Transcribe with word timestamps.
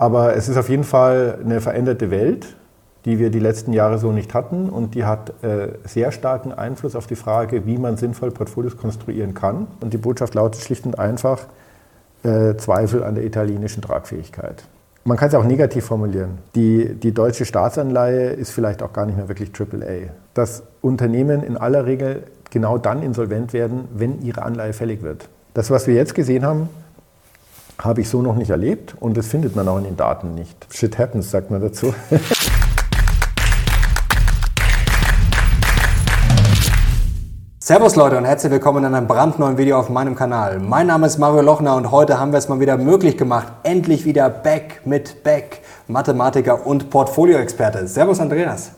Aber 0.00 0.34
es 0.34 0.48
ist 0.48 0.56
auf 0.56 0.70
jeden 0.70 0.84
Fall 0.84 1.40
eine 1.44 1.60
veränderte 1.60 2.10
Welt, 2.10 2.56
die 3.04 3.18
wir 3.18 3.28
die 3.28 3.38
letzten 3.38 3.74
Jahre 3.74 3.98
so 3.98 4.12
nicht 4.12 4.32
hatten 4.32 4.70
und 4.70 4.94
die 4.94 5.04
hat 5.04 5.34
äh, 5.44 5.72
sehr 5.84 6.10
starken 6.10 6.52
Einfluss 6.52 6.96
auf 6.96 7.06
die 7.06 7.16
Frage, 7.16 7.66
wie 7.66 7.76
man 7.76 7.98
sinnvoll 7.98 8.30
Portfolios 8.30 8.78
konstruieren 8.78 9.34
kann. 9.34 9.66
Und 9.82 9.92
die 9.92 9.98
Botschaft 9.98 10.34
lautet 10.34 10.62
schlicht 10.62 10.86
und 10.86 10.98
einfach 10.98 11.40
äh, 12.22 12.54
Zweifel 12.56 13.04
an 13.04 13.14
der 13.14 13.24
italienischen 13.24 13.82
Tragfähigkeit. 13.82 14.64
Man 15.04 15.18
kann 15.18 15.28
es 15.28 15.34
auch 15.34 15.44
negativ 15.44 15.84
formulieren. 15.84 16.38
Die, 16.54 16.94
die 16.94 17.12
deutsche 17.12 17.44
Staatsanleihe 17.44 18.30
ist 18.30 18.52
vielleicht 18.52 18.82
auch 18.82 18.94
gar 18.94 19.04
nicht 19.04 19.18
mehr 19.18 19.28
wirklich 19.28 19.50
AAA. 19.54 20.14
Dass 20.32 20.62
Unternehmen 20.80 21.42
in 21.42 21.58
aller 21.58 21.84
Regel 21.84 22.22
genau 22.48 22.78
dann 22.78 23.02
insolvent 23.02 23.52
werden, 23.52 23.86
wenn 23.94 24.22
ihre 24.22 24.44
Anleihe 24.44 24.72
fällig 24.72 25.02
wird. 25.02 25.28
Das, 25.52 25.70
was 25.70 25.86
wir 25.86 25.92
jetzt 25.92 26.14
gesehen 26.14 26.46
haben, 26.46 26.70
habe 27.84 28.00
ich 28.00 28.08
so 28.08 28.22
noch 28.22 28.36
nicht 28.36 28.50
erlebt 28.50 28.94
und 29.00 29.16
das 29.16 29.26
findet 29.28 29.56
man 29.56 29.66
auch 29.68 29.78
in 29.78 29.84
den 29.84 29.96
Daten 29.96 30.34
nicht. 30.34 30.66
Shit 30.70 30.98
happens, 30.98 31.30
sagt 31.30 31.50
man 31.50 31.60
dazu. 31.60 31.94
Servus 37.62 37.94
Leute 37.94 38.16
und 38.18 38.24
herzlich 38.24 38.50
willkommen 38.50 38.84
in 38.84 38.94
einem 38.94 39.06
brandneuen 39.06 39.56
Video 39.56 39.78
auf 39.78 39.90
meinem 39.90 40.16
Kanal. 40.16 40.58
Mein 40.58 40.88
Name 40.88 41.06
ist 41.06 41.18
Mario 41.18 41.42
Lochner 41.42 41.76
und 41.76 41.92
heute 41.92 42.18
haben 42.18 42.32
wir 42.32 42.38
es 42.38 42.48
mal 42.48 42.58
wieder 42.58 42.76
möglich 42.76 43.16
gemacht, 43.16 43.46
endlich 43.62 44.04
wieder 44.04 44.28
Back 44.28 44.80
mit 44.84 45.22
Back, 45.22 45.60
Mathematiker 45.86 46.66
und 46.66 46.90
Portfolioexperte. 46.90 47.86
Servus 47.86 48.18
Andreas. 48.18 48.72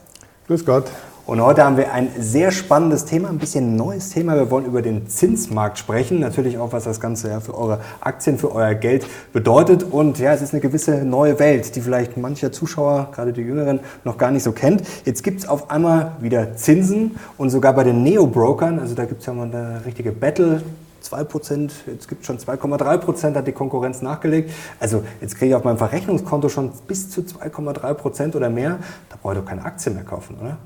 Grüß 0.46 0.66
Gott. 0.66 0.90
Und 1.24 1.40
heute 1.40 1.64
haben 1.64 1.76
wir 1.76 1.92
ein 1.92 2.08
sehr 2.18 2.50
spannendes 2.50 3.04
Thema, 3.04 3.28
ein 3.28 3.38
bisschen 3.38 3.76
neues 3.76 4.10
Thema. 4.10 4.34
Wir 4.34 4.50
wollen 4.50 4.66
über 4.66 4.82
den 4.82 5.06
Zinsmarkt 5.06 5.78
sprechen. 5.78 6.18
Natürlich 6.18 6.58
auch, 6.58 6.72
was 6.72 6.82
das 6.82 6.98
Ganze 6.98 7.28
ja 7.28 7.38
für 7.38 7.56
eure 7.56 7.78
Aktien, 8.00 8.38
für 8.38 8.52
euer 8.52 8.74
Geld 8.74 9.06
bedeutet. 9.32 9.84
Und 9.84 10.18
ja, 10.18 10.32
es 10.32 10.42
ist 10.42 10.52
eine 10.52 10.60
gewisse 10.60 11.04
neue 11.04 11.38
Welt, 11.38 11.76
die 11.76 11.80
vielleicht 11.80 12.16
mancher 12.16 12.50
Zuschauer, 12.50 13.10
gerade 13.14 13.32
die 13.32 13.42
Jüngeren, 13.42 13.78
noch 14.02 14.18
gar 14.18 14.32
nicht 14.32 14.42
so 14.42 14.50
kennt. 14.50 14.82
Jetzt 15.04 15.22
gibt 15.22 15.38
es 15.38 15.48
auf 15.48 15.70
einmal 15.70 16.16
wieder 16.20 16.56
Zinsen 16.56 17.12
und 17.38 17.50
sogar 17.50 17.72
bei 17.72 17.84
den 17.84 18.02
Neo-Brokern, 18.02 18.80
also 18.80 18.96
da 18.96 19.04
gibt 19.04 19.20
es 19.20 19.26
ja 19.26 19.32
mal 19.32 19.44
eine 19.44 19.82
richtige 19.86 20.10
Battle. 20.10 20.62
2%, 21.04 21.70
jetzt 21.86 22.08
gibt 22.08 22.22
es 22.22 22.26
schon 22.26 22.38
2,3%, 22.38 23.34
hat 23.34 23.46
die 23.46 23.52
Konkurrenz 23.52 24.02
nachgelegt. 24.02 24.50
Also 24.80 25.04
jetzt 25.20 25.36
kriege 25.36 25.50
ich 25.50 25.54
auf 25.54 25.64
meinem 25.64 25.78
Verrechnungskonto 25.78 26.48
schon 26.48 26.72
bis 26.86 27.10
zu 27.10 27.20
2,3% 27.22 28.36
oder 28.36 28.50
mehr. 28.50 28.78
Da 29.08 29.16
brauche 29.20 29.34
ich 29.34 29.40
doch 29.40 29.46
keine 29.46 29.64
Aktien 29.64 29.94
mehr 29.94 30.04
kaufen, 30.04 30.36
oder? 30.40 30.58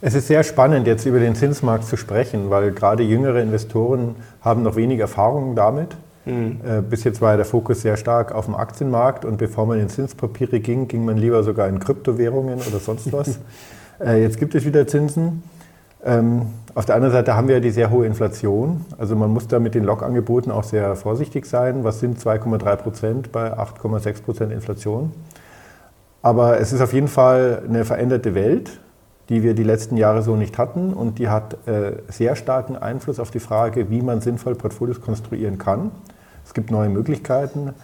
Es 0.00 0.14
ist 0.14 0.28
sehr 0.28 0.44
spannend, 0.44 0.86
jetzt 0.86 1.06
über 1.06 1.18
den 1.18 1.34
Zinsmarkt 1.34 1.84
zu 1.84 1.96
sprechen, 1.96 2.50
weil 2.50 2.70
gerade 2.70 3.02
jüngere 3.02 3.40
Investoren 3.40 4.14
haben 4.40 4.62
noch 4.62 4.76
wenig 4.76 5.00
Erfahrung 5.00 5.56
damit. 5.56 5.96
Mhm. 6.24 6.60
Äh, 6.64 6.82
bis 6.82 7.02
jetzt 7.02 7.20
war 7.20 7.36
der 7.36 7.44
Fokus 7.44 7.82
sehr 7.82 7.96
stark 7.96 8.32
auf 8.32 8.44
dem 8.44 8.54
Aktienmarkt 8.54 9.24
und 9.24 9.38
bevor 9.38 9.66
man 9.66 9.80
in 9.80 9.88
Zinspapiere 9.88 10.60
ging, 10.60 10.86
ging 10.86 11.04
man 11.04 11.16
lieber 11.16 11.42
sogar 11.42 11.66
in 11.66 11.80
Kryptowährungen 11.80 12.60
oder 12.60 12.78
sonst 12.78 13.12
was. 13.12 13.40
Äh, 13.98 14.22
jetzt 14.22 14.38
gibt 14.38 14.54
es 14.54 14.64
wieder 14.64 14.86
Zinsen. 14.86 15.42
Ähm, 16.04 16.42
auf 16.76 16.86
der 16.86 16.94
anderen 16.94 17.12
Seite 17.12 17.34
haben 17.34 17.48
wir 17.48 17.56
ja 17.56 17.60
die 17.60 17.72
sehr 17.72 17.90
hohe 17.90 18.06
Inflation. 18.06 18.84
Also 18.98 19.16
man 19.16 19.30
muss 19.30 19.48
da 19.48 19.58
mit 19.58 19.74
den 19.74 19.82
Log-Angeboten 19.82 20.52
auch 20.52 20.62
sehr 20.62 20.94
vorsichtig 20.94 21.44
sein. 21.44 21.82
Was 21.82 21.98
sind 21.98 22.20
2,3 22.20 22.76
Prozent 22.76 23.32
bei 23.32 23.52
8,6 23.52 24.22
Prozent 24.22 24.52
Inflation? 24.52 25.10
Aber 26.22 26.60
es 26.60 26.72
ist 26.72 26.80
auf 26.80 26.92
jeden 26.92 27.08
Fall 27.08 27.62
eine 27.68 27.84
veränderte 27.84 28.36
Welt 28.36 28.78
die 29.28 29.42
wir 29.42 29.54
die 29.54 29.62
letzten 29.62 29.96
Jahre 29.96 30.22
so 30.22 30.36
nicht 30.36 30.58
hatten 30.58 30.92
und 30.92 31.18
die 31.18 31.28
hat 31.28 31.66
äh, 31.66 31.92
sehr 32.08 32.34
starken 32.34 32.76
Einfluss 32.76 33.20
auf 33.20 33.30
die 33.30 33.40
Frage, 33.40 33.90
wie 33.90 34.00
man 34.00 34.20
sinnvoll 34.20 34.54
Portfolios 34.54 35.00
konstruieren 35.00 35.58
kann. 35.58 35.90
Es 36.44 36.54
gibt 36.54 36.70
neue 36.70 36.88
Möglichkeiten 36.88 37.74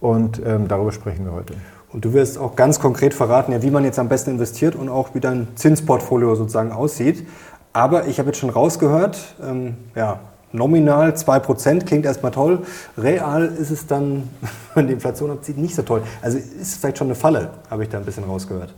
und 0.00 0.42
ähm, 0.44 0.68
darüber 0.68 0.92
sprechen 0.92 1.24
wir 1.24 1.32
heute. 1.32 1.54
Und 1.92 2.04
du 2.04 2.12
wirst 2.12 2.38
auch 2.38 2.56
ganz 2.56 2.80
konkret 2.80 3.14
verraten, 3.14 3.52
ja, 3.52 3.62
wie 3.62 3.70
man 3.70 3.84
jetzt 3.84 3.98
am 3.98 4.08
besten 4.08 4.30
investiert 4.30 4.74
und 4.74 4.88
auch 4.88 5.14
wie 5.14 5.20
dein 5.20 5.48
Zinsportfolio 5.54 6.34
sozusagen 6.34 6.72
aussieht. 6.72 7.26
Aber 7.72 8.06
ich 8.06 8.18
habe 8.18 8.28
jetzt 8.28 8.38
schon 8.38 8.50
rausgehört, 8.50 9.18
ähm, 9.42 9.76
ja, 9.94 10.20
nominal 10.52 11.12
2% 11.12 11.84
klingt 11.84 12.04
erstmal 12.04 12.32
toll. 12.32 12.60
Real 12.98 13.46
ist 13.46 13.70
es 13.70 13.86
dann, 13.86 14.28
wenn 14.74 14.86
die 14.86 14.92
Inflation 14.92 15.30
abzieht, 15.30 15.56
nicht 15.56 15.74
so 15.74 15.82
toll. 15.82 16.02
Also 16.20 16.36
ist 16.36 16.60
es 16.60 16.76
vielleicht 16.76 16.98
schon 16.98 17.06
eine 17.06 17.14
Falle, 17.14 17.50
habe 17.70 17.82
ich 17.82 17.88
da 17.88 17.98
ein 17.98 18.04
bisschen 18.04 18.24
rausgehört. 18.24 18.74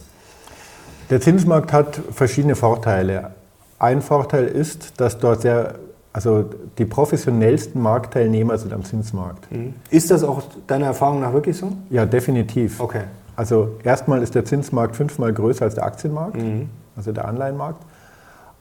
Der 1.11 1.21
Zinsmarkt 1.21 1.73
hat 1.73 2.01
verschiedene 2.13 2.55
Vorteile. 2.55 3.31
Ein 3.79 4.01
Vorteil 4.01 4.47
ist, 4.47 5.01
dass 5.01 5.19
dort 5.19 5.43
sehr, 5.43 5.75
also 6.13 6.45
die 6.79 6.87
professionellsten 6.87 7.81
Marktteilnehmer 7.83 8.57
sind 8.57 8.73
am 8.73 8.85
Zinsmarkt. 8.85 9.51
Mhm. 9.53 9.75
Ist 9.91 10.11
das 10.11 10.25
auch 10.25 10.43
deiner 10.67 10.87
Erfahrung 10.87 11.21
nach 11.21 11.33
wirklich 11.33 11.57
so? 11.57 11.73
Ja, 11.91 12.07
definitiv. 12.07 12.81
Okay. 12.81 13.03
Also 13.37 13.73
erstmal 13.83 14.23
ist 14.23 14.35
der 14.35 14.45
Zinsmarkt 14.45 14.97
fünfmal 14.97 15.33
größer 15.33 15.65
als 15.65 15.75
der 15.75 15.85
Aktienmarkt, 15.85 16.37
mhm. 16.37 16.71
also 16.97 17.13
der 17.13 17.27
Anleihenmarkt. 17.27 17.83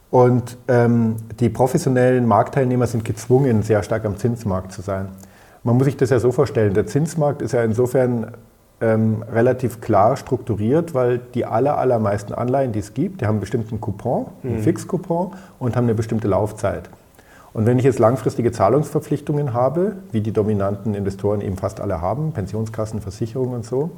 Und 0.09 0.57
ähm, 0.67 1.15
die 1.39 1.49
professionellen 1.49 2.27
Marktteilnehmer 2.27 2.87
sind 2.87 3.05
gezwungen, 3.05 3.63
sehr 3.63 3.81
stark 3.83 4.05
am 4.05 4.17
Zinsmarkt 4.17 4.71
zu 4.71 4.81
sein. 4.81 5.07
Man 5.63 5.77
muss 5.77 5.85
sich 5.85 5.97
das 5.97 6.09
ja 6.09 6.19
so 6.19 6.31
vorstellen, 6.31 6.73
der 6.73 6.85
Zinsmarkt 6.87 7.41
ist 7.41 7.53
ja 7.53 7.63
insofern 7.63 8.27
ähm, 8.83 9.23
relativ 9.31 9.79
klar 9.79 10.17
strukturiert, 10.17 10.93
weil 10.93 11.19
die 11.33 11.45
aller, 11.45 11.77
allermeisten 11.77 12.33
Anleihen, 12.33 12.73
die 12.73 12.79
es 12.79 12.93
gibt, 12.93 13.21
die 13.21 13.25
haben 13.25 13.35
einen 13.35 13.39
bestimmten 13.39 13.79
Coupon, 13.79 14.25
einen 14.43 14.57
mhm. 14.57 14.63
Fixcoupon 14.63 15.31
und 15.57 15.77
haben 15.77 15.85
eine 15.85 15.95
bestimmte 15.95 16.27
Laufzeit. 16.27 16.89
Und 17.53 17.65
wenn 17.65 17.79
ich 17.79 17.85
jetzt 17.85 17.99
langfristige 17.99 18.51
Zahlungsverpflichtungen 18.51 19.53
habe, 19.53 19.95
wie 20.11 20.19
die 20.19 20.33
dominanten 20.33 20.95
Investoren 20.95 21.39
eben 21.39 21.55
fast 21.55 21.79
alle 21.79 22.01
haben, 22.01 22.33
Pensionskassen, 22.33 22.99
Versicherungen 22.99 23.55
und 23.55 23.65
so, 23.65 23.91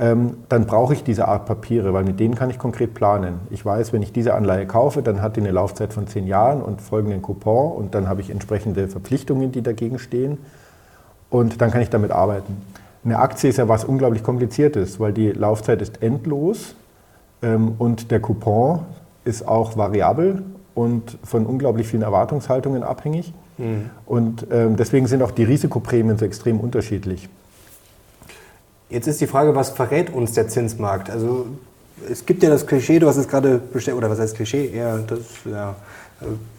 ähm, 0.00 0.38
dann 0.48 0.66
brauche 0.66 0.94
ich 0.94 1.04
diese 1.04 1.28
Art 1.28 1.46
Papiere, 1.46 1.92
weil 1.92 2.02
mit 2.02 2.18
denen 2.18 2.34
kann 2.34 2.50
ich 2.50 2.58
konkret 2.58 2.94
planen. 2.94 3.38
Ich 3.50 3.64
weiß, 3.64 3.92
wenn 3.92 4.02
ich 4.02 4.12
diese 4.12 4.34
Anleihe 4.34 4.66
kaufe, 4.66 5.02
dann 5.02 5.22
hat 5.22 5.36
die 5.36 5.40
eine 5.40 5.52
Laufzeit 5.52 5.92
von 5.92 6.08
zehn 6.08 6.26
Jahren 6.26 6.62
und 6.62 6.80
folgenden 6.80 7.22
Coupon 7.22 7.76
und 7.76 7.94
dann 7.94 8.08
habe 8.08 8.22
ich 8.22 8.30
entsprechende 8.30 8.88
Verpflichtungen, 8.88 9.52
die 9.52 9.62
dagegen 9.62 10.00
stehen 10.00 10.38
und 11.28 11.60
dann 11.60 11.70
kann 11.70 11.82
ich 11.82 11.90
damit 11.90 12.10
arbeiten. 12.10 12.56
Eine 13.04 13.18
Aktie 13.18 13.50
ist 13.50 13.56
ja 13.56 13.68
was 13.68 13.84
unglaublich 13.84 14.22
kompliziertes, 14.22 15.00
weil 15.00 15.12
die 15.12 15.30
Laufzeit 15.30 15.80
ist 15.80 16.02
endlos 16.02 16.74
ähm, 17.42 17.74
und 17.78 18.10
der 18.10 18.20
Coupon 18.20 18.80
ist 19.24 19.46
auch 19.46 19.76
variabel 19.76 20.42
und 20.74 21.18
von 21.24 21.46
unglaublich 21.46 21.86
vielen 21.86 22.02
Erwartungshaltungen 22.02 22.82
abhängig. 22.82 23.32
Mhm. 23.58 23.90
Und 24.06 24.46
ähm, 24.50 24.76
deswegen 24.76 25.06
sind 25.06 25.22
auch 25.22 25.30
die 25.30 25.44
Risikoprämien 25.44 26.18
so 26.18 26.24
extrem 26.24 26.60
unterschiedlich. 26.60 27.28
Jetzt 28.88 29.06
ist 29.06 29.20
die 29.20 29.26
Frage, 29.26 29.54
was 29.54 29.70
verrät 29.70 30.12
uns 30.12 30.32
der 30.32 30.48
Zinsmarkt? 30.48 31.10
Also 31.10 31.46
es 32.10 32.26
gibt 32.26 32.42
ja 32.42 32.50
das 32.50 32.66
Klischee, 32.66 32.98
du 32.98 33.06
hast 33.06 33.16
es 33.16 33.28
gerade 33.28 33.58
bestellt, 33.58 33.96
oder 33.96 34.10
was 34.10 34.18
heißt 34.18 34.36
Klischee? 34.36 34.70
Eher 34.72 34.98
das, 34.98 35.20
ja, 35.44 35.76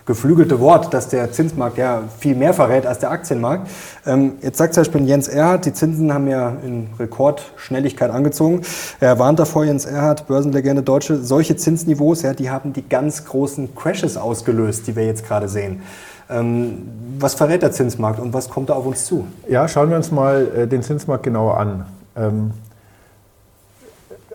geflügelte 0.05 0.59
Wort, 0.59 0.93
dass 0.93 1.07
der 1.07 1.31
Zinsmarkt 1.31 1.77
ja 1.77 2.03
viel 2.19 2.35
mehr 2.35 2.53
verrät 2.53 2.85
als 2.85 2.99
der 2.99 3.11
Aktienmarkt. 3.11 3.69
Ähm, 4.05 4.33
jetzt 4.41 4.57
sagt 4.57 4.73
zum 4.73 4.81
Beispiel 4.81 5.07
Jens 5.07 5.27
Erhardt, 5.27 5.65
die 5.65 5.73
Zinsen 5.73 6.13
haben 6.13 6.27
ja 6.27 6.53
in 6.65 6.87
Rekordschnelligkeit 6.99 8.11
angezogen. 8.11 8.61
Er 8.99 9.19
warnt 9.19 9.39
davor, 9.39 9.63
Jens 9.63 9.85
Erhardt, 9.85 10.27
Börsenlegende 10.27 10.81
Deutsche, 10.81 11.17
solche 11.17 11.55
Zinsniveaus, 11.55 12.23
ja, 12.23 12.33
die 12.33 12.49
haben 12.49 12.73
die 12.73 12.87
ganz 12.87 13.25
großen 13.25 13.75
Crashes 13.75 14.17
ausgelöst, 14.17 14.87
die 14.87 14.95
wir 14.95 15.05
jetzt 15.05 15.25
gerade 15.25 15.47
sehen. 15.47 15.81
Ähm, 16.29 16.87
was 17.19 17.35
verrät 17.35 17.61
der 17.61 17.71
Zinsmarkt 17.71 18.19
und 18.19 18.33
was 18.33 18.49
kommt 18.49 18.69
da 18.69 18.73
auf 18.73 18.85
uns 18.85 19.05
zu? 19.05 19.27
Ja, 19.47 19.67
schauen 19.67 19.89
wir 19.89 19.97
uns 19.97 20.11
mal 20.11 20.47
äh, 20.55 20.67
den 20.67 20.81
Zinsmarkt 20.81 21.23
genauer 21.23 21.57
an. 21.57 21.85
Ähm, 22.15 22.51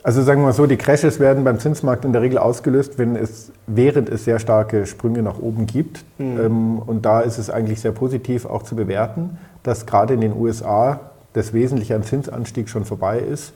also 0.06 0.22
sagen 0.22 0.40
wir 0.40 0.46
mal 0.46 0.52
so, 0.52 0.66
die 0.66 0.76
Crashes 0.76 1.18
werden 1.18 1.42
beim 1.42 1.58
Zinsmarkt 1.58 2.04
in 2.04 2.12
der 2.12 2.22
Regel 2.22 2.38
ausgelöst, 2.38 2.96
wenn 2.96 3.16
es, 3.16 3.50
während 3.66 4.08
es 4.08 4.24
sehr 4.24 4.38
starke 4.38 4.86
Sprünge 4.86 5.20
nach 5.20 5.40
oben 5.40 5.66
gibt. 5.66 6.04
Mhm. 6.18 6.40
Ähm, 6.40 6.78
und 6.78 7.04
da 7.04 7.22
ist 7.22 7.38
es 7.38 7.50
eigentlich 7.50 7.80
sehr 7.80 7.90
positiv 7.90 8.46
auch 8.46 8.62
zu 8.62 8.76
bewerten, 8.76 9.36
dass 9.64 9.84
gerade 9.84 10.14
in 10.14 10.20
den 10.20 10.32
USA 10.36 11.00
das 11.32 11.52
Wesentliche 11.52 11.96
an 11.96 12.04
Zinsanstieg 12.04 12.68
schon 12.68 12.84
vorbei 12.84 13.18
ist 13.18 13.52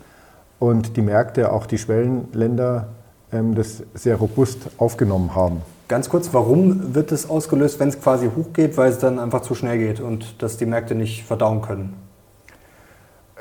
und 0.59 0.97
die 0.97 1.03
Märkte, 1.03 1.53
auch 1.53 1.67
die 1.67 1.79
Schwellenländer, 1.79 2.89
ähm, 3.33 3.55
das 3.55 3.85
sehr 3.95 4.17
robust 4.17 4.71
aufgenommen 4.77 5.37
haben. 5.37 5.63
Ganz 5.87 6.09
kurz, 6.09 6.31
warum 6.33 6.97
wird 6.97 7.13
es 7.13 7.31
ausgelöst, 7.31 7.79
wenn 7.79 7.91
es 7.91 8.01
quasi 8.01 8.29
hochgeht, 8.37 8.77
weil 8.77 8.91
es 8.91 8.99
dann 8.99 9.21
einfach 9.21 9.43
zu 9.43 9.55
schnell 9.55 9.79
geht 9.79 10.01
und 10.01 10.43
dass 10.43 10.57
die 10.57 10.67
Märkte 10.67 10.97
nicht 10.97 11.23
verdauen 11.23 11.63
können? 11.63 11.95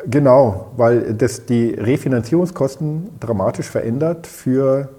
Genau, 0.06 0.72
weil 0.78 1.14
das 1.14 1.46
die 1.46 1.72
Refinanzierungskosten 1.72 3.10
dramatisch 3.20 3.70
verändert 3.70 4.28
für, 4.28 4.90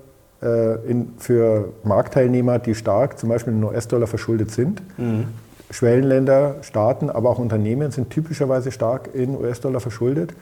äh, 0.43 0.75
in, 0.89 1.13
für 1.19 1.73
Marktteilnehmer, 1.85 2.59
die 2.59 2.75
stark 2.75 3.19
zum 3.19 3.29
Beispiel 3.29 3.53
in 3.53 3.65
US-Dollar 3.65 4.07
verschuldet 4.07 4.51
sind. 4.51 4.83
Mhm. 4.99 5.29
Schwellenländer, 5.71 6.57
Staaten, 6.63 7.11
aber 7.11 7.31
auch 7.31 7.39
Unternehmen 7.39 7.93
sind 7.93 8.11
typischerweise 8.11 8.73
stark 8.73 9.11
in 9.15 9.37
US-Dollar 9.37 9.81
verschuldet. 9.81 10.35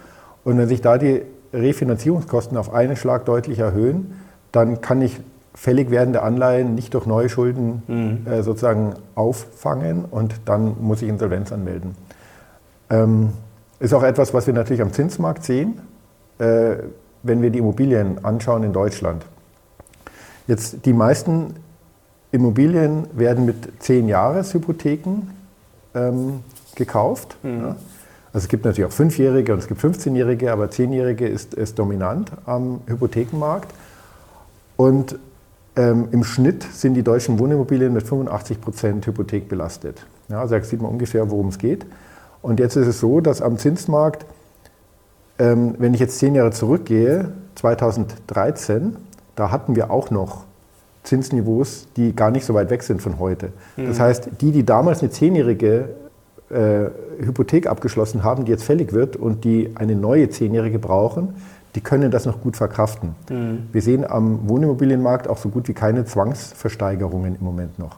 Und 0.44 0.56
wenn 0.58 0.68
sich 0.68 0.80
da 0.80 0.96
die 0.98 1.22
Refinanzierungskosten 1.52 2.56
auf 2.56 2.72
einen 2.72 2.96
Schlag 2.96 3.26
deutlich 3.26 3.58
erhöhen, 3.58 4.14
dann 4.52 4.80
kann 4.80 5.02
ich 5.02 5.20
fällig 5.54 5.90
werdende 5.90 6.22
Anleihen 6.22 6.74
nicht 6.74 6.94
durch 6.94 7.04
neue 7.04 7.28
Schulden 7.28 7.82
mhm. 7.86 8.26
äh, 8.30 8.42
sozusagen 8.42 8.94
auffangen 9.14 10.04
und 10.10 10.34
dann 10.44 10.76
muss 10.80 11.02
ich 11.02 11.08
Insolvenz 11.08 11.52
anmelden. 11.52 11.96
Ähm, 12.90 13.30
Ist 13.80 13.94
auch 13.94 14.02
etwas, 14.02 14.34
was 14.34 14.46
wir 14.46 14.54
natürlich 14.54 14.82
am 14.82 14.92
Zinsmarkt 14.92 15.44
sehen, 15.44 15.80
äh, 16.38 16.76
wenn 17.22 17.42
wir 17.42 17.50
die 17.50 17.58
Immobilien 17.58 18.24
anschauen 18.24 18.62
in 18.64 18.72
Deutschland. 18.72 19.24
Jetzt 20.46 20.84
die 20.86 20.92
meisten 20.92 21.54
Immobilien 22.32 23.06
werden 23.12 23.44
mit 23.44 23.82
10 23.82 24.08
Jahreshypotheken 24.08 25.28
ähm, 25.94 26.40
gekauft. 26.74 27.36
Mhm. 27.42 27.60
Ja. 27.60 27.76
Also 28.32 28.44
es 28.44 28.48
gibt 28.48 28.64
natürlich 28.64 28.88
auch 28.88 28.94
Fünfjährige 28.94 29.52
und 29.52 29.58
es 29.60 29.68
gibt 29.68 29.80
15-Jährige, 29.80 30.52
aber 30.52 30.70
Zehnjährige 30.70 31.26
ist, 31.26 31.54
ist 31.54 31.78
dominant 31.78 32.30
am 32.44 32.80
Hypothekenmarkt. 32.86 33.72
Und 34.76 35.18
ähm, 35.76 36.08
im 36.12 36.24
Schnitt 36.24 36.62
sind 36.62 36.94
die 36.94 37.02
deutschen 37.02 37.38
Wohnimmobilien 37.38 37.92
mit 37.92 38.06
85 38.06 38.60
Prozent 38.60 39.06
Hypothek 39.06 39.48
belastet. 39.48 40.04
Ja, 40.28 40.40
also 40.40 40.56
da 40.56 40.62
sieht 40.62 40.82
man 40.82 40.90
ungefähr, 40.90 41.30
worum 41.30 41.48
es 41.48 41.58
geht. 41.58 41.86
Und 42.42 42.60
jetzt 42.60 42.76
ist 42.76 42.86
es 42.86 43.00
so, 43.00 43.20
dass 43.20 43.42
am 43.42 43.58
Zinsmarkt, 43.58 44.24
ähm, 45.38 45.74
wenn 45.78 45.94
ich 45.94 46.00
jetzt 46.00 46.18
zehn 46.18 46.34
Jahre 46.34 46.50
zurückgehe, 46.50 47.32
2013, 47.56 48.96
da 49.34 49.50
hatten 49.50 49.76
wir 49.76 49.90
auch 49.90 50.10
noch 50.10 50.44
Zinsniveaus, 51.02 51.86
die 51.96 52.14
gar 52.14 52.30
nicht 52.30 52.44
so 52.44 52.54
weit 52.54 52.70
weg 52.70 52.82
sind 52.82 53.00
von 53.00 53.18
heute. 53.18 53.52
Mhm. 53.76 53.86
Das 53.86 54.00
heißt, 54.00 54.30
die, 54.40 54.52
die 54.52 54.64
damals 54.64 55.00
eine 55.00 55.10
zehnjährige 55.10 55.88
äh, 56.50 56.90
Hypothek 57.24 57.66
abgeschlossen 57.66 58.24
haben, 58.24 58.44
die 58.44 58.52
jetzt 58.52 58.64
fällig 58.64 58.92
wird 58.92 59.16
und 59.16 59.44
die 59.44 59.72
eine 59.74 59.96
neue 59.96 60.28
zehnjährige 60.28 60.78
brauchen, 60.78 61.34
die 61.74 61.80
können 61.80 62.10
das 62.10 62.26
noch 62.26 62.40
gut 62.40 62.56
verkraften. 62.56 63.14
Mhm. 63.30 63.68
Wir 63.72 63.82
sehen 63.82 64.04
am 64.08 64.48
Wohnimmobilienmarkt 64.48 65.28
auch 65.28 65.38
so 65.38 65.48
gut 65.48 65.68
wie 65.68 65.74
keine 65.74 66.04
Zwangsversteigerungen 66.04 67.36
im 67.36 67.44
Moment 67.44 67.78
noch. 67.78 67.96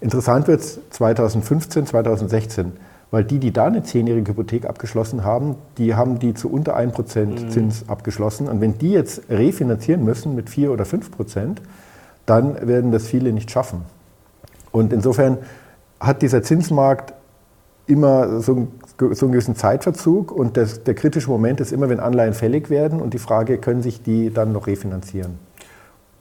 Interessant 0.00 0.48
wird 0.48 0.60
es 0.60 0.80
2015, 0.90 1.86
2016, 1.86 2.72
weil 3.14 3.22
die, 3.22 3.38
die 3.38 3.52
da 3.52 3.66
eine 3.66 3.84
zehnjährige 3.84 4.32
Hypothek 4.32 4.66
abgeschlossen 4.66 5.22
haben, 5.22 5.54
die 5.78 5.94
haben 5.94 6.18
die 6.18 6.34
zu 6.34 6.50
unter 6.50 6.76
1% 6.76 7.26
mhm. 7.26 7.48
Zins 7.48 7.88
abgeschlossen. 7.88 8.48
Und 8.48 8.60
wenn 8.60 8.76
die 8.76 8.90
jetzt 8.90 9.30
refinanzieren 9.30 10.02
müssen 10.02 10.34
mit 10.34 10.50
4 10.50 10.72
oder 10.72 10.82
5%, 10.82 11.58
dann 12.26 12.66
werden 12.66 12.90
das 12.90 13.06
viele 13.06 13.32
nicht 13.32 13.52
schaffen. 13.52 13.82
Und 14.72 14.92
insofern 14.92 15.38
hat 16.00 16.22
dieser 16.22 16.42
Zinsmarkt 16.42 17.14
immer 17.86 18.40
so, 18.40 18.54
ein, 18.54 18.68
so 19.14 19.26
einen 19.26 19.32
gewissen 19.32 19.54
Zeitverzug 19.54 20.32
und 20.32 20.56
das, 20.56 20.82
der 20.82 20.96
kritische 20.96 21.30
Moment 21.30 21.60
ist 21.60 21.70
immer, 21.70 21.88
wenn 21.88 22.00
Anleihen 22.00 22.34
fällig 22.34 22.68
werden 22.68 23.00
und 23.00 23.14
die 23.14 23.18
Frage, 23.18 23.58
können 23.58 23.80
sich 23.80 24.02
die 24.02 24.30
dann 24.30 24.50
noch 24.50 24.66
refinanzieren? 24.66 25.38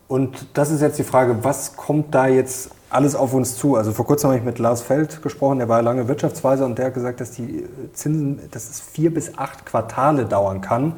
Und 0.08 0.46
das 0.54 0.70
ist 0.70 0.82
jetzt 0.82 1.00
die 1.00 1.04
Frage, 1.04 1.38
was 1.42 1.76
kommt 1.76 2.14
da 2.14 2.28
jetzt 2.28 2.70
alles 2.94 3.16
auf 3.16 3.34
uns 3.34 3.58
zu? 3.58 3.76
Also 3.76 3.92
vor 3.92 4.06
kurzem 4.06 4.30
habe 4.30 4.40
ich 4.40 4.46
mit 4.46 4.60
Lars 4.60 4.82
Feld 4.82 5.22
gesprochen, 5.22 5.60
der 5.60 5.70
war 5.70 5.82
lange 5.82 6.08
Wirtschaftsweise 6.08 6.66
und 6.66 6.78
der 6.78 6.88
hat 6.88 6.94
gesagt, 6.94 7.22
dass 7.22 7.32
die 7.32 7.66
Zinsen, 7.94 8.40
dass 8.52 8.70
es 8.70 8.80
vier 8.80 9.14
bis 9.14 9.38
acht 9.38 9.66
Quartale 9.66 10.26
dauern 10.26 10.62
kann, 10.62 10.94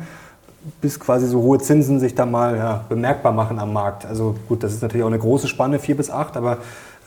bis 0.81 0.99
quasi 0.99 1.27
so 1.27 1.41
hohe 1.41 1.59
Zinsen 1.59 1.99
sich 1.99 2.15
da 2.15 2.25
mal 2.25 2.57
ja, 2.57 2.85
bemerkbar 2.89 3.31
machen 3.31 3.59
am 3.59 3.73
Markt. 3.73 4.05
Also 4.05 4.35
gut, 4.47 4.63
das 4.63 4.73
ist 4.73 4.81
natürlich 4.81 5.03
auch 5.03 5.09
eine 5.09 5.19
große 5.19 5.47
Spanne, 5.47 5.79
vier 5.79 5.95
bis 5.95 6.09
acht, 6.09 6.37
aber 6.37 6.57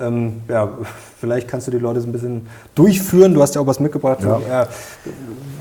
ähm, 0.00 0.42
ja, 0.48 0.68
vielleicht 1.20 1.48
kannst 1.48 1.66
du 1.66 1.70
die 1.70 1.78
Leute 1.78 2.00
so 2.00 2.06
ein 2.06 2.12
bisschen 2.12 2.46
durchführen. 2.74 3.34
Du 3.34 3.42
hast 3.42 3.54
ja 3.54 3.60
auch 3.60 3.66
was 3.66 3.80
mitgebracht, 3.80 4.20
ja. 4.22 4.62
äh, 4.62 4.66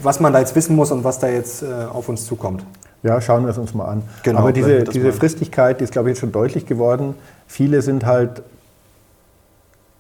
was 0.04 0.20
man 0.20 0.32
da 0.32 0.40
jetzt 0.40 0.56
wissen 0.56 0.76
muss 0.76 0.92
und 0.92 1.04
was 1.04 1.20
da 1.20 1.28
jetzt 1.28 1.64
äh, 1.64 1.66
auf 1.92 2.08
uns 2.08 2.26
zukommt. 2.26 2.64
Ja, 3.04 3.22
schauen 3.22 3.44
wir 3.44 3.52
es 3.52 3.58
uns 3.58 3.74
mal 3.74 3.86
an. 3.86 4.04
Genau, 4.24 4.40
Aber 4.40 4.52
diese, 4.52 4.84
diese 4.84 5.14
Fristigkeit, 5.14 5.80
die 5.80 5.84
ist, 5.84 5.94
glaube 5.94 6.10
ich, 6.10 6.16
jetzt 6.16 6.22
schon 6.22 6.32
deutlich 6.32 6.66
geworden. 6.66 7.16
Viele 7.48 7.82
sind 7.82 8.06
halt 8.06 8.44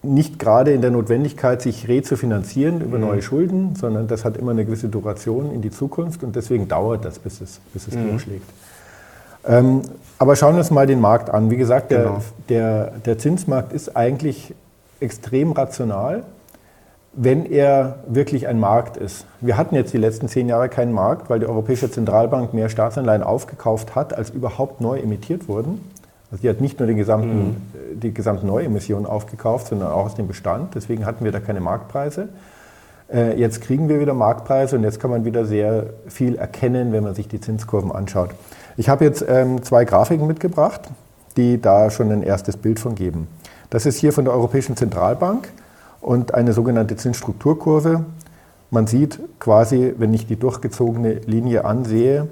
nicht 0.03 0.39
gerade 0.39 0.71
in 0.71 0.81
der 0.81 0.91
Notwendigkeit, 0.91 1.61
sich 1.61 1.87
rezufinanzieren 1.87 2.81
über 2.81 2.97
mhm. 2.97 3.05
neue 3.05 3.21
Schulden, 3.21 3.75
sondern 3.75 4.07
das 4.07 4.25
hat 4.25 4.37
immer 4.37 4.51
eine 4.51 4.65
gewisse 4.65 4.89
Duration 4.89 5.51
in 5.53 5.61
die 5.61 5.71
Zukunft 5.71 6.23
und 6.23 6.35
deswegen 6.35 6.67
dauert 6.67 7.03
das, 7.03 7.19
bis 7.19 7.41
es, 7.41 7.59
bis 7.73 7.87
es 7.87 7.95
mhm. 7.95 8.09
durchschlägt. 8.09 8.49
Ähm, 9.45 9.81
aber 10.19 10.35
schauen 10.35 10.55
wir 10.55 10.59
uns 10.59 10.71
mal 10.71 10.87
den 10.87 10.99
Markt 10.99 11.29
an. 11.29 11.49
Wie 11.49 11.57
gesagt, 11.57 11.91
der, 11.91 12.03
genau. 12.03 12.21
der, 12.49 12.91
der 13.05 13.17
Zinsmarkt 13.17 13.73
ist 13.73 13.95
eigentlich 13.95 14.53
extrem 14.99 15.51
rational, 15.51 16.23
wenn 17.13 17.45
er 17.45 17.99
wirklich 18.07 18.47
ein 18.47 18.59
Markt 18.59 18.97
ist. 18.97 19.25
Wir 19.41 19.57
hatten 19.57 19.75
jetzt 19.75 19.93
die 19.93 19.97
letzten 19.97 20.27
zehn 20.27 20.47
Jahre 20.47 20.69
keinen 20.69 20.91
Markt, 20.91 21.29
weil 21.29 21.39
die 21.39 21.47
Europäische 21.47 21.89
Zentralbank 21.89 22.53
mehr 22.53 22.69
Staatsanleihen 22.69 23.23
aufgekauft 23.23 23.95
hat, 23.95 24.13
als 24.13 24.29
überhaupt 24.29 24.81
neu 24.81 24.99
emittiert 24.99 25.47
wurden. 25.47 25.81
Also 26.31 26.41
die 26.41 26.49
hat 26.49 26.59
nicht 26.59 26.79
nur 26.79 26.87
den 26.87 26.97
gesamten, 26.97 27.37
mhm. 27.37 27.99
die 27.99 28.13
gesamten 28.13 28.47
Neuemissionen 28.47 29.05
aufgekauft, 29.05 29.67
sondern 29.67 29.91
auch 29.91 30.05
aus 30.05 30.15
dem 30.15 30.27
Bestand. 30.27 30.75
Deswegen 30.75 31.05
hatten 31.05 31.23
wir 31.23 31.31
da 31.31 31.39
keine 31.39 31.61
Marktpreise. 31.61 32.29
Äh, 33.11 33.39
jetzt 33.39 33.61
kriegen 33.61 33.87
wir 33.87 33.99
wieder 33.99 34.13
Marktpreise 34.13 34.75
und 34.75 34.83
jetzt 34.83 34.99
kann 34.99 35.09
man 35.09 35.23
wieder 35.23 35.45
sehr 35.45 35.87
viel 36.07 36.35
erkennen, 36.35 36.91
wenn 36.91 37.03
man 37.03 37.15
sich 37.15 37.27
die 37.27 37.39
Zinskurven 37.39 37.91
anschaut. 37.91 38.31
Ich 38.75 38.89
habe 38.89 39.05
jetzt 39.05 39.23
ähm, 39.27 39.63
zwei 39.63 39.85
Grafiken 39.85 40.27
mitgebracht, 40.27 40.81
die 41.37 41.61
da 41.61 41.89
schon 41.89 42.11
ein 42.11 42.23
erstes 42.23 42.57
Bild 42.57 42.79
von 42.79 42.95
geben. 42.95 43.27
Das 43.69 43.85
ist 43.85 43.97
hier 43.97 44.11
von 44.11 44.25
der 44.25 44.33
Europäischen 44.33 44.75
Zentralbank 44.75 45.49
und 46.01 46.33
eine 46.33 46.51
sogenannte 46.53 46.97
Zinsstrukturkurve. 46.97 48.03
Man 48.69 48.87
sieht 48.87 49.19
quasi, 49.39 49.93
wenn 49.97 50.13
ich 50.13 50.27
die 50.27 50.35
durchgezogene 50.35 51.13
Linie 51.25 51.63
ansehe, 51.63 52.27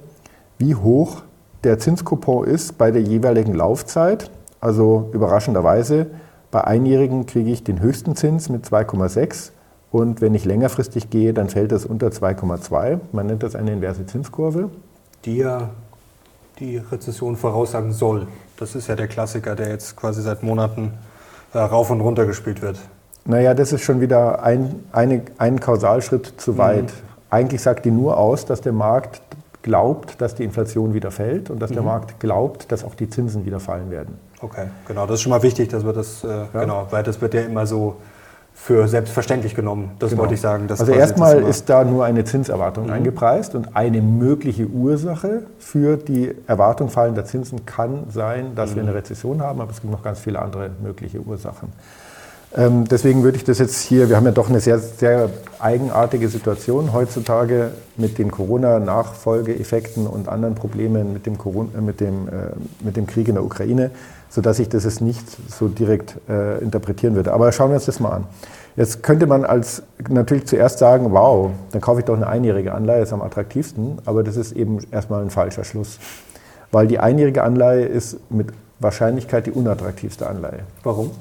wie 0.57 0.75
hoch 0.75 1.21
der 1.65 1.79
Zinskupon 1.79 2.45
ist 2.47 2.77
bei 2.77 2.91
der 2.91 3.01
jeweiligen 3.01 3.53
Laufzeit. 3.53 4.29
Also 4.62 5.09
überraschenderweise, 5.12 6.07
bei 6.51 6.63
Einjährigen 6.63 7.25
kriege 7.25 7.51
ich 7.51 7.63
den 7.63 7.81
höchsten 7.81 8.15
Zins 8.15 8.50
mit 8.50 8.65
2,6 8.65 9.51
und 9.91 10.21
wenn 10.21 10.33
ich 10.33 10.45
längerfristig 10.45 11.09
gehe, 11.09 11.33
dann 11.33 11.50
fällt 11.50 11.71
das 11.71 11.85
unter 11.85 12.07
2,2. 12.07 13.00
Man 13.12 13.27
nennt 13.27 13.44
das 13.44 13.56
eine 13.56 13.73
inverse 13.73 14.06
Zinskurve. 14.06 14.69
Die 15.25 15.38
ja 15.38 15.69
die 16.59 16.77
Rezession 16.77 17.35
voraussagen 17.35 17.91
soll. 17.91 18.27
Das 18.57 18.75
ist 18.75 18.88
ja 18.88 18.95
der 18.95 19.07
Klassiker, 19.07 19.56
der 19.56 19.69
jetzt 19.69 19.95
quasi 19.95 20.21
seit 20.21 20.44
Monaten 20.44 20.94
äh, 21.53 21.57
rauf 21.57 21.89
und 21.89 22.00
runter 22.01 22.25
gespielt 22.25 22.61
wird. 22.61 22.77
Naja, 23.25 23.53
das 23.53 23.73
ist 23.73 23.81
schon 23.81 24.01
wieder 24.01 24.44
ein, 24.44 24.83
eine, 24.91 25.23
ein 25.38 25.59
Kausalschritt 25.59 26.33
zu 26.38 26.57
weit. 26.57 26.85
Mhm. 26.85 26.89
Eigentlich 27.29 27.61
sagt 27.61 27.85
die 27.85 27.91
nur 27.91 28.18
aus, 28.18 28.45
dass 28.45 28.61
der 28.61 28.71
Markt 28.71 29.21
glaubt, 29.65 30.21
dass 30.21 30.35
die 30.35 30.44
Inflation 30.44 30.94
wieder 30.94 31.09
fällt 31.09 31.50
und 31.50 31.59
dass 31.59 31.71
mhm. 31.71 31.75
der 31.75 31.83
Markt 31.83 32.19
glaubt, 32.19 32.71
dass 32.71 32.83
auch 32.83 32.94
die 32.94 33.09
Zinsen 33.09 33.47
wieder 33.47 33.59
fallen 33.59 33.89
werden. 33.89 34.19
Okay, 34.39 34.67
genau, 34.88 35.07
das 35.07 35.15
ist 35.15 35.21
schon 35.23 35.31
mal 35.31 35.41
wichtig, 35.41 35.69
dass 35.69 35.83
wir 35.83 35.91
das, 35.91 36.23
äh, 36.23 36.27
ja. 36.27 36.47
genau, 36.53 36.85
weil 36.91 37.01
das 37.01 37.19
wird 37.19 37.33
ja 37.33 37.41
immer 37.41 37.65
so 37.65 37.95
für 38.53 38.88
selbstverständlich 38.88 39.56
genommen. 39.56 39.91
Das 39.97 40.12
genau. 40.12 40.21
wollte 40.21 40.35
ich 40.35 40.41
sagen. 40.41 40.67
also 40.69 40.91
erstmal 40.91 41.41
ist 41.41 41.67
da 41.67 41.83
nur 41.83 42.06
eine 42.06 42.23
Zinserwartung 42.25 42.85
mhm. 42.85 42.94
eingepreist 42.94 43.56
und 43.56 43.75
eine 43.75 44.01
mögliche 44.01 44.67
Ursache 44.67 45.47
für 45.57 45.97
die 45.97 46.35
Erwartung 46.45 46.89
fallender 46.89 47.25
Zinsen 47.25 47.66
kann 47.66 48.06
sein, 48.11 48.54
dass 48.54 48.71
mhm. 48.71 48.75
wir 48.75 48.83
eine 48.83 48.94
Rezession 48.94 49.42
haben, 49.42 49.61
aber 49.61 49.71
es 49.71 49.81
gibt 49.81 49.92
noch 49.92 50.04
ganz 50.04 50.19
viele 50.19 50.40
andere 50.40 50.69
mögliche 50.81 51.19
Ursachen. 51.21 51.73
Ähm, 52.57 52.85
deswegen 52.85 53.24
würde 53.24 53.38
ich 53.38 53.44
das 53.44 53.59
jetzt 53.59 53.81
hier, 53.81 54.07
wir 54.07 54.16
haben 54.16 54.26
ja 54.26 54.31
doch 54.31 54.50
eine 54.50 54.62
sehr, 54.62 54.80
sehr 54.80 55.30
eigenartige 55.59 56.30
Situation 56.30 56.94
heutzutage 56.94 57.71
mit 57.97 58.18
den 58.18 58.31
Corona-Nachfolgeeffekten 58.31 60.07
und 60.07 60.30
anderen 60.30 60.56
Problemen 60.56 61.12
mit 61.12 61.26
dem, 61.26 61.38
Corona, 61.38 61.69
äh, 61.78 61.81
mit, 61.81 62.00
dem, 62.00 62.30
äh, 62.30 62.31
mit 62.80 62.95
dem 62.95 63.07
Krieg 63.07 63.28
in 63.28 63.35
der 63.35 63.44
Ukraine, 63.44 63.92
sodass 64.30 64.59
ich 64.59 64.69
das 64.69 64.85
jetzt 64.85 65.02
nicht 65.02 65.26
so 65.52 65.68
direkt 65.68 66.16
äh, 66.30 66.59
interpretieren 66.59 67.16
würde. 67.16 67.33
Aber 67.33 67.52
schauen 67.52 67.71
wir 67.71 67.76
uns 67.76 67.85
das 67.85 68.00
mal 68.00 68.12
an. 68.12 68.24
Jetzt 68.78 69.04
könnte 69.04 69.28
man 69.28 69.44
als 69.44 69.83
natürlich 70.09 70.47
zuerst 70.47 70.80
sagen, 70.80 71.12
wow, 71.12 71.52
dann 71.71 71.81
kaufe 71.81 72.00
ich 72.00 72.06
doch 72.06 72.16
eine 72.16 72.28
einjährige 72.28 72.74
Anleihe, 72.74 73.02
ist 73.02 73.14
am 73.14 73.21
attraktivsten, 73.21 74.00
aber 74.06 74.24
das 74.24 74.38
ist 74.38 74.54
eben 74.54 74.80
erstmal 74.92 75.21
ein 75.21 75.30
falscher 75.30 75.66
Schluss. 75.66 76.00
Weil 76.71 76.88
die 76.88 77.00
einjährige 77.00 77.44
Anleihe 77.44 77.85
ist 77.85 78.19
mit 78.30 78.47
Wahrscheinlichkeit 78.80 79.45
die 79.45 79.52
unattraktivste 79.52 80.28
Anleihe. 80.28 80.59
Warum? 80.83 81.12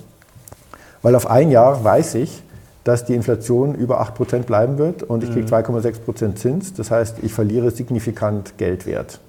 Weil 1.04 1.16
auf 1.16 1.30
ein 1.30 1.50
Jahr 1.50 1.84
weiß 1.84 2.14
ich, 2.14 2.42
dass 2.82 3.04
die 3.04 3.14
Inflation 3.14 3.74
über 3.74 4.00
8% 4.00 4.44
bleiben 4.44 4.78
wird 4.78 5.02
und 5.02 5.22
ich 5.22 5.30
kriege 5.30 5.46
2,6% 5.46 6.28
mhm. 6.28 6.36
Zins. 6.36 6.72
Das 6.72 6.90
heißt, 6.90 7.18
ich 7.20 7.34
verliere 7.34 7.70
signifikant 7.70 8.56
Geldwert. 8.56 9.20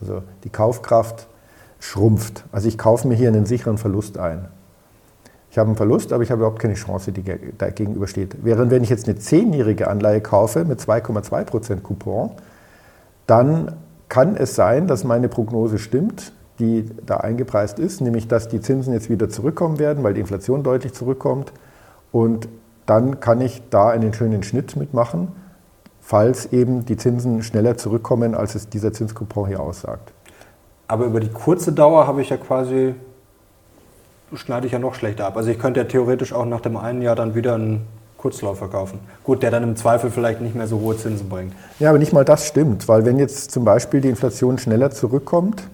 Also 0.00 0.24
die 0.42 0.48
Kaufkraft 0.48 1.28
schrumpft. 1.78 2.44
Also 2.50 2.66
ich 2.66 2.76
kaufe 2.76 3.06
mir 3.06 3.14
hier 3.14 3.28
einen 3.28 3.46
sicheren 3.46 3.78
Verlust 3.78 4.18
ein. 4.18 4.48
Ich 5.52 5.58
habe 5.58 5.68
einen 5.68 5.76
Verlust, 5.76 6.12
aber 6.12 6.24
ich 6.24 6.32
habe 6.32 6.40
überhaupt 6.40 6.58
keine 6.58 6.74
Chance, 6.74 7.12
die 7.12 7.22
dagegen 7.56 8.04
steht. 8.08 8.38
Während 8.42 8.72
wenn 8.72 8.82
ich 8.82 8.90
jetzt 8.90 9.06
eine 9.06 9.16
zehnjährige 9.16 9.86
Anleihe 9.86 10.20
kaufe 10.20 10.64
mit 10.64 10.80
2,2% 10.80 11.82
Coupon, 11.82 12.32
dann 13.28 13.76
kann 14.08 14.36
es 14.36 14.56
sein, 14.56 14.88
dass 14.88 15.04
meine 15.04 15.28
Prognose 15.28 15.78
stimmt, 15.78 16.32
die 16.58 16.86
da 17.04 17.18
eingepreist 17.18 17.78
ist, 17.78 18.00
nämlich 18.00 18.28
dass 18.28 18.48
die 18.48 18.60
Zinsen 18.60 18.92
jetzt 18.92 19.10
wieder 19.10 19.28
zurückkommen 19.28 19.78
werden, 19.78 20.02
weil 20.04 20.14
die 20.14 20.20
Inflation 20.20 20.62
deutlich 20.62 20.92
zurückkommt. 20.92 21.52
Und 22.12 22.48
dann 22.86 23.20
kann 23.20 23.40
ich 23.40 23.62
da 23.70 23.90
einen 23.90 24.14
schönen 24.14 24.42
Schnitt 24.42 24.76
mitmachen, 24.76 25.28
falls 26.00 26.52
eben 26.52 26.84
die 26.86 26.96
Zinsen 26.96 27.42
schneller 27.42 27.76
zurückkommen, 27.76 28.34
als 28.34 28.54
es 28.54 28.68
dieser 28.68 28.92
Zinskupon 28.92 29.48
hier 29.48 29.60
aussagt. 29.60 30.12
Aber 30.88 31.04
über 31.04 31.20
die 31.20 31.28
kurze 31.28 31.72
Dauer 31.72 32.06
habe 32.06 32.22
ich 32.22 32.30
ja 32.30 32.36
quasi, 32.36 32.94
schneide 34.34 34.66
ich 34.66 34.72
ja 34.72 34.78
noch 34.78 34.94
schlechter 34.94 35.26
ab. 35.26 35.36
Also 35.36 35.50
ich 35.50 35.58
könnte 35.58 35.80
ja 35.80 35.86
theoretisch 35.86 36.32
auch 36.32 36.46
nach 36.46 36.60
dem 36.60 36.76
einen 36.76 37.02
Jahr 37.02 37.16
dann 37.16 37.34
wieder 37.34 37.54
einen 37.54 37.86
Kurzläufer 38.18 38.68
kaufen. 38.68 39.00
Gut, 39.24 39.42
der 39.42 39.50
dann 39.50 39.62
im 39.62 39.76
Zweifel 39.76 40.10
vielleicht 40.10 40.40
nicht 40.40 40.54
mehr 40.54 40.68
so 40.68 40.80
hohe 40.80 40.96
Zinsen 40.96 41.28
bringt. 41.28 41.52
Ja, 41.80 41.90
aber 41.90 41.98
nicht 41.98 42.12
mal 42.12 42.24
das 42.24 42.46
stimmt, 42.46 42.88
weil 42.88 43.04
wenn 43.04 43.18
jetzt 43.18 43.50
zum 43.50 43.64
Beispiel 43.64 44.00
die 44.00 44.08
Inflation 44.08 44.58
schneller 44.58 44.90
zurückkommt 44.90 45.64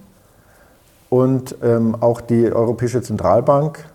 und 1.13 1.57
ähm, 1.61 1.95
auch 1.99 2.21
die 2.21 2.51
Europäische 2.51 3.03
Zentralbank 3.03 3.85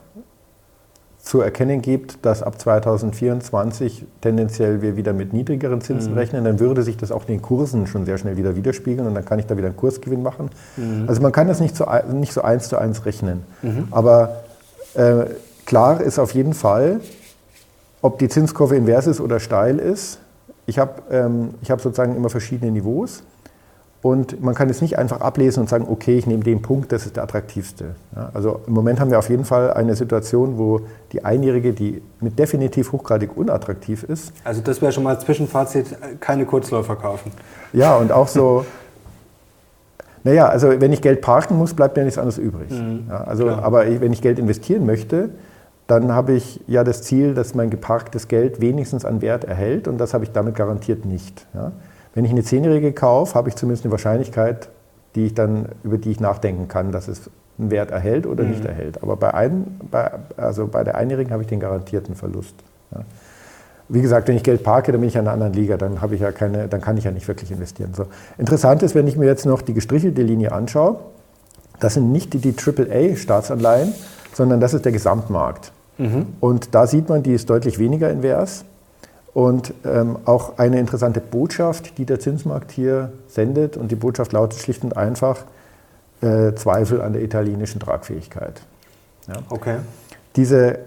zu 1.18 1.40
erkennen 1.40 1.82
gibt, 1.82 2.24
dass 2.24 2.44
ab 2.44 2.60
2024 2.60 4.06
tendenziell 4.20 4.82
wir 4.82 4.96
wieder 4.96 5.12
mit 5.12 5.32
niedrigeren 5.32 5.80
Zinsen 5.80 6.12
mhm. 6.12 6.18
rechnen, 6.18 6.44
dann 6.44 6.60
würde 6.60 6.84
sich 6.84 6.96
das 6.96 7.10
auch 7.10 7.24
den 7.24 7.42
Kursen 7.42 7.88
schon 7.88 8.04
sehr 8.04 8.18
schnell 8.18 8.36
wieder 8.36 8.54
widerspiegeln 8.54 9.04
und 9.04 9.16
dann 9.16 9.24
kann 9.24 9.40
ich 9.40 9.46
da 9.46 9.56
wieder 9.56 9.66
einen 9.66 9.76
Kursgewinn 9.76 10.22
machen. 10.22 10.50
Mhm. 10.76 11.06
Also 11.08 11.20
man 11.20 11.32
kann 11.32 11.48
das 11.48 11.58
nicht 11.58 11.74
so, 11.74 11.86
nicht 12.12 12.32
so 12.32 12.42
eins 12.42 12.68
zu 12.68 12.78
eins 12.78 13.04
rechnen. 13.04 13.42
Mhm. 13.62 13.88
Aber 13.90 14.44
äh, 14.94 15.24
klar 15.66 16.00
ist 16.00 16.20
auf 16.20 16.34
jeden 16.34 16.54
Fall, 16.54 17.00
ob 18.00 18.20
die 18.20 18.28
Zinskurve 18.28 18.76
invers 18.76 19.08
ist 19.08 19.20
oder 19.20 19.40
steil 19.40 19.80
ist. 19.80 20.20
Ich 20.66 20.78
habe 20.78 21.02
ähm, 21.10 21.54
hab 21.68 21.80
sozusagen 21.80 22.14
immer 22.14 22.30
verschiedene 22.30 22.70
Niveaus. 22.70 23.24
Und 24.00 24.42
man 24.42 24.54
kann 24.54 24.70
es 24.70 24.80
nicht 24.80 24.96
einfach 24.96 25.20
ablesen 25.20 25.60
und 25.60 25.68
sagen, 25.68 25.86
okay, 25.90 26.16
ich 26.16 26.26
nehme 26.26 26.44
den 26.44 26.62
Punkt, 26.62 26.92
das 26.92 27.04
ist 27.04 27.16
der 27.16 27.24
attraktivste. 27.24 27.96
Ja, 28.14 28.30
also 28.32 28.60
im 28.66 28.74
Moment 28.74 29.00
haben 29.00 29.10
wir 29.10 29.18
auf 29.18 29.28
jeden 29.28 29.44
Fall 29.44 29.72
eine 29.72 29.96
Situation, 29.96 30.56
wo 30.56 30.82
die 31.10 31.24
Einjährige, 31.24 31.72
die 31.72 32.00
mit 32.20 32.38
definitiv 32.38 32.92
hochgradig 32.92 33.36
unattraktiv 33.36 34.04
ist. 34.04 34.32
Also 34.44 34.60
das 34.60 34.80
wäre 34.80 34.92
schon 34.92 35.02
mal 35.02 35.18
Zwischenfazit, 35.18 35.96
keine 36.20 36.46
Kurzläufer 36.46 36.94
kaufen. 36.94 37.32
Ja, 37.72 37.96
und 37.96 38.12
auch 38.12 38.28
so, 38.28 38.64
naja, 40.22 40.46
also 40.48 40.80
wenn 40.80 40.92
ich 40.92 41.02
Geld 41.02 41.20
parken 41.20 41.58
muss, 41.58 41.74
bleibt 41.74 41.96
mir 41.96 42.04
nichts 42.04 42.18
anderes 42.18 42.38
übrig. 42.38 42.70
Mhm, 42.70 43.06
ja, 43.08 43.24
also, 43.24 43.48
aber 43.48 43.84
wenn 44.00 44.12
ich 44.12 44.22
Geld 44.22 44.38
investieren 44.38 44.86
möchte, 44.86 45.30
dann 45.88 46.12
habe 46.12 46.34
ich 46.34 46.60
ja 46.68 46.84
das 46.84 47.02
Ziel, 47.02 47.34
dass 47.34 47.54
mein 47.54 47.70
geparktes 47.70 48.28
Geld 48.28 48.60
wenigstens 48.60 49.04
an 49.04 49.22
Wert 49.22 49.44
erhält 49.44 49.88
und 49.88 49.98
das 49.98 50.14
habe 50.14 50.22
ich 50.22 50.30
damit 50.30 50.54
garantiert 50.54 51.04
nicht. 51.04 51.46
Ja. 51.54 51.72
Wenn 52.14 52.24
ich 52.24 52.30
eine 52.30 52.42
Zehnjährige 52.42 52.92
kaufe, 52.92 53.34
habe 53.34 53.48
ich 53.48 53.56
zumindest 53.56 53.84
eine 53.84 53.92
Wahrscheinlichkeit, 53.92 54.68
die 55.14 55.26
ich 55.26 55.34
dann, 55.34 55.66
über 55.82 55.98
die 55.98 56.10
ich 56.10 56.20
nachdenken 56.20 56.68
kann, 56.68 56.92
dass 56.92 57.08
es 57.08 57.30
einen 57.58 57.70
Wert 57.70 57.90
erhält 57.90 58.26
oder 58.26 58.44
mhm. 58.44 58.50
nicht 58.50 58.64
erhält. 58.64 59.02
Aber 59.02 59.16
bei, 59.16 59.34
ein, 59.34 59.78
bei, 59.90 60.10
also 60.36 60.66
bei 60.68 60.84
der 60.84 60.96
Einjährigen 60.96 61.32
habe 61.32 61.42
ich 61.42 61.48
den 61.48 61.60
garantierten 61.60 62.14
Verlust. 62.14 62.54
Ja. 62.92 63.00
Wie 63.90 64.02
gesagt, 64.02 64.28
wenn 64.28 64.36
ich 64.36 64.42
Geld 64.42 64.62
parke, 64.62 64.92
dann 64.92 65.00
bin 65.00 65.08
ich 65.08 65.14
in 65.14 65.22
einer 65.22 65.32
anderen 65.32 65.54
Liga, 65.54 65.78
dann, 65.78 66.02
habe 66.02 66.14
ich 66.14 66.20
ja 66.20 66.30
keine, 66.30 66.68
dann 66.68 66.80
kann 66.82 66.98
ich 66.98 67.04
ja 67.04 67.10
nicht 67.10 67.26
wirklich 67.26 67.50
investieren. 67.50 67.94
So. 67.94 68.06
Interessant 68.36 68.82
ist, 68.82 68.94
wenn 68.94 69.06
ich 69.06 69.16
mir 69.16 69.24
jetzt 69.24 69.46
noch 69.46 69.62
die 69.62 69.72
gestrichelte 69.72 70.22
Linie 70.22 70.52
anschaue, 70.52 70.98
das 71.80 71.94
sind 71.94 72.12
nicht 72.12 72.34
die, 72.34 72.38
die 72.38 72.54
AAA-Staatsanleihen, 72.54 73.94
sondern 74.34 74.60
das 74.60 74.74
ist 74.74 74.84
der 74.84 74.92
Gesamtmarkt. 74.92 75.72
Mhm. 75.96 76.26
Und 76.40 76.74
da 76.74 76.86
sieht 76.86 77.08
man, 77.08 77.22
die 77.22 77.32
ist 77.32 77.48
deutlich 77.48 77.78
weniger 77.78 78.10
invers. 78.10 78.64
Und 79.34 79.74
ähm, 79.84 80.18
auch 80.24 80.58
eine 80.58 80.78
interessante 80.78 81.20
Botschaft, 81.20 81.98
die 81.98 82.04
der 82.04 82.18
Zinsmarkt 82.18 82.72
hier 82.72 83.12
sendet, 83.28 83.76
und 83.76 83.90
die 83.90 83.96
Botschaft 83.96 84.32
lautet 84.32 84.58
schlicht 84.58 84.82
und 84.82 84.96
einfach 84.96 85.44
äh, 86.20 86.54
Zweifel 86.54 87.00
an 87.00 87.12
der 87.12 87.22
italienischen 87.22 87.80
Tragfähigkeit. 87.80 88.60
Ja. 89.28 89.34
Okay. 89.50 89.76
Diese, 90.36 90.80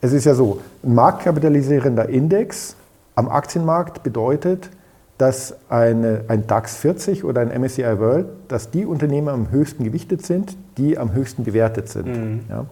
es 0.00 0.12
ist 0.12 0.24
ja 0.24 0.34
so, 0.34 0.60
ein 0.82 0.94
marktkapitalisierender 0.94 2.08
Index 2.08 2.74
am 3.14 3.28
Aktienmarkt 3.28 4.02
bedeutet, 4.02 4.70
dass 5.18 5.56
eine, 5.68 6.24
ein 6.28 6.46
DAX 6.46 6.76
40 6.76 7.24
oder 7.24 7.40
ein 7.40 7.60
MSCI 7.60 7.98
World, 7.98 8.26
dass 8.46 8.70
die 8.70 8.86
Unternehmen 8.86 9.28
am 9.28 9.50
höchsten 9.50 9.82
gewichtet 9.82 10.24
sind, 10.24 10.56
die 10.76 10.96
am 10.96 11.12
höchsten 11.12 11.42
bewertet 11.42 11.88
sind. 11.88 12.06
Mhm. 12.06 12.40
Ja. 12.48 12.66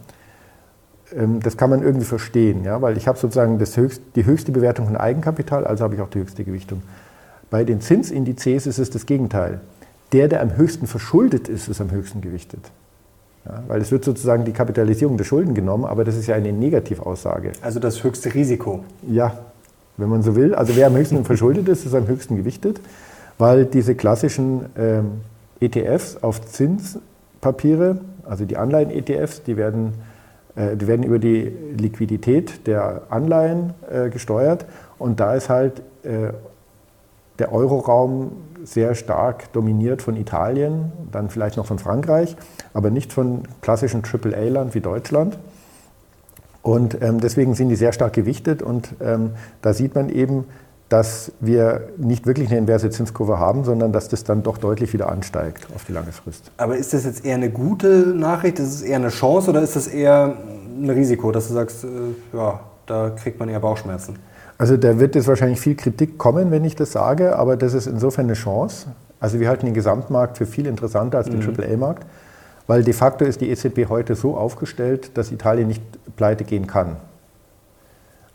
Ähm, 1.14 1.40
das 1.40 1.56
kann 1.56 1.70
man 1.70 1.82
irgendwie 1.82 2.06
verstehen, 2.06 2.64
ja, 2.64 2.80
weil 2.82 2.96
ich 2.96 3.06
habe 3.06 3.18
sozusagen 3.18 3.58
höchst, 3.58 4.02
die 4.14 4.25
höchste 4.25 4.52
Bewertung 4.52 4.86
von 4.86 4.96
Eigenkapital, 4.96 5.66
also 5.66 5.84
habe 5.84 5.94
ich 5.94 6.00
auch 6.00 6.10
die 6.10 6.20
höchste 6.20 6.44
Gewichtung. 6.44 6.82
Bei 7.50 7.64
den 7.64 7.80
Zinsindizes 7.80 8.66
ist 8.66 8.78
es 8.78 8.90
das 8.90 9.06
Gegenteil. 9.06 9.60
Der, 10.12 10.28
der 10.28 10.40
am 10.42 10.56
höchsten 10.56 10.86
verschuldet 10.86 11.48
ist, 11.48 11.68
ist 11.68 11.80
am 11.80 11.90
höchsten 11.90 12.20
gewichtet. 12.20 12.70
Ja, 13.44 13.62
weil 13.68 13.80
es 13.80 13.92
wird 13.92 14.04
sozusagen 14.04 14.44
die 14.44 14.52
Kapitalisierung 14.52 15.16
der 15.16 15.25
Schulden 15.25 15.54
genommen, 15.54 15.84
aber 15.84 16.04
das 16.04 16.16
ist 16.16 16.26
ja 16.26 16.34
eine 16.34 16.52
Negativaussage. 16.52 17.52
Also 17.62 17.78
das 17.78 18.02
höchste 18.02 18.34
Risiko. 18.34 18.84
Ja, 19.08 19.38
wenn 19.96 20.08
man 20.08 20.22
so 20.22 20.34
will. 20.34 20.54
Also 20.54 20.75
wer 20.75 20.88
am 20.88 20.96
höchsten 20.96 21.25
verschuldet 21.25 21.68
ist, 21.68 21.86
ist 21.86 21.94
am 21.94 22.08
höchsten 22.08 22.36
gewichtet, 22.36 22.80
weil 23.38 23.64
diese 23.64 23.94
klassischen 23.94 24.66
ähm, 24.76 25.20
ETFs 25.60 26.16
auf 26.22 26.44
Zinspapiere, 26.44 27.98
also 28.25 28.44
die 28.44 28.56
Anleihen-ETFs, 28.56 29.44
die 29.44 29.56
werden 29.56 29.92
die 30.56 30.86
werden 30.86 31.02
über 31.02 31.18
die 31.18 31.52
Liquidität 31.76 32.66
der 32.66 33.02
Anleihen 33.10 33.75
äh, 33.90 34.08
gesteuert 34.08 34.64
und 34.98 35.20
da 35.20 35.34
ist 35.34 35.48
halt 35.48 35.82
äh, 36.02 36.32
der 37.38 37.52
Euroraum 37.52 38.32
sehr 38.64 38.94
stark 38.94 39.52
dominiert 39.52 40.02
von 40.02 40.16
Italien, 40.16 40.92
dann 41.12 41.30
vielleicht 41.30 41.56
noch 41.56 41.66
von 41.66 41.78
Frankreich, 41.78 42.36
aber 42.72 42.90
nicht 42.90 43.12
von 43.12 43.42
klassischen 43.60 44.02
AAA-Land 44.02 44.75
wie 44.75 44.80
Deutschland. 44.80 45.38
Und 46.62 47.00
ähm, 47.00 47.20
deswegen 47.20 47.54
sind 47.54 47.68
die 47.68 47.76
sehr 47.76 47.92
stark 47.92 48.14
gewichtet 48.14 48.60
und 48.60 48.94
ähm, 49.00 49.32
da 49.62 49.72
sieht 49.72 49.94
man 49.94 50.08
eben, 50.08 50.46
dass 50.88 51.33
wir 51.40 51.88
nicht 51.97 52.26
wirklich 52.26 52.49
eine 52.49 52.59
inverse 52.59 52.90
Zinskurve 52.90 53.38
haben, 53.40 53.64
sondern 53.64 53.93
dass 53.93 54.09
das 54.09 54.23
dann 54.23 54.43
doch 54.43 54.59
deutlich 54.59 54.93
wieder 54.93 55.11
ansteigt 55.11 55.66
auf 55.75 55.85
die 55.85 55.93
lange 55.93 56.12
Frist. 56.12 56.52
Aber 56.59 56.76
ist 56.76 56.95
das 56.95 57.05
jetzt 57.05 57.25
eher 57.25 57.35
eine 57.35 57.50
gute 57.50 58.14
Nachricht, 58.14 58.61
ist 58.61 58.73
es 58.73 58.83
eher 58.83 58.97
eine 58.97 59.09
Chance 59.09 59.50
oder 59.50 59.62
ist 59.62 59.75
das 59.75 59.88
eher 59.88 60.37
ein 60.78 60.88
Risiko, 60.88 61.33
dass 61.33 61.49
du 61.49 61.55
sagst, 61.55 61.85
äh, 61.85 61.88
ja, 62.37 62.61
da 62.87 63.11
kriegt 63.11 63.40
man 63.40 63.49
eher 63.49 63.59
Bauchschmerzen? 63.59 64.16
Also 64.59 64.76
da 64.76 64.99
wird 64.99 65.16
jetzt 65.16 65.26
wahrscheinlich 65.26 65.61
viel 65.61 65.75
Kritik 65.75 66.19
kommen, 66.19 66.50
wenn 66.50 66.64
ich 66.64 66.76
das 66.76 66.93
sage, 66.93 67.37
aber 67.37 67.57
das 67.57 67.75
ist 67.75 67.87
insofern 67.87 68.26
eine 68.26 68.35
Chance. 68.35 68.87
Also 69.19 69.40
wir 69.40 69.49
halten 69.49 69.66
den 69.66 69.75
Gesamtmarkt 69.75 70.38
für 70.38 70.47
viel 70.47 70.66
interessanter 70.66 71.19
als 71.19 71.28
den 71.28 71.40
mhm. 71.40 71.55
AAA-Markt, 71.59 72.07
weil 72.66 72.85
de 72.85 72.95
facto 72.95 73.25
ist 73.25 73.40
die 73.40 73.50
EZB 73.50 73.88
heute 73.88 74.14
so 74.14 74.37
aufgestellt, 74.37 75.11
dass 75.14 75.33
Italien 75.33 75.69
nicht 75.69 75.83
pleite 76.16 76.45
gehen 76.45 76.66
kann. 76.66 76.97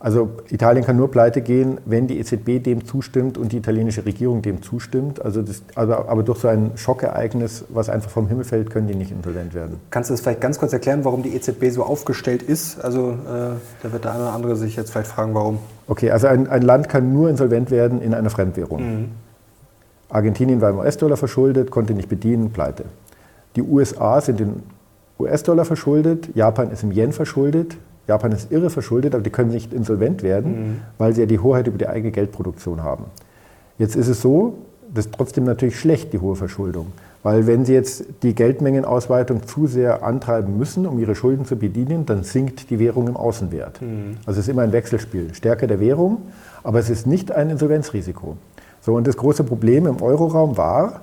Also 0.03 0.31
Italien 0.49 0.83
kann 0.83 0.97
nur 0.97 1.11
pleite 1.11 1.41
gehen, 1.41 1.77
wenn 1.85 2.07
die 2.07 2.19
EZB 2.19 2.63
dem 2.63 2.85
zustimmt 2.85 3.37
und 3.37 3.51
die 3.51 3.57
italienische 3.57 4.03
Regierung 4.03 4.41
dem 4.41 4.63
zustimmt. 4.63 5.23
Also 5.23 5.43
das, 5.43 5.61
aber, 5.75 6.09
aber 6.09 6.23
durch 6.23 6.39
so 6.39 6.47
ein 6.47 6.71
Schockereignis, 6.75 7.65
was 7.69 7.87
einfach 7.87 8.09
vom 8.09 8.27
Himmel 8.27 8.43
fällt, 8.43 8.71
können 8.71 8.87
die 8.87 8.95
nicht 8.95 9.11
insolvent 9.11 9.53
werden. 9.53 9.79
Kannst 9.91 10.09
du 10.09 10.15
das 10.15 10.21
vielleicht 10.21 10.41
ganz 10.41 10.57
kurz 10.57 10.73
erklären, 10.73 11.05
warum 11.05 11.21
die 11.21 11.35
EZB 11.35 11.69
so 11.69 11.83
aufgestellt 11.83 12.41
ist? 12.41 12.83
Also 12.83 13.11
äh, 13.11 13.53
da 13.83 13.91
wird 13.91 14.03
der 14.03 14.13
eine 14.13 14.23
oder 14.23 14.33
andere 14.33 14.55
sich 14.55 14.75
jetzt 14.75 14.89
vielleicht 14.89 15.11
fragen, 15.11 15.35
warum. 15.35 15.59
Okay, 15.87 16.09
also 16.09 16.25
ein, 16.25 16.47
ein 16.47 16.63
Land 16.63 16.89
kann 16.89 17.13
nur 17.13 17.29
insolvent 17.29 17.69
werden 17.69 18.01
in 18.01 18.15
einer 18.15 18.31
Fremdwährung. 18.31 18.81
Mhm. 18.81 19.11
Argentinien 20.09 20.61
war 20.61 20.71
im 20.71 20.79
US-Dollar 20.79 21.15
verschuldet, 21.15 21.69
konnte 21.69 21.93
nicht 21.93 22.09
bedienen, 22.09 22.51
pleite. 22.51 22.85
Die 23.55 23.61
USA 23.61 24.19
sind 24.19 24.41
in 24.41 24.63
US-Dollar 25.19 25.65
verschuldet, 25.65 26.29
Japan 26.33 26.71
ist 26.71 26.81
im 26.81 26.91
Yen 26.91 27.11
verschuldet, 27.11 27.77
Japan 28.07 28.31
ist 28.31 28.51
irre 28.51 28.69
verschuldet, 28.69 29.13
aber 29.13 29.23
die 29.23 29.29
können 29.29 29.51
nicht 29.51 29.73
insolvent 29.73 30.23
werden, 30.23 30.51
mhm. 30.51 30.79
weil 30.97 31.13
sie 31.13 31.21
ja 31.21 31.27
die 31.27 31.39
Hoheit 31.39 31.67
über 31.67 31.77
die 31.77 31.87
eigene 31.87 32.11
Geldproduktion 32.11 32.83
haben. 32.83 33.05
Jetzt 33.77 33.95
ist 33.95 34.07
es 34.07 34.21
so, 34.21 34.57
das 34.93 35.05
ist 35.05 35.13
trotzdem 35.13 35.43
natürlich 35.43 35.79
schlecht, 35.79 36.13
die 36.13 36.19
hohe 36.19 36.35
Verschuldung. 36.35 36.87
Weil 37.23 37.45
wenn 37.45 37.65
sie 37.65 37.73
jetzt 37.73 38.05
die 38.23 38.33
Geldmengenausweitung 38.33 39.45
zu 39.45 39.67
sehr 39.67 40.03
antreiben 40.03 40.57
müssen, 40.57 40.87
um 40.87 40.97
ihre 40.97 41.13
Schulden 41.13 41.45
zu 41.45 41.55
bedienen, 41.55 42.05
dann 42.05 42.23
sinkt 42.23 42.69
die 42.71 42.79
Währung 42.79 43.07
im 43.07 43.15
Außenwert. 43.15 43.81
Mhm. 43.81 44.17
Also 44.25 44.39
es 44.39 44.47
ist 44.47 44.51
immer 44.51 44.63
ein 44.63 44.71
Wechselspiel. 44.71 45.33
Stärke 45.33 45.67
der 45.67 45.79
Währung, 45.79 46.23
aber 46.63 46.79
es 46.79 46.89
ist 46.89 47.05
nicht 47.05 47.31
ein 47.31 47.49
Insolvenzrisiko. 47.49 48.37
So, 48.81 48.95
und 48.95 49.05
das 49.05 49.17
große 49.17 49.43
Problem 49.43 49.85
im 49.85 50.01
Euroraum 50.01 50.57
war, 50.57 51.01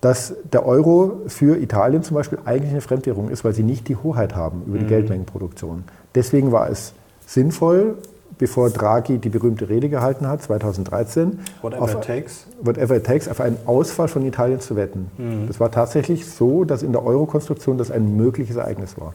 dass 0.00 0.34
der 0.52 0.64
Euro 0.64 1.22
für 1.26 1.60
Italien 1.60 2.04
zum 2.04 2.14
Beispiel 2.14 2.38
eigentlich 2.44 2.70
eine 2.70 2.80
Fremdwährung 2.80 3.28
ist, 3.28 3.44
weil 3.44 3.52
sie 3.52 3.64
nicht 3.64 3.88
die 3.88 3.96
Hoheit 3.96 4.36
haben 4.36 4.62
über 4.66 4.78
die 4.78 4.84
mhm. 4.84 4.88
Geldmengenproduktion. 4.88 5.82
Deswegen 6.14 6.52
war 6.52 6.70
es 6.70 6.92
sinnvoll, 7.26 7.96
bevor 8.38 8.70
Draghi 8.70 9.18
die 9.18 9.28
berühmte 9.28 9.68
Rede 9.68 9.88
gehalten 9.88 10.26
hat, 10.26 10.42
2013, 10.42 11.40
whatever, 11.60 11.82
auf, 11.82 11.94
it, 11.94 12.02
takes. 12.02 12.46
whatever 12.62 12.96
it 12.96 13.04
takes, 13.04 13.28
auf 13.28 13.40
einen 13.40 13.58
Ausfall 13.66 14.08
von 14.08 14.24
Italien 14.24 14.60
zu 14.60 14.76
wetten. 14.76 15.10
Mhm. 15.18 15.48
Das 15.48 15.60
war 15.60 15.70
tatsächlich 15.70 16.26
so, 16.26 16.64
dass 16.64 16.82
in 16.82 16.92
der 16.92 17.04
Euro-Konstruktion 17.04 17.78
das 17.78 17.90
ein 17.90 18.16
mögliches 18.16 18.56
Ereignis 18.56 18.98
war. 18.98 19.14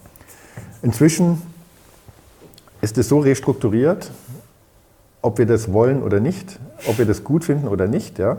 Inzwischen 0.81 1.41
ist 2.81 2.97
es 2.97 3.07
so 3.07 3.19
restrukturiert, 3.19 4.12
ob 5.21 5.38
wir 5.38 5.45
das 5.45 5.71
wollen 5.71 6.03
oder 6.03 6.19
nicht, 6.19 6.59
ob 6.88 6.97
wir 6.97 7.05
das 7.05 7.23
gut 7.23 7.45
finden 7.45 7.69
oder 7.69 7.88
nicht. 7.88 8.19
Ja. 8.19 8.38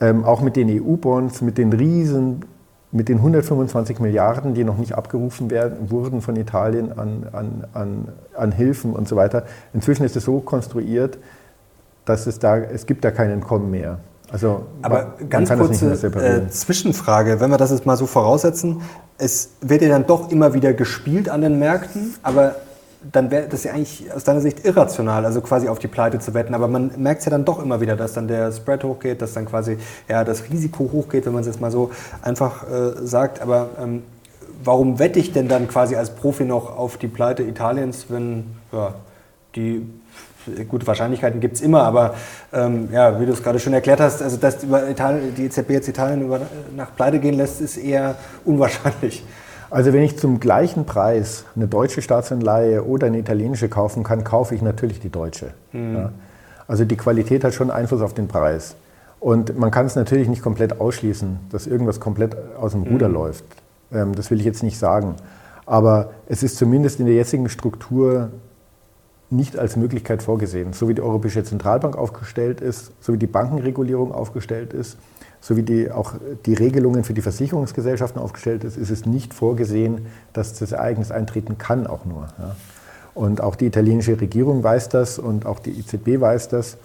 Ähm, 0.00 0.24
auch 0.24 0.40
mit 0.40 0.56
den 0.56 0.68
EU-Bonds, 0.68 1.40
mit 1.40 1.56
den 1.56 1.72
riesen 1.72 2.44
mit 2.94 3.08
den 3.08 3.18
125 3.18 3.98
Milliarden, 3.98 4.54
die 4.54 4.62
noch 4.62 4.78
nicht 4.78 4.94
abgerufen 4.94 5.50
werden, 5.50 5.90
wurden 5.90 6.22
von 6.22 6.36
Italien 6.36 6.96
an, 6.96 7.26
an, 7.32 7.64
an, 7.72 8.08
an 8.36 8.52
Hilfen 8.52 8.92
und 8.92 9.08
so 9.08 9.16
weiter. 9.16 9.44
Inzwischen 9.72 10.04
ist 10.04 10.14
es 10.14 10.24
so 10.24 10.38
konstruiert, 10.38 11.18
dass 12.04 12.28
es 12.28 12.38
da, 12.38 12.56
es 12.56 12.86
gibt 12.86 13.04
da 13.04 13.10
kein 13.10 13.30
Entkommen 13.30 13.70
mehr. 13.70 13.98
Also 14.30 14.66
Aber 14.80 15.14
man, 15.18 15.28
ganz 15.28 15.50
kurze 15.50 15.92
äh, 15.92 16.48
Zwischenfrage, 16.48 17.40
wenn 17.40 17.50
wir 17.50 17.58
das 17.58 17.72
jetzt 17.72 17.84
mal 17.84 17.96
so 17.96 18.06
voraussetzen, 18.06 18.82
es 19.18 19.50
wird 19.60 19.82
ja 19.82 19.88
dann 19.88 20.06
doch 20.06 20.30
immer 20.30 20.54
wieder 20.54 20.72
gespielt 20.72 21.28
an 21.28 21.40
den 21.40 21.58
Märkten, 21.58 22.14
aber 22.22 22.54
dann 23.12 23.30
wäre 23.30 23.48
das 23.48 23.64
ja 23.64 23.72
eigentlich 23.72 24.12
aus 24.12 24.24
deiner 24.24 24.40
Sicht 24.40 24.64
irrational, 24.64 25.24
also 25.24 25.40
quasi 25.40 25.68
auf 25.68 25.78
die 25.78 25.88
Pleite 25.88 26.18
zu 26.18 26.34
wetten. 26.34 26.54
Aber 26.54 26.68
man 26.68 26.92
merkt 26.96 27.20
es 27.20 27.26
ja 27.26 27.30
dann 27.30 27.44
doch 27.44 27.62
immer 27.62 27.80
wieder, 27.80 27.96
dass 27.96 28.14
dann 28.14 28.28
der 28.28 28.52
Spread 28.52 28.84
hochgeht, 28.84 29.22
dass 29.22 29.34
dann 29.34 29.46
quasi 29.46 29.78
ja, 30.08 30.24
das 30.24 30.44
Risiko 30.50 30.90
hochgeht, 30.92 31.26
wenn 31.26 31.32
man 31.32 31.42
es 31.42 31.46
jetzt 31.46 31.60
mal 31.60 31.70
so 31.70 31.90
einfach 32.22 32.64
äh, 32.70 33.06
sagt. 33.06 33.40
Aber 33.40 33.70
ähm, 33.80 34.02
warum 34.62 34.98
wette 34.98 35.18
ich 35.18 35.32
denn 35.32 35.48
dann 35.48 35.68
quasi 35.68 35.96
als 35.96 36.10
Profi 36.10 36.44
noch 36.44 36.76
auf 36.76 36.96
die 36.96 37.08
Pleite 37.08 37.42
Italiens, 37.42 38.06
wenn 38.08 38.46
ja, 38.72 38.94
die 39.54 39.86
gute 40.68 40.86
Wahrscheinlichkeiten 40.86 41.40
gibt 41.40 41.56
es 41.56 41.62
immer, 41.62 41.82
aber 41.82 42.14
ähm, 42.52 42.88
ja, 42.92 43.18
wie 43.20 43.26
du 43.26 43.32
es 43.32 43.42
gerade 43.42 43.58
schon 43.58 43.72
erklärt 43.72 44.00
hast, 44.00 44.22
also 44.22 44.36
dass 44.36 44.58
die 44.58 45.44
EZB 45.44 45.70
jetzt 45.70 45.88
Italien 45.88 46.22
über, 46.22 46.40
nach 46.76 46.94
Pleite 46.94 47.18
gehen 47.18 47.34
lässt, 47.34 47.60
ist 47.60 47.76
eher 47.76 48.16
unwahrscheinlich. 48.44 49.24
Also 49.74 49.92
wenn 49.92 50.04
ich 50.04 50.16
zum 50.16 50.38
gleichen 50.38 50.84
Preis 50.84 51.46
eine 51.56 51.66
deutsche 51.66 52.00
Staatsanleihe 52.00 52.84
oder 52.84 53.08
eine 53.08 53.18
italienische 53.18 53.68
kaufen 53.68 54.04
kann, 54.04 54.22
kaufe 54.22 54.54
ich 54.54 54.62
natürlich 54.62 55.00
die 55.00 55.08
deutsche. 55.08 55.48
Mhm. 55.72 55.96
Ja. 55.96 56.12
Also 56.68 56.84
die 56.84 56.96
Qualität 56.96 57.42
hat 57.42 57.54
schon 57.54 57.72
Einfluss 57.72 58.00
auf 58.00 58.14
den 58.14 58.28
Preis. 58.28 58.76
Und 59.18 59.58
man 59.58 59.72
kann 59.72 59.86
es 59.86 59.96
natürlich 59.96 60.28
nicht 60.28 60.42
komplett 60.42 60.80
ausschließen, 60.80 61.40
dass 61.50 61.66
irgendwas 61.66 61.98
komplett 61.98 62.36
aus 62.56 62.70
dem 62.70 62.84
Ruder 62.84 63.08
mhm. 63.08 63.14
läuft. 63.14 63.44
Ähm, 63.92 64.14
das 64.14 64.30
will 64.30 64.38
ich 64.38 64.46
jetzt 64.46 64.62
nicht 64.62 64.78
sagen. 64.78 65.16
Aber 65.66 66.10
es 66.28 66.44
ist 66.44 66.56
zumindest 66.56 67.00
in 67.00 67.06
der 67.06 67.16
jetzigen 67.16 67.48
Struktur 67.48 68.30
nicht 69.28 69.58
als 69.58 69.74
Möglichkeit 69.74 70.22
vorgesehen. 70.22 70.72
So 70.72 70.86
wie 70.88 70.94
die 70.94 71.02
Europäische 71.02 71.42
Zentralbank 71.42 71.96
aufgestellt 71.96 72.60
ist, 72.60 72.92
so 73.00 73.12
wie 73.12 73.18
die 73.18 73.26
Bankenregulierung 73.26 74.12
aufgestellt 74.12 74.72
ist, 74.72 74.98
so 75.44 75.58
wie 75.58 75.62
die, 75.62 75.90
auch 75.90 76.14
die 76.46 76.54
Regelungen 76.54 77.04
für 77.04 77.12
die 77.12 77.20
Versicherungsgesellschaften 77.20 78.18
aufgestellt 78.18 78.64
ist, 78.64 78.78
ist 78.78 78.88
es 78.88 79.04
nicht 79.04 79.34
vorgesehen, 79.34 80.06
dass 80.32 80.58
das 80.58 80.72
Ereignis 80.72 81.10
eintreten 81.10 81.58
kann 81.58 81.86
auch 81.86 82.06
nur. 82.06 82.28
Ja. 82.38 82.56
Und 83.14 83.42
auch 83.42 83.54
die 83.54 83.66
italienische 83.66 84.18
Regierung 84.18 84.64
weiß 84.64 84.88
das 84.88 85.18
und 85.18 85.44
auch 85.44 85.58
die 85.58 85.78
EZB 85.78 86.18
weiß 86.18 86.48
das. 86.48 86.78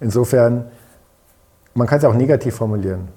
Insofern, 0.00 0.66
man 1.74 1.88
kann 1.88 1.98
es 1.98 2.04
auch 2.04 2.14
negativ 2.14 2.54
formulieren. 2.54 3.08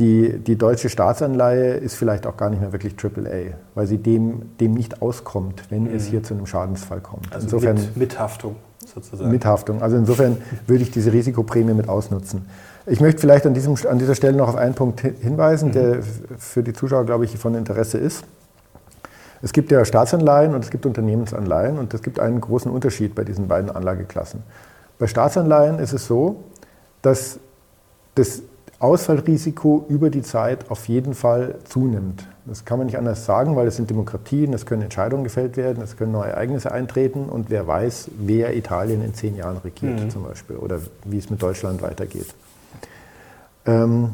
Die, 0.00 0.38
die 0.38 0.56
deutsche 0.56 0.90
Staatsanleihe 0.90 1.76
ist 1.76 1.94
vielleicht 1.94 2.26
auch 2.26 2.36
gar 2.36 2.50
nicht 2.50 2.60
mehr 2.60 2.72
wirklich 2.72 2.94
AAA, 3.02 3.54
weil 3.74 3.86
sie 3.86 3.96
dem, 3.96 4.54
dem 4.60 4.74
nicht 4.74 5.00
auskommt, 5.00 5.62
wenn 5.70 5.84
mhm. 5.84 5.94
es 5.94 6.04
hier 6.04 6.22
zu 6.22 6.34
einem 6.34 6.44
Schadensfall 6.44 7.00
kommt. 7.00 7.32
Also 7.32 7.46
insofern, 7.46 7.76
mit, 7.76 7.96
mit 7.96 8.18
Haftung 8.18 8.56
sozusagen. 8.84 9.30
Mit 9.30 9.46
Haftung. 9.46 9.80
Also 9.80 9.96
insofern 9.96 10.36
würde 10.66 10.82
ich 10.82 10.90
diese 10.90 11.10
Risikoprämie 11.10 11.72
mit 11.72 11.88
ausnutzen. 11.88 12.44
Ich 12.88 13.00
möchte 13.00 13.20
vielleicht 13.20 13.46
an, 13.46 13.54
diesem, 13.54 13.74
an 13.88 13.98
dieser 13.98 14.14
Stelle 14.14 14.36
noch 14.36 14.48
auf 14.48 14.56
einen 14.56 14.74
Punkt 14.74 15.00
hinweisen, 15.00 15.72
der 15.72 16.02
für 16.38 16.62
die 16.62 16.72
Zuschauer, 16.72 17.04
glaube 17.04 17.24
ich, 17.24 17.36
von 17.36 17.54
Interesse 17.54 17.98
ist. 17.98 18.24
Es 19.42 19.52
gibt 19.52 19.70
ja 19.70 19.84
Staatsanleihen 19.84 20.54
und 20.54 20.64
es 20.64 20.70
gibt 20.70 20.86
Unternehmensanleihen 20.86 21.78
und 21.78 21.92
es 21.92 22.02
gibt 22.02 22.20
einen 22.20 22.40
großen 22.40 22.70
Unterschied 22.70 23.14
bei 23.14 23.24
diesen 23.24 23.48
beiden 23.48 23.70
Anlageklassen. 23.70 24.42
Bei 24.98 25.08
Staatsanleihen 25.08 25.78
ist 25.78 25.92
es 25.92 26.06
so, 26.06 26.44
dass 27.02 27.38
das 28.14 28.42
Ausfallrisiko 28.78 29.84
über 29.88 30.10
die 30.10 30.22
Zeit 30.22 30.70
auf 30.70 30.86
jeden 30.88 31.14
Fall 31.14 31.56
zunimmt. 31.64 32.26
Das 32.44 32.64
kann 32.64 32.78
man 32.78 32.86
nicht 32.86 32.98
anders 32.98 33.24
sagen, 33.26 33.56
weil 33.56 33.66
es 33.66 33.76
sind 33.76 33.90
Demokratien, 33.90 34.52
es 34.52 34.64
können 34.64 34.82
Entscheidungen 34.82 35.24
gefällt 35.24 35.56
werden, 35.56 35.82
es 35.82 35.96
können 35.96 36.12
neue 36.12 36.30
Ereignisse 36.30 36.70
eintreten 36.70 37.28
und 37.28 37.50
wer 37.50 37.66
weiß, 37.66 38.10
wer 38.18 38.56
Italien 38.56 39.02
in 39.02 39.12
zehn 39.14 39.34
Jahren 39.34 39.56
regiert 39.58 40.00
mhm. 40.00 40.10
zum 40.10 40.24
Beispiel 40.24 40.56
oder 40.56 40.78
wie 41.04 41.18
es 41.18 41.30
mit 41.30 41.42
Deutschland 41.42 41.82
weitergeht. 41.82 42.34
Ähm, 43.66 44.10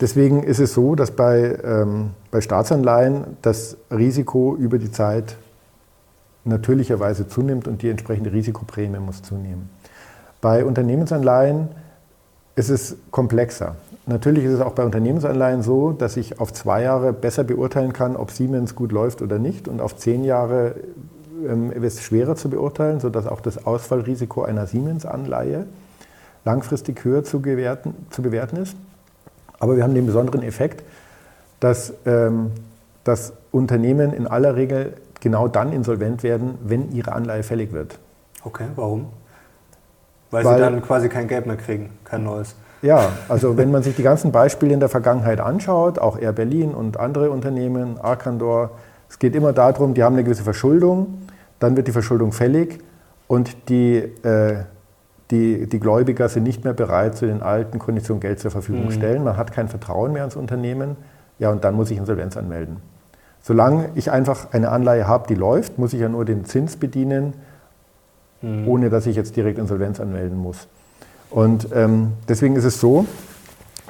deswegen 0.00 0.42
ist 0.42 0.60
es 0.60 0.74
so, 0.74 0.94
dass 0.94 1.10
bei, 1.10 1.58
ähm, 1.64 2.10
bei 2.30 2.40
Staatsanleihen 2.40 3.38
das 3.42 3.76
Risiko 3.90 4.54
über 4.56 4.78
die 4.78 4.92
Zeit 4.92 5.36
natürlicherweise 6.44 7.28
zunimmt 7.28 7.68
und 7.68 7.82
die 7.82 7.90
entsprechende 7.90 8.32
Risikoprämie 8.32 8.98
muss 8.98 9.22
zunehmen. 9.22 9.70
Bei 10.40 10.64
Unternehmensanleihen 10.64 11.68
ist 12.56 12.70
es 12.70 12.96
komplexer. 13.10 13.76
Natürlich 14.06 14.44
ist 14.44 14.54
es 14.54 14.60
auch 14.60 14.72
bei 14.72 14.84
Unternehmensanleihen 14.84 15.62
so, 15.62 15.92
dass 15.92 16.16
ich 16.16 16.40
auf 16.40 16.52
zwei 16.52 16.82
Jahre 16.82 17.12
besser 17.12 17.44
beurteilen 17.44 17.92
kann, 17.92 18.16
ob 18.16 18.30
Siemens 18.30 18.74
gut 18.74 18.92
läuft 18.92 19.22
oder 19.22 19.38
nicht 19.38 19.68
und 19.68 19.80
auf 19.80 19.96
zehn 19.96 20.24
Jahre 20.24 20.74
ähm, 21.46 21.70
ist 21.70 21.98
es 21.98 22.02
schwerer 22.02 22.36
zu 22.36 22.50
beurteilen, 22.50 23.00
sodass 23.00 23.26
auch 23.26 23.40
das 23.40 23.66
Ausfallrisiko 23.66 24.42
einer 24.42 24.66
Siemens-Anleihe 24.66 25.66
langfristig 26.44 27.04
höher 27.04 27.22
zu, 27.22 27.40
gewerten, 27.40 27.94
zu 28.10 28.22
bewerten 28.22 28.56
ist. 28.56 28.76
Aber 29.60 29.76
wir 29.76 29.84
haben 29.84 29.94
den 29.94 30.06
besonderen 30.06 30.42
Effekt, 30.42 30.82
dass 31.60 31.94
ähm, 32.06 32.50
das 33.04 33.32
Unternehmen 33.52 34.12
in 34.12 34.26
aller 34.26 34.56
Regel 34.56 34.94
genau 35.20 35.46
dann 35.46 35.72
insolvent 35.72 36.22
werden, 36.22 36.58
wenn 36.64 36.90
ihre 36.92 37.12
Anleihe 37.12 37.42
fällig 37.42 37.72
wird. 37.72 37.98
Okay, 38.42 38.66
warum? 38.74 39.06
Weil, 40.30 40.44
Weil 40.44 40.56
sie 40.56 40.60
dann 40.60 40.82
quasi 40.82 41.08
kein 41.08 41.28
Geld 41.28 41.46
mehr 41.46 41.56
kriegen, 41.56 41.90
kein 42.04 42.24
neues. 42.24 42.54
Ja, 42.82 43.10
also 43.28 43.58
wenn 43.58 43.70
man 43.70 43.82
sich 43.82 43.94
die 43.94 44.02
ganzen 44.02 44.32
Beispiele 44.32 44.72
in 44.72 44.80
der 44.80 44.88
Vergangenheit 44.88 45.40
anschaut, 45.40 45.98
auch 45.98 46.18
Air 46.18 46.32
Berlin 46.32 46.72
und 46.72 46.98
andere 46.98 47.30
Unternehmen, 47.30 47.98
Arcandor, 48.00 48.70
es 49.10 49.18
geht 49.18 49.34
immer 49.34 49.52
darum, 49.52 49.92
die 49.92 50.02
haben 50.02 50.14
eine 50.14 50.24
gewisse 50.24 50.44
Verschuldung, 50.44 51.18
dann 51.58 51.76
wird 51.76 51.88
die 51.88 51.92
Verschuldung 51.92 52.32
fällig 52.32 52.78
und 53.28 53.68
die 53.68 53.96
äh, 53.96 54.64
die, 55.30 55.66
die 55.66 55.80
Gläubiger 55.80 56.28
sind 56.28 56.42
nicht 56.42 56.64
mehr 56.64 56.72
bereit, 56.72 57.16
zu 57.16 57.26
den 57.26 57.42
alten 57.42 57.78
Konditionen 57.78 58.20
Geld 58.20 58.40
zur 58.40 58.50
Verfügung 58.50 58.86
mhm. 58.86 58.92
stellen. 58.92 59.24
Man 59.24 59.36
hat 59.36 59.52
kein 59.52 59.68
Vertrauen 59.68 60.12
mehr 60.12 60.22
ans 60.22 60.36
Unternehmen. 60.36 60.96
Ja, 61.38 61.50
und 61.50 61.64
dann 61.64 61.74
muss 61.74 61.90
ich 61.90 61.98
Insolvenz 61.98 62.36
anmelden. 62.36 62.78
Solange 63.42 63.90
ich 63.94 64.10
einfach 64.10 64.52
eine 64.52 64.70
Anleihe 64.70 65.06
habe, 65.06 65.26
die 65.28 65.34
läuft, 65.34 65.78
muss 65.78 65.92
ich 65.92 66.00
ja 66.00 66.08
nur 66.08 66.24
den 66.24 66.44
Zins 66.44 66.76
bedienen, 66.76 67.32
mhm. 68.42 68.68
ohne 68.68 68.90
dass 68.90 69.06
ich 69.06 69.16
jetzt 69.16 69.36
direkt 69.36 69.58
Insolvenz 69.58 70.00
anmelden 70.00 70.36
muss. 70.36 70.68
Und 71.30 71.68
ähm, 71.72 72.12
deswegen 72.28 72.56
ist 72.56 72.64
es 72.64 72.80
so, 72.80 73.06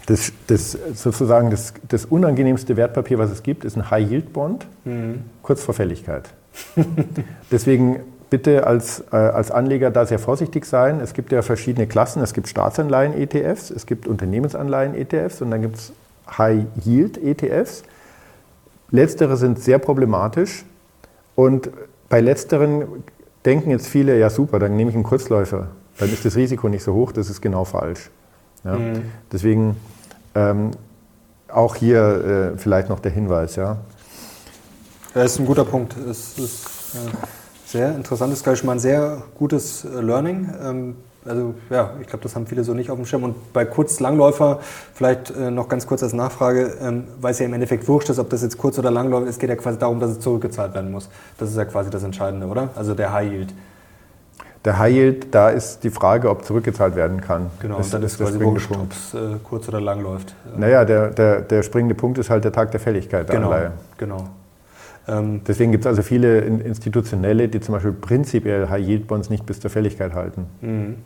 das, 0.06 0.32
das 0.46 0.78
sozusagen 0.94 1.50
das, 1.50 1.72
das, 1.88 2.04
unangenehmste 2.04 2.76
Wertpapier, 2.76 3.18
was 3.18 3.30
es 3.30 3.42
gibt, 3.42 3.64
ist 3.64 3.76
ein 3.76 3.90
High-Yield-Bond, 3.90 4.66
mhm. 4.84 5.24
kurz 5.42 5.62
vor 5.62 5.74
Fälligkeit. 5.74 6.28
deswegen 7.50 8.00
bitte 8.30 8.66
als, 8.66 9.04
äh, 9.12 9.16
als 9.16 9.50
Anleger 9.50 9.90
da 9.90 10.06
sehr 10.06 10.18
vorsichtig 10.18 10.64
sein. 10.64 11.00
Es 11.00 11.12
gibt 11.12 11.32
ja 11.32 11.42
verschiedene 11.42 11.86
Klassen. 11.86 12.22
Es 12.22 12.32
gibt 12.32 12.48
Staatsanleihen-ETFs, 12.48 13.70
es 13.70 13.86
gibt 13.86 14.06
Unternehmensanleihen-ETFs 14.06 15.42
und 15.42 15.50
dann 15.50 15.62
gibt 15.62 15.76
es 15.76 15.92
High-Yield-ETFs. 16.38 17.82
Letztere 18.92 19.36
sind 19.36 19.60
sehr 19.60 19.78
problematisch 19.78 20.64
und 21.34 21.70
bei 22.08 22.20
letzteren 22.20 23.04
denken 23.44 23.70
jetzt 23.70 23.86
viele, 23.86 24.18
ja 24.18 24.30
super, 24.30 24.58
dann 24.58 24.76
nehme 24.76 24.90
ich 24.90 24.96
einen 24.96 25.04
Kurzläufer. 25.04 25.68
Dann 25.98 26.12
ist 26.12 26.24
das 26.24 26.36
Risiko 26.36 26.68
nicht 26.68 26.82
so 26.82 26.94
hoch, 26.94 27.12
das 27.12 27.30
ist 27.30 27.40
genau 27.40 27.64
falsch. 27.64 28.10
Ja? 28.64 28.76
Mhm. 28.76 29.02
Deswegen 29.32 29.76
ähm, 30.34 30.72
auch 31.48 31.76
hier 31.76 32.52
äh, 32.54 32.58
vielleicht 32.58 32.88
noch 32.88 33.00
der 33.00 33.12
Hinweis. 33.12 33.56
Ja? 33.56 33.78
Das 35.14 35.32
ist 35.32 35.40
ein 35.40 35.46
guter 35.46 35.64
Punkt. 35.64 35.96
Es 35.96 36.38
ist, 36.38 36.66
ja. 36.94 37.00
Sehr 37.70 37.94
interessant, 37.94 38.32
ist, 38.32 38.42
glaube 38.42 38.56
ich, 38.56 38.64
mal 38.64 38.72
ein 38.72 38.78
sehr 38.80 39.22
gutes 39.38 39.84
äh, 39.84 40.00
Learning. 40.00 40.52
Ähm, 40.60 40.96
also 41.24 41.54
ja, 41.68 41.90
ich 42.00 42.08
glaube, 42.08 42.24
das 42.24 42.34
haben 42.34 42.46
viele 42.46 42.64
so 42.64 42.74
nicht 42.74 42.90
auf 42.90 42.96
dem 42.96 43.06
Schirm. 43.06 43.22
Und 43.22 43.52
bei 43.52 43.64
Kurz-Langläufer, 43.64 44.58
vielleicht 44.92 45.30
äh, 45.30 45.52
noch 45.52 45.68
ganz 45.68 45.86
kurz 45.86 46.02
als 46.02 46.12
Nachfrage, 46.12 46.72
ähm, 46.82 47.04
weil 47.20 47.30
es 47.30 47.38
ja 47.38 47.46
im 47.46 47.52
Endeffekt 47.52 47.86
wurscht 47.86 48.10
ist, 48.10 48.18
ob 48.18 48.28
das 48.30 48.42
jetzt 48.42 48.58
Kurz- 48.58 48.78
oder 48.80 48.90
Langläufer 48.90 49.26
ist, 49.26 49.36
es 49.36 49.38
geht 49.38 49.50
ja 49.50 49.56
quasi 49.56 49.78
darum, 49.78 50.00
dass 50.00 50.10
es 50.10 50.18
zurückgezahlt 50.18 50.74
werden 50.74 50.90
muss. 50.90 51.08
Das 51.38 51.50
ist 51.50 51.56
ja 51.56 51.64
quasi 51.64 51.90
das 51.90 52.02
Entscheidende, 52.02 52.46
oder? 52.46 52.70
Also 52.74 52.94
der 52.94 53.12
High 53.12 53.30
Yield. 53.30 53.54
Der 54.64 54.78
High 54.78 54.92
Yield, 54.92 55.34
da 55.34 55.50
ist 55.50 55.84
die 55.84 55.90
Frage, 55.90 56.28
ob 56.28 56.44
zurückgezahlt 56.44 56.96
werden 56.96 57.20
kann. 57.20 57.50
Genau, 57.60 57.76
das, 57.76 57.86
und 57.86 57.94
dann 57.94 58.02
ist 58.02 58.18
quasi 58.18 58.40
wurscht, 58.40 58.72
ob 58.72 58.90
es 58.90 59.14
äh, 59.14 59.36
kurz 59.44 59.68
oder 59.68 59.80
lang 59.80 60.02
läuft. 60.02 60.34
Naja, 60.56 60.84
der, 60.84 61.10
der, 61.10 61.42
der 61.42 61.62
springende 61.62 61.94
Punkt 61.94 62.18
ist 62.18 62.30
halt 62.30 62.42
der 62.42 62.52
Tag 62.52 62.72
der 62.72 62.80
Fälligkeit 62.80 63.28
der 63.28 63.36
genau, 63.36 63.50
Anleihe. 63.50 63.72
Genau. 63.96 64.28
Ähm, 65.10 65.42
deswegen 65.46 65.72
gibt 65.72 65.84
es 65.84 65.88
also 65.88 66.02
viele 66.02 66.40
institutionelle, 66.40 67.48
die 67.48 67.60
zum 67.60 67.74
Beispiel 67.74 67.92
prinzipiell 67.92 68.68
High-Yield-Bonds 68.68 69.30
nicht 69.30 69.44
bis 69.46 69.60
zur 69.60 69.70
Fälligkeit 69.70 70.14
halten. 70.14 70.46
Mhm. 70.60 70.96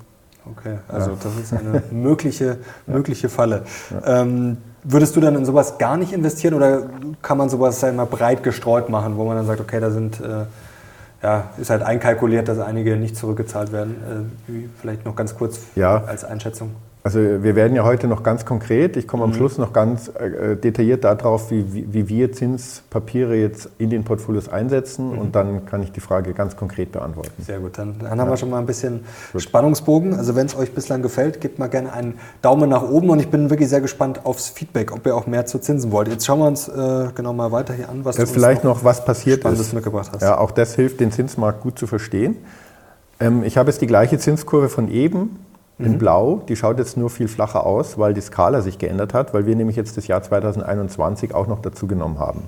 Okay, 0.56 0.76
also 0.88 1.12
ja. 1.12 1.16
das 1.22 1.36
ist 1.38 1.52
eine 1.54 1.82
mögliche, 1.90 2.58
mögliche 2.86 3.30
Falle. 3.30 3.62
Ja. 3.90 4.22
Ähm, 4.22 4.58
würdest 4.82 5.16
du 5.16 5.20
dann 5.20 5.36
in 5.36 5.46
sowas 5.46 5.78
gar 5.78 5.96
nicht 5.96 6.12
investieren 6.12 6.52
oder 6.52 6.82
kann 7.22 7.38
man 7.38 7.48
sowas 7.48 7.82
einmal 7.82 8.06
breit 8.06 8.42
gestreut 8.42 8.90
machen, 8.90 9.16
wo 9.16 9.24
man 9.24 9.36
dann 9.36 9.46
sagt, 9.46 9.60
okay, 9.60 9.80
da 9.80 9.90
sind, 9.90 10.20
äh, 10.20 10.44
ja, 11.22 11.50
ist 11.56 11.70
halt 11.70 11.82
einkalkuliert, 11.82 12.48
dass 12.48 12.58
einige 12.58 12.96
nicht 12.96 13.16
zurückgezahlt 13.16 13.72
werden? 13.72 14.28
Äh, 14.50 14.52
vielleicht 14.78 15.06
noch 15.06 15.16
ganz 15.16 15.34
kurz 15.34 15.60
ja. 15.76 16.04
als 16.04 16.24
Einschätzung. 16.24 16.72
Also 17.06 17.18
wir 17.18 17.54
werden 17.54 17.76
ja 17.76 17.84
heute 17.84 18.08
noch 18.08 18.22
ganz 18.22 18.46
konkret. 18.46 18.96
Ich 18.96 19.06
komme 19.06 19.24
am 19.24 19.30
mhm. 19.30 19.34
Schluss 19.34 19.58
noch 19.58 19.74
ganz 19.74 20.08
äh, 20.08 20.56
detailliert 20.56 21.04
darauf, 21.04 21.50
wie, 21.50 21.74
wie, 21.74 21.92
wie, 21.92 22.08
wir 22.08 22.32
Zinspapiere 22.32 23.36
jetzt 23.36 23.68
in 23.76 23.90
den 23.90 24.04
Portfolios 24.04 24.48
einsetzen 24.48 25.12
mhm. 25.12 25.18
und 25.18 25.34
dann 25.34 25.66
kann 25.66 25.82
ich 25.82 25.92
die 25.92 26.00
Frage 26.00 26.32
ganz 26.32 26.56
konkret 26.56 26.92
beantworten. 26.92 27.30
Sehr 27.42 27.58
gut, 27.58 27.76
dann, 27.76 27.96
dann 27.98 28.18
haben 28.18 28.30
wir 28.30 28.38
schon 28.38 28.48
mal 28.48 28.58
ein 28.58 28.64
bisschen 28.64 29.04
gut. 29.32 29.42
Spannungsbogen. 29.42 30.14
Also 30.14 30.34
wenn 30.34 30.46
es 30.46 30.56
euch 30.56 30.72
bislang 30.72 31.02
gefällt, 31.02 31.42
gebt 31.42 31.58
mal 31.58 31.66
gerne 31.66 31.92
einen 31.92 32.18
Daumen 32.40 32.70
nach 32.70 32.82
oben 32.82 33.10
und 33.10 33.20
ich 33.20 33.28
bin 33.28 33.50
wirklich 33.50 33.68
sehr 33.68 33.82
gespannt 33.82 34.24
aufs 34.24 34.48
Feedback, 34.48 34.90
ob 34.90 35.04
ihr 35.04 35.14
auch 35.14 35.26
mehr 35.26 35.44
zu 35.44 35.58
Zinsen 35.58 35.92
wollt. 35.92 36.08
Jetzt 36.08 36.24
schauen 36.24 36.38
wir 36.38 36.46
uns 36.46 36.68
äh, 36.68 37.08
genau 37.14 37.34
mal 37.34 37.52
weiter 37.52 37.74
hier 37.74 37.90
an, 37.90 38.06
was 38.06 38.16
das 38.16 38.30
du 38.30 38.34
vielleicht 38.34 38.64
noch, 38.64 38.76
noch 38.76 38.84
was 38.84 39.04
passiert 39.04 39.40
Spannendes 39.40 39.66
ist. 39.66 39.72
mitgebracht 39.74 40.08
hast. 40.10 40.22
Ja, 40.22 40.38
auch 40.38 40.52
das 40.52 40.74
hilft, 40.74 41.00
den 41.00 41.12
Zinsmarkt 41.12 41.60
gut 41.60 41.78
zu 41.78 41.86
verstehen. 41.86 42.38
Ähm, 43.20 43.42
ich 43.44 43.58
habe 43.58 43.70
jetzt 43.70 43.82
die 43.82 43.86
gleiche 43.86 44.18
Zinskurve 44.18 44.70
von 44.70 44.90
eben 44.90 45.38
in 45.78 45.92
mhm. 45.92 45.98
Blau. 45.98 46.42
Die 46.48 46.56
schaut 46.56 46.78
jetzt 46.78 46.96
nur 46.96 47.10
viel 47.10 47.28
flacher 47.28 47.66
aus, 47.66 47.98
weil 47.98 48.14
die 48.14 48.20
Skala 48.20 48.60
sich 48.60 48.78
geändert 48.78 49.14
hat, 49.14 49.34
weil 49.34 49.46
wir 49.46 49.56
nämlich 49.56 49.76
jetzt 49.76 49.96
das 49.96 50.06
Jahr 50.06 50.22
2021 50.22 51.34
auch 51.34 51.46
noch 51.46 51.60
dazu 51.60 51.86
genommen 51.86 52.18
haben. 52.18 52.42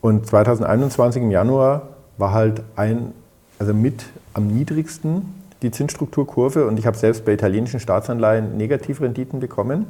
Und 0.00 0.26
2021 0.26 1.22
im 1.22 1.30
Januar 1.30 1.82
war 2.18 2.32
halt 2.32 2.62
ein, 2.76 3.12
also 3.58 3.72
mit 3.72 4.04
am 4.34 4.48
niedrigsten 4.48 5.34
die 5.62 5.70
Zinsstrukturkurve 5.70 6.66
und 6.66 6.78
ich 6.78 6.86
habe 6.86 6.96
selbst 6.96 7.24
bei 7.24 7.32
italienischen 7.32 7.78
Staatsanleihen 7.78 8.56
Negativrenditen 8.56 9.38
bekommen. 9.38 9.86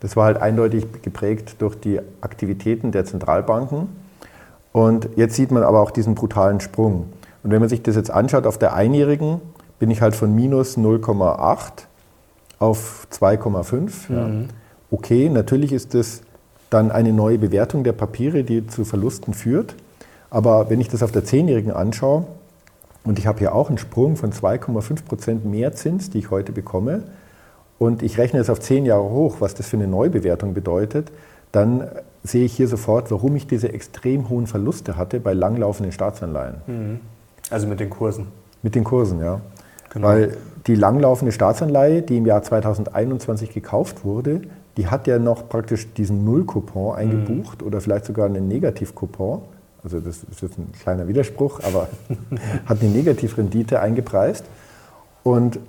Das 0.00 0.14
war 0.14 0.26
halt 0.26 0.36
eindeutig 0.36 0.86
geprägt 1.00 1.56
durch 1.58 1.74
die 1.74 2.00
Aktivitäten 2.20 2.92
der 2.92 3.06
Zentralbanken. 3.06 3.88
Und 4.72 5.08
jetzt 5.16 5.36
sieht 5.36 5.50
man 5.50 5.62
aber 5.62 5.80
auch 5.80 5.90
diesen 5.90 6.14
brutalen 6.14 6.60
Sprung. 6.60 7.06
Und 7.42 7.50
wenn 7.50 7.60
man 7.60 7.70
sich 7.70 7.82
das 7.82 7.96
jetzt 7.96 8.10
anschaut 8.10 8.46
auf 8.46 8.58
der 8.58 8.74
einjährigen, 8.74 9.40
bin 9.78 9.90
ich 9.90 10.00
halt 10.00 10.14
von 10.14 10.34
minus 10.34 10.76
0,8 10.76 11.84
auf 12.58 13.06
2,5. 13.12 14.12
Ja. 14.12 14.28
Mhm. 14.28 14.48
Okay, 14.90 15.28
natürlich 15.28 15.72
ist 15.72 15.94
das 15.94 16.22
dann 16.70 16.90
eine 16.90 17.12
neue 17.12 17.38
Bewertung 17.38 17.84
der 17.84 17.92
Papiere, 17.92 18.44
die 18.44 18.66
zu 18.66 18.84
Verlusten 18.84 19.34
führt. 19.34 19.74
Aber 20.30 20.70
wenn 20.70 20.80
ich 20.80 20.88
das 20.88 21.02
auf 21.02 21.12
der 21.12 21.24
Zehnjährigen 21.24 21.72
anschaue, 21.72 22.26
und 23.04 23.18
ich 23.20 23.26
habe 23.26 23.38
hier 23.38 23.54
auch 23.54 23.68
einen 23.68 23.78
Sprung 23.78 24.16
von 24.16 24.32
2,5 24.32 25.04
Prozent 25.04 25.44
mehr 25.44 25.72
Zins, 25.72 26.10
die 26.10 26.18
ich 26.18 26.30
heute 26.30 26.52
bekomme, 26.52 27.04
und 27.78 28.02
ich 28.02 28.18
rechne 28.18 28.40
es 28.40 28.50
auf 28.50 28.58
zehn 28.58 28.86
Jahre 28.86 29.10
hoch, 29.10 29.36
was 29.40 29.54
das 29.54 29.68
für 29.68 29.76
eine 29.76 29.86
Neubewertung 29.86 30.54
bedeutet, 30.54 31.12
dann 31.52 31.88
sehe 32.24 32.44
ich 32.44 32.56
hier 32.56 32.68
sofort, 32.68 33.10
warum 33.10 33.36
ich 33.36 33.46
diese 33.46 33.72
extrem 33.72 34.28
hohen 34.28 34.46
Verluste 34.46 34.96
hatte 34.96 35.20
bei 35.20 35.34
langlaufenden 35.34 35.92
Staatsanleihen. 35.92 36.56
Mhm. 36.66 37.00
Also 37.50 37.66
mit 37.66 37.78
den 37.78 37.90
Kursen. 37.90 38.28
Mit 38.62 38.74
den 38.74 38.82
Kursen, 38.82 39.20
ja. 39.20 39.40
Genau. 39.90 40.08
Weil 40.08 40.36
die 40.66 40.74
langlaufende 40.74 41.32
Staatsanleihe, 41.32 42.02
die 42.02 42.16
im 42.18 42.26
Jahr 42.26 42.42
2021 42.42 43.52
gekauft 43.52 44.04
wurde, 44.04 44.42
die 44.76 44.88
hat 44.88 45.06
ja 45.06 45.18
noch 45.18 45.48
praktisch 45.48 45.92
diesen 45.94 46.24
Nullcoupon 46.24 46.96
eingebucht 46.96 47.62
mhm. 47.62 47.66
oder 47.66 47.80
vielleicht 47.80 48.04
sogar 48.04 48.26
einen 48.26 48.48
Negativcoupon. 48.48 49.42
Also 49.82 50.00
das 50.00 50.24
ist 50.24 50.42
jetzt 50.42 50.58
ein 50.58 50.72
kleiner 50.72 51.08
Widerspruch, 51.08 51.60
aber 51.62 51.88
hat 52.66 52.80
eine 52.80 52.90
Negativrendite 52.90 53.80
eingepreist. 53.80 54.44
Und 55.22 55.60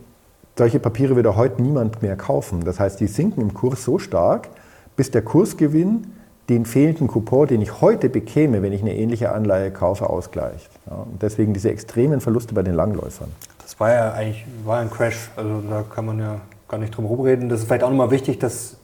solche 0.57 0.79
Papiere 0.79 1.15
wird 1.15 1.27
heute 1.35 1.61
niemand 1.61 2.01
mehr 2.01 2.15
kaufen. 2.15 2.63
Das 2.65 2.79
heißt, 2.79 2.99
die 2.99 3.07
sinken 3.07 3.41
im 3.41 3.53
Kurs 3.53 3.83
so 3.83 3.99
stark, 3.99 4.49
bis 4.95 5.11
der 5.11 5.21
Kursgewinn 5.21 6.07
den 6.49 6.65
fehlenden 6.65 7.07
Coupon, 7.07 7.47
den 7.47 7.61
ich 7.61 7.81
heute 7.81 8.09
bekäme, 8.09 8.61
wenn 8.61 8.73
ich 8.73 8.81
eine 8.81 8.95
ähnliche 8.95 9.31
Anleihe 9.33 9.69
kaufe, 9.71 10.09
ausgleicht. 10.09 10.69
Ja, 10.89 11.05
deswegen 11.21 11.53
diese 11.53 11.69
extremen 11.69 12.21
Verluste 12.21 12.53
bei 12.53 12.63
den 12.63 12.73
Langläufern. 12.73 13.29
Das 13.67 13.77
war 13.81 13.91
ja 13.91 14.13
eigentlich 14.13 14.45
war 14.63 14.79
ein 14.79 14.89
Crash. 14.89 15.29
Also 15.35 15.61
da 15.69 15.83
kann 15.93 16.05
man 16.05 16.19
ja 16.19 16.39
gar 16.69 16.77
nicht 16.77 16.95
drum 16.95 17.03
herum 17.03 17.19
reden. 17.19 17.49
Das 17.49 17.59
ist 17.59 17.65
vielleicht 17.65 17.83
auch 17.83 17.89
nochmal 17.89 18.11
wichtig, 18.11 18.39
dass 18.39 18.77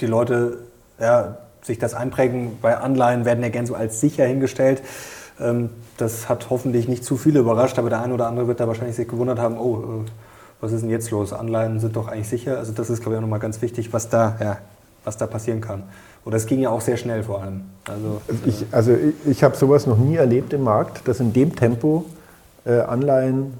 die 0.00 0.06
Leute 0.06 0.60
ja, 0.98 1.36
sich 1.60 1.78
das 1.78 1.92
einprägen. 1.92 2.56
Bei 2.62 2.78
Anleihen 2.78 3.26
werden 3.26 3.42
ja 3.42 3.50
gern 3.50 3.66
so 3.66 3.74
als 3.74 4.00
sicher 4.00 4.24
hingestellt. 4.24 4.80
Ähm, 5.38 5.68
das 5.98 6.30
hat 6.30 6.48
hoffentlich 6.48 6.88
nicht 6.88 7.04
zu 7.04 7.18
viele 7.18 7.40
überrascht, 7.40 7.78
aber 7.78 7.90
der 7.90 8.00
eine 8.00 8.14
oder 8.14 8.28
andere 8.28 8.48
wird 8.48 8.60
da 8.60 8.66
wahrscheinlich 8.66 8.96
sich 8.96 9.08
gewundert 9.08 9.38
haben, 9.38 9.58
oh, 9.58 9.76
äh, 9.76 10.10
was 10.62 10.72
ist 10.72 10.80
denn 10.80 10.90
jetzt 10.90 11.10
los? 11.10 11.34
Anleihen 11.34 11.78
sind 11.78 11.96
doch 11.96 12.08
eigentlich 12.08 12.30
sicher. 12.30 12.56
Also 12.56 12.72
das 12.72 12.88
ist, 12.88 13.02
glaube 13.02 13.16
ich, 13.16 13.18
auch 13.18 13.22
nochmal 13.22 13.40
ganz 13.40 13.60
wichtig, 13.60 13.92
was 13.92 14.08
da, 14.08 14.38
ja, 14.40 14.56
was 15.04 15.18
da 15.18 15.26
passieren 15.26 15.60
kann. 15.60 15.82
Und 16.24 16.32
das 16.32 16.46
ging 16.46 16.60
ja 16.60 16.70
auch 16.70 16.80
sehr 16.80 16.96
schnell 16.96 17.24
vor 17.24 17.42
allem. 17.42 17.64
Also, 17.86 18.22
ich, 18.46 18.64
also 18.70 18.92
ich, 18.94 19.14
ich 19.30 19.44
habe 19.44 19.54
sowas 19.54 19.86
noch 19.86 19.98
nie 19.98 20.16
erlebt 20.16 20.54
im 20.54 20.64
Markt, 20.64 21.06
dass 21.06 21.20
in 21.20 21.34
dem 21.34 21.54
Tempo 21.54 22.06
äh, 22.64 22.80
Anleihen 22.80 23.52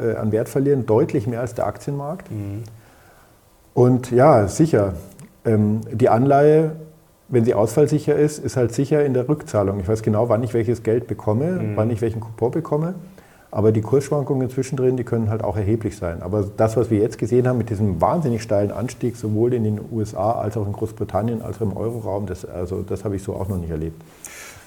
äh, 0.00 0.16
an 0.16 0.32
Wert 0.32 0.48
verlieren, 0.48 0.86
deutlich 0.86 1.26
mehr 1.26 1.40
als 1.40 1.54
der 1.54 1.66
Aktienmarkt. 1.66 2.30
Mhm. 2.30 2.64
Und 3.74 4.10
ja, 4.10 4.48
sicher, 4.48 4.94
ähm, 5.44 5.80
die 5.92 6.08
Anleihe, 6.08 6.72
wenn 7.28 7.44
sie 7.44 7.54
ausfallsicher 7.54 8.14
ist, 8.14 8.38
ist 8.38 8.56
halt 8.56 8.72
sicher 8.72 9.04
in 9.04 9.14
der 9.14 9.28
Rückzahlung. 9.28 9.80
Ich 9.80 9.88
weiß 9.88 10.02
genau, 10.02 10.28
wann 10.28 10.42
ich 10.42 10.54
welches 10.54 10.82
Geld 10.82 11.06
bekomme, 11.06 11.50
mhm. 11.50 11.76
wann 11.76 11.90
ich 11.90 12.00
welchen 12.00 12.20
Coupon 12.20 12.50
bekomme. 12.50 12.94
Aber 13.50 13.72
die 13.72 13.80
Kursschwankungen 13.80 14.50
zwischendrin, 14.50 14.96
die 14.96 15.04
können 15.04 15.30
halt 15.30 15.42
auch 15.42 15.56
erheblich 15.56 15.96
sein. 15.96 16.20
Aber 16.22 16.44
das, 16.56 16.76
was 16.76 16.90
wir 16.90 16.98
jetzt 16.98 17.16
gesehen 17.16 17.46
haben 17.48 17.58
mit 17.58 17.70
diesem 17.70 18.00
wahnsinnig 18.00 18.42
steilen 18.42 18.70
Anstieg, 18.70 19.16
sowohl 19.16 19.54
in 19.54 19.64
den 19.64 19.80
USA 19.92 20.32
als 20.32 20.56
auch 20.56 20.66
in 20.66 20.72
Großbritannien, 20.72 21.42
als 21.42 21.58
auch 21.58 21.62
im 21.62 21.76
Euroraum, 21.76 22.26
das, 22.26 22.44
also, 22.44 22.82
das 22.82 23.04
habe 23.04 23.16
ich 23.16 23.22
so 23.22 23.34
auch 23.34 23.48
noch 23.48 23.56
nicht 23.56 23.70
erlebt. 23.70 24.02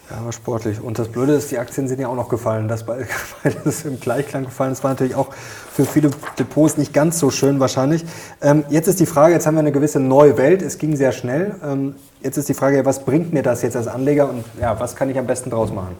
Ja, 0.09 0.25
war 0.25 0.31
sportlich. 0.31 0.81
Und 0.81 0.97
das 0.97 1.07
Blöde 1.09 1.33
ist, 1.33 1.51
die 1.51 1.59
Aktien 1.59 1.87
sind 1.87 1.99
ja 1.99 2.07
auch 2.07 2.15
noch 2.15 2.29
gefallen. 2.29 2.67
Das 2.67 2.83
beides 2.83 3.85
im 3.85 3.99
Gleichklang 3.99 4.45
gefallen. 4.45 4.71
Das 4.71 4.83
war 4.83 4.91
natürlich 4.91 5.13
auch 5.13 5.33
für 5.71 5.85
viele 5.85 6.09
Depots 6.39 6.77
nicht 6.77 6.93
ganz 6.93 7.19
so 7.19 7.29
schön 7.29 7.59
wahrscheinlich. 7.59 8.03
Ähm, 8.41 8.63
jetzt 8.69 8.87
ist 8.87 8.99
die 8.99 9.05
Frage, 9.05 9.33
jetzt 9.35 9.45
haben 9.45 9.55
wir 9.55 9.59
eine 9.59 9.71
gewisse 9.71 9.99
neue 9.99 10.37
Welt. 10.37 10.63
Es 10.63 10.79
ging 10.79 10.95
sehr 10.95 11.11
schnell. 11.11 11.55
Ähm, 11.63 11.95
jetzt 12.21 12.37
ist 12.37 12.49
die 12.49 12.55
Frage, 12.55 12.85
was 12.85 13.05
bringt 13.05 13.33
mir 13.33 13.43
das 13.43 13.61
jetzt 13.61 13.75
als 13.75 13.87
Anleger 13.87 14.29
und 14.29 14.43
ja, 14.59 14.79
was 14.79 14.95
kann 14.95 15.09
ich 15.11 15.19
am 15.19 15.27
besten 15.27 15.51
draus 15.51 15.71
machen? 15.71 15.95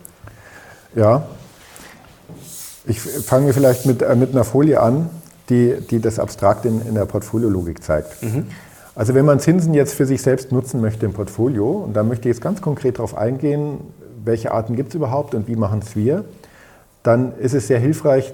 Ja, 0.95 1.23
ich 2.85 2.99
fange 2.99 3.53
vielleicht 3.53 3.85
mit, 3.85 4.01
äh, 4.01 4.15
mit 4.15 4.31
einer 4.31 4.43
Folie 4.43 4.81
an, 4.81 5.09
die, 5.49 5.75
die 5.89 5.99
das 5.99 6.17
abstrakt 6.17 6.65
in, 6.65 6.81
in 6.87 6.95
der 6.95 7.05
Portfoliologik 7.05 7.83
zeigt. 7.83 8.23
Mhm. 8.23 8.47
Also 8.95 9.13
wenn 9.13 9.25
man 9.25 9.39
Zinsen 9.39 9.73
jetzt 9.73 9.93
für 9.93 10.05
sich 10.05 10.21
selbst 10.21 10.51
nutzen 10.51 10.81
möchte 10.81 11.05
im 11.05 11.13
Portfolio, 11.13 11.69
und 11.71 11.93
da 11.93 12.03
möchte 12.03 12.27
ich 12.27 12.35
jetzt 12.35 12.41
ganz 12.41 12.61
konkret 12.61 12.97
darauf 12.97 13.15
eingehen, 13.15 13.79
welche 14.25 14.51
Arten 14.51 14.75
gibt 14.75 14.89
es 14.89 14.95
überhaupt 14.95 15.35
und 15.35 15.47
wie 15.47 15.55
machen 15.55 15.79
es 15.83 15.95
wir, 15.95 16.25
dann 17.03 17.37
ist 17.37 17.53
es 17.53 17.67
sehr 17.67 17.79
hilfreich, 17.79 18.33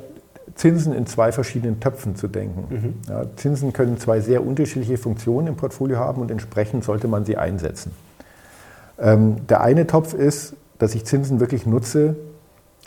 Zinsen 0.56 0.93
in 0.93 1.06
zwei 1.06 1.32
verschiedenen 1.32 1.80
Töpfen 1.80 2.15
zu 2.15 2.28
denken. 2.28 2.63
Mhm. 2.69 2.93
Ja, 3.10 3.26
Zinsen 3.36 3.74
können 3.74 3.98
zwei 4.00 4.21
sehr 4.21 4.45
unterschiedliche 4.45 4.98
Funktionen 4.98 5.48
im 5.48 5.56
Portfolio 5.56 5.98
haben 5.98 6.21
und 6.21 6.32
entsprechend 6.32 6.84
sollte 6.84 7.08
man 7.08 7.26
sie 7.26 7.38
einsetzen. 7.38 7.91
Ähm, 8.98 9.48
der 9.48 9.62
eine 9.62 9.86
Topf 9.86 10.13
ist, 10.13 10.56
dass 10.80 10.95
ich 10.95 11.06
Zinsen 11.06 11.39
wirklich 11.39 11.65
nutze, 11.65 12.15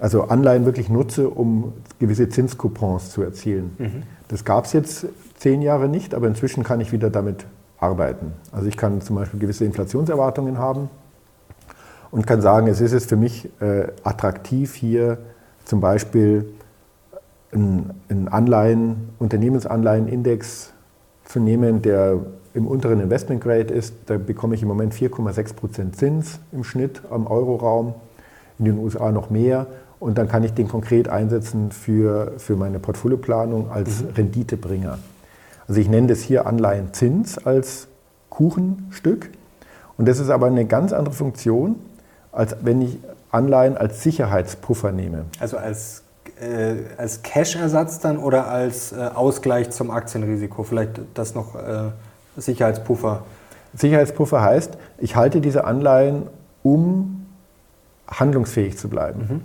also 0.00 0.24
Anleihen 0.24 0.64
wirklich 0.64 0.88
nutze, 0.88 1.28
um 1.28 1.74
gewisse 1.98 2.28
Zinscoupons 2.28 3.10
zu 3.10 3.22
erzielen. 3.22 3.72
Mhm. 3.78 4.02
Das 4.28 4.44
gab 4.44 4.64
es 4.64 4.72
jetzt 4.72 5.06
zehn 5.38 5.60
Jahre 5.60 5.88
nicht, 5.88 6.14
aber 6.14 6.26
inzwischen 6.26 6.62
kann 6.64 6.80
ich 6.80 6.92
wieder 6.92 7.10
damit 7.10 7.44
arbeiten. 7.78 8.32
Also 8.50 8.66
ich 8.66 8.76
kann 8.76 9.00
zum 9.02 9.16
Beispiel 9.16 9.40
gewisse 9.40 9.64
Inflationserwartungen 9.64 10.58
haben 10.58 10.88
und 12.10 12.26
kann 12.26 12.40
sagen, 12.40 12.66
es 12.68 12.80
ist 12.80 12.92
jetzt 12.92 13.08
für 13.08 13.16
mich 13.16 13.48
äh, 13.60 13.88
attraktiv, 14.02 14.74
hier 14.74 15.18
zum 15.64 15.80
Beispiel 15.80 16.46
einen 17.52 18.28
Anleihen, 18.28 19.10
Unternehmensanleihenindex 19.18 20.72
zu 21.24 21.40
nehmen, 21.40 21.82
der 21.82 22.18
im 22.54 22.66
unteren 22.66 23.00
Investment 23.00 23.42
Grade 23.42 23.72
ist. 23.72 23.94
Da 24.06 24.18
bekomme 24.18 24.54
ich 24.54 24.62
im 24.62 24.68
Moment 24.68 24.94
4,6 24.94 25.54
Prozent 25.54 25.96
Zins 25.96 26.40
im 26.52 26.64
Schnitt 26.64 27.02
am 27.10 27.26
Euroraum, 27.26 27.94
in 28.58 28.66
den 28.66 28.78
USA 28.78 29.12
noch 29.12 29.30
mehr. 29.30 29.66
Und 30.00 30.18
dann 30.18 30.28
kann 30.28 30.44
ich 30.44 30.52
den 30.52 30.68
konkret 30.68 31.08
einsetzen 31.08 31.70
für, 31.72 32.32
für 32.38 32.56
meine 32.56 32.78
Portfolioplanung 32.78 33.70
als 33.70 34.02
mhm. 34.02 34.08
Renditebringer. 34.16 34.98
Also 35.66 35.80
ich 35.80 35.88
nenne 35.88 36.06
das 36.06 36.20
hier 36.20 36.46
Anleihenzins 36.46 37.38
als 37.38 37.88
Kuchenstück. 38.30 39.30
Und 39.96 40.06
das 40.08 40.18
ist 40.18 40.30
aber 40.30 40.46
eine 40.46 40.64
ganz 40.64 40.92
andere 40.92 41.14
Funktion, 41.14 41.76
als 42.38 42.54
wenn 42.62 42.80
ich 42.82 42.98
Anleihen 43.32 43.76
als 43.76 44.04
Sicherheitspuffer 44.04 44.92
nehme. 44.92 45.24
Also 45.40 45.56
als, 45.56 46.04
äh, 46.40 46.76
als 46.96 47.22
Cash-Ersatz 47.22 47.98
dann 47.98 48.16
oder 48.16 48.46
als 48.46 48.92
äh, 48.92 49.10
Ausgleich 49.12 49.70
zum 49.70 49.90
Aktienrisiko? 49.90 50.62
Vielleicht 50.62 51.00
das 51.14 51.34
noch 51.34 51.56
äh, 51.56 51.90
Sicherheitspuffer? 52.36 53.24
Sicherheitspuffer 53.74 54.40
heißt, 54.40 54.78
ich 54.98 55.16
halte 55.16 55.40
diese 55.40 55.64
Anleihen, 55.64 56.28
um 56.62 57.26
handlungsfähig 58.06 58.78
zu 58.78 58.88
bleiben. 58.88 59.20
Mhm. 59.28 59.40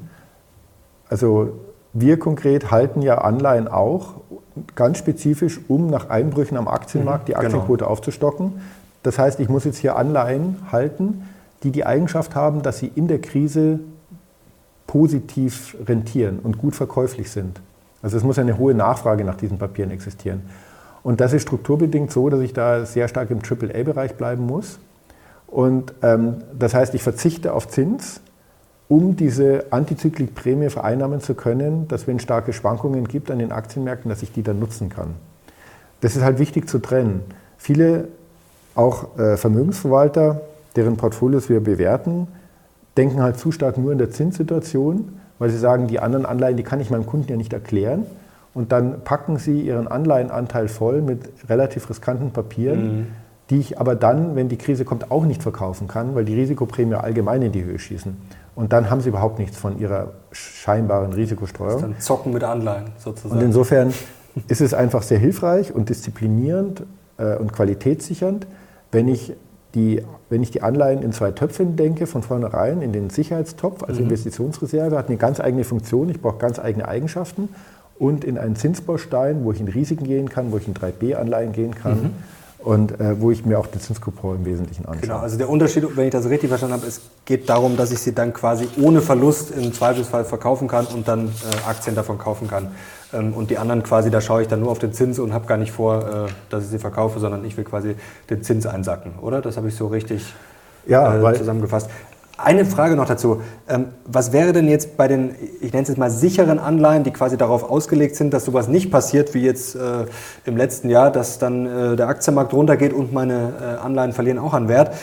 Also 1.10 1.60
wir 1.94 2.20
konkret 2.20 2.70
halten 2.70 3.02
ja 3.02 3.18
Anleihen 3.18 3.68
auch 3.68 4.18
ganz 4.76 5.00
spezifisch, 5.00 5.60
um 5.68 5.88
nach 5.88 6.12
Einbrüchen 6.12 6.58
am 6.58 6.68
Aktienmarkt 6.68 7.24
mhm, 7.24 7.26
die 7.26 7.36
Aktienquote 7.38 7.86
genau. 7.86 7.92
aufzustocken. 7.92 8.62
Das 9.02 9.18
heißt, 9.18 9.40
ich 9.40 9.50
muss 9.50 9.64
jetzt 9.64 9.78
hier 9.78 9.96
Anleihen 9.96 10.58
halten, 10.72 11.24
die 11.64 11.72
die 11.72 11.86
Eigenschaft 11.86 12.36
haben, 12.36 12.62
dass 12.62 12.80
sie 12.80 12.92
in 12.94 13.08
der 13.08 13.20
Krise 13.20 13.80
positiv 14.88 15.78
rentieren 15.88 16.40
und 16.40 16.58
gut 16.58 16.76
verkäuflich 16.76 17.32
sind. 17.32 17.62
Also 18.02 18.18
es 18.18 18.24
muss 18.24 18.38
eine 18.38 18.58
hohe 18.58 18.74
Nachfrage 18.74 19.24
nach 19.24 19.36
diesen 19.36 19.58
Papieren 19.58 19.92
existieren. 19.92 20.42
Und 21.04 21.22
das 21.22 21.34
ist 21.34 21.44
strukturbedingt 21.44 22.12
so, 22.12 22.30
dass 22.30 22.42
ich 22.42 22.54
da 22.54 22.86
sehr 22.86 23.08
stark 23.08 23.32
im 23.32 23.40
AAA-Bereich 23.40 24.16
bleiben 24.16 24.46
muss. 24.46 24.80
Und 25.48 25.94
ähm, 26.02 26.38
das 26.58 26.74
heißt, 26.74 26.94
ich 26.96 27.04
verzichte 27.04 27.54
auf 27.54 27.68
Zins, 27.68 28.22
um 28.88 29.16
diese 29.16 29.66
Antizyklikprämie 29.72 30.70
vereinnahmen 30.70 31.22
zu 31.22 31.36
können, 31.36 31.88
dass 31.88 32.08
wenn 32.08 32.18
es 32.18 32.24
starke 32.24 32.54
Schwankungen 32.54 33.08
gibt 33.08 33.32
an 33.32 33.40
den 33.40 33.52
Aktienmärkten, 33.52 34.10
dass 34.10 34.22
ich 34.22 34.32
die 34.32 34.44
dann 34.44 34.60
nutzen 34.60 34.90
kann. 34.90 35.16
Das 36.02 36.16
ist 36.16 36.24
halt 36.24 36.40
wichtig 36.40 36.68
zu 36.68 36.80
trennen. 36.80 37.22
Viele, 37.58 38.10
auch 38.76 39.18
äh, 39.18 39.38
Vermögensverwalter, 39.38 40.42
deren 40.76 40.98
Portfolios 40.98 41.50
wir 41.50 41.62
bewerten, 41.62 42.28
denken 42.98 43.22
halt 43.22 43.38
zu 43.38 43.52
stark 43.52 43.78
nur 43.78 43.92
in 43.92 43.98
der 43.98 44.12
Zinssituation, 44.12 45.20
weil 45.40 45.50
sie 45.50 45.58
sagen, 45.58 45.88
die 45.88 46.00
anderen 46.00 46.26
Anleihen, 46.26 46.58
die 46.58 46.64
kann 46.64 46.80
ich 46.80 46.90
meinem 46.90 47.06
Kunden 47.06 47.30
ja 47.30 47.38
nicht 47.38 47.54
erklären. 47.54 48.06
Und 48.54 48.72
dann 48.72 49.04
packen 49.04 49.38
sie 49.38 49.62
ihren 49.62 49.88
Anleihenanteil 49.88 50.68
voll 50.68 51.02
mit 51.02 51.30
relativ 51.50 51.90
riskanten 51.90 52.32
Papieren, 52.32 52.98
mhm. 52.98 53.08
die 53.50 53.60
ich 53.60 53.80
aber 53.80 53.96
dann, 53.96 54.36
wenn 54.36 54.48
die 54.48 54.58
Krise 54.58 54.86
kommt, 54.86 55.10
auch 55.10 55.26
nicht 55.26 55.42
verkaufen 55.42 55.88
kann, 55.88 56.14
weil 56.14 56.24
die 56.24 56.36
Risikoprämie 56.36 56.96
allgemein 56.96 57.42
in 57.42 57.52
die 57.52 57.64
Höhe 57.64 57.80
schießen. 57.80 58.16
Und 58.56 58.72
dann 58.72 58.92
haben 58.92 59.02
sie 59.02 59.10
überhaupt 59.10 59.40
nichts 59.40 59.58
von 59.58 59.80
ihrer 59.80 60.12
scheinbaren 60.32 61.12
ist 61.78 61.82
dann 61.82 62.00
Zocken 62.00 62.34
mit 62.34 62.44
Anleihen 62.44 62.92
sozusagen. 62.98 63.40
Und 63.40 63.46
insofern 63.46 63.92
ist 64.48 64.62
es 64.62 64.76
einfach 64.76 65.02
sehr 65.02 65.18
hilfreich 65.18 65.74
und 65.74 65.90
disziplinierend 65.90 66.84
äh, 67.18 67.36
und 67.38 67.54
qualitätssichernd, 67.54 68.46
wenn 68.92 69.08
ich 69.08 69.34
die, 69.76 70.04
wenn 70.30 70.44
ich 70.44 70.52
die 70.52 70.62
Anleihen 70.62 71.02
in 71.02 71.12
zwei 71.14 71.32
Töpfen 71.32 71.76
denke, 71.76 72.06
von 72.06 72.22
vornherein 72.22 72.82
in 72.82 72.94
den 72.94 73.10
Sicherheitstopf 73.10 73.84
als 73.84 73.98
mhm. 73.98 74.06
Investitionsreserve, 74.06 74.98
hat 74.98 75.08
eine 75.08 75.18
ganz 75.18 75.40
eigene 75.40 75.64
Funktion, 75.64 76.10
ich 76.10 76.22
brauche 76.22 76.38
ganz 76.38 76.60
eigene 76.60 76.88
Eigenschaften 76.88 77.50
und 77.98 78.24
in 78.24 78.38
einen 78.38 78.56
Zinsbaustein, 78.56 79.44
wo 79.44 79.52
ich 79.52 79.60
in 79.60 79.68
Risiken 79.68 80.06
gehen 80.06 80.30
kann, 80.30 80.52
wo 80.52 80.58
ich 80.58 80.68
in 80.68 80.74
3B-Anleihen 80.74 81.52
gehen 81.54 81.76
kann. 81.76 82.04
Mhm. 82.04 82.10
Und 82.60 82.98
äh, 83.02 83.20
wo 83.20 83.30
ich 83.30 83.46
mir 83.46 83.60
auch 83.60 83.68
den 83.68 83.82
Zinskupon 83.82 84.38
im 84.38 84.46
Wesentlichen 84.46 84.86
anschaue. 84.86 85.02
Genau, 85.02 85.18
also 85.18 85.38
der 85.38 85.50
Unterschied, 85.50 85.86
wenn 85.98 86.06
ich 86.06 86.14
das 86.14 86.30
richtig 86.30 86.48
verstanden 86.48 86.78
habe, 86.78 86.88
es 86.88 87.02
geht 87.26 87.50
darum, 87.50 87.76
dass 87.76 87.92
ich 87.92 88.00
sie 88.00 88.16
dann 88.16 88.32
quasi 88.32 88.70
ohne 88.82 89.02
Verlust 89.02 89.52
im 89.52 89.74
Zweifelsfall 89.74 90.24
verkaufen 90.24 90.70
kann 90.70 90.86
und 90.86 91.06
dann 91.06 91.28
äh, 91.28 91.70
Aktien 91.70 91.94
davon 91.94 92.18
kaufen 92.18 92.48
kann. 92.48 92.70
Ähm, 93.14 93.34
und 93.34 93.50
die 93.50 93.58
anderen 93.58 93.84
quasi, 93.84 94.10
da 94.10 94.22
schaue 94.22 94.42
ich 94.42 94.48
dann 94.48 94.62
nur 94.62 94.72
auf 94.72 94.80
den 94.80 94.94
Zins 94.94 95.20
und 95.20 95.34
habe 95.34 95.46
gar 95.46 95.58
nicht 95.58 95.72
vor, 95.72 96.00
äh, 96.00 96.32
dass 96.50 96.66
ich 96.66 96.70
sie 96.70 96.80
verkaufe, 96.80 97.20
sondern 97.20 97.46
ich 97.46 97.58
will 97.58 97.64
quasi 97.64 97.96
den 98.30 98.44
Zins 98.44 98.66
einsacken, 98.66 99.14
oder? 99.22 99.42
Das 99.42 99.58
habe 99.58 99.68
ich 99.68 99.76
so 99.76 99.88
richtig 99.88 100.34
ja, 100.86 101.30
äh, 101.30 101.36
zusammengefasst. 101.36 101.90
Eine 102.36 102.66
Frage 102.66 102.96
noch 102.96 103.06
dazu. 103.06 103.42
Ähm, 103.70 103.90
was 104.06 104.34
wäre 104.34 104.54
denn 104.54 104.68
jetzt 104.68 104.98
bei 104.98 105.08
den, 105.08 105.36
ich 105.62 105.72
nenne 105.72 105.84
es 105.84 105.90
jetzt 105.90 105.98
mal 105.98 106.10
sicheren 106.10 106.58
Anleihen, 106.58 107.04
die 107.04 107.12
quasi 107.12 107.38
darauf 107.38 107.70
ausgelegt 107.70 108.16
sind, 108.16 108.34
dass 108.34 108.46
sowas 108.46 108.68
nicht 108.68 108.92
passiert, 108.92 109.36
wie 109.36 109.44
jetzt 109.44 109.76
äh, 109.76 110.06
im 110.46 110.58
letzten 110.58 110.90
Jahr, 110.90 111.12
dass 111.12 111.38
dann 111.38 111.66
äh, 111.66 111.96
der 111.96 112.08
Aktienmarkt 112.08 112.54
runtergeht 112.54 112.92
und 112.92 113.14
meine 113.14 113.54
äh, 113.62 113.86
Anleihen 113.86 114.14
verlieren 114.14 114.40
auch 114.40 114.54
an 114.54 114.68
Wert? 114.68 114.96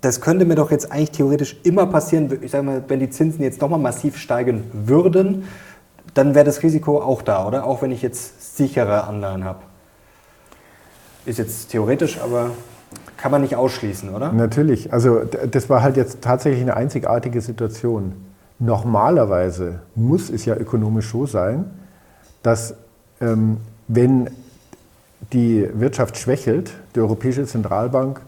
Das 0.00 0.20
könnte 0.20 0.44
mir 0.44 0.54
doch 0.54 0.70
jetzt 0.70 0.90
eigentlich 0.90 1.10
theoretisch 1.10 1.56
immer 1.62 1.86
passieren, 1.86 2.38
ich 2.40 2.52
sage 2.52 2.64
mal, 2.64 2.82
wenn 2.88 3.00
die 3.00 3.10
Zinsen 3.10 3.42
jetzt 3.42 3.60
nochmal 3.60 3.80
massiv 3.80 4.16
steigen 4.16 4.64
würden 4.72 5.44
dann 6.14 6.34
wäre 6.34 6.44
das 6.44 6.62
Risiko 6.62 7.00
auch 7.00 7.22
da, 7.22 7.46
oder? 7.46 7.64
Auch 7.64 7.82
wenn 7.82 7.90
ich 7.90 8.02
jetzt 8.02 8.56
sichere 8.56 9.04
Anleihen 9.04 9.44
habe. 9.44 9.60
Ist 11.24 11.38
jetzt 11.38 11.70
theoretisch, 11.70 12.18
aber 12.20 12.50
kann 13.16 13.30
man 13.30 13.42
nicht 13.42 13.56
ausschließen, 13.56 14.14
oder? 14.14 14.32
Natürlich. 14.32 14.92
Also 14.92 15.22
das 15.24 15.68
war 15.68 15.82
halt 15.82 15.96
jetzt 15.96 16.22
tatsächlich 16.22 16.62
eine 16.62 16.76
einzigartige 16.76 17.40
Situation. 17.40 18.14
Normalerweise 18.58 19.80
muss 19.94 20.30
es 20.30 20.44
ja 20.44 20.56
ökonomisch 20.56 21.10
so 21.10 21.26
sein, 21.26 21.66
dass 22.42 22.74
ähm, 23.20 23.58
wenn 23.88 24.30
die 25.32 25.68
Wirtschaft 25.74 26.16
schwächelt, 26.16 26.72
die 26.94 27.00
Europäische 27.00 27.44
Zentralbank 27.44 28.20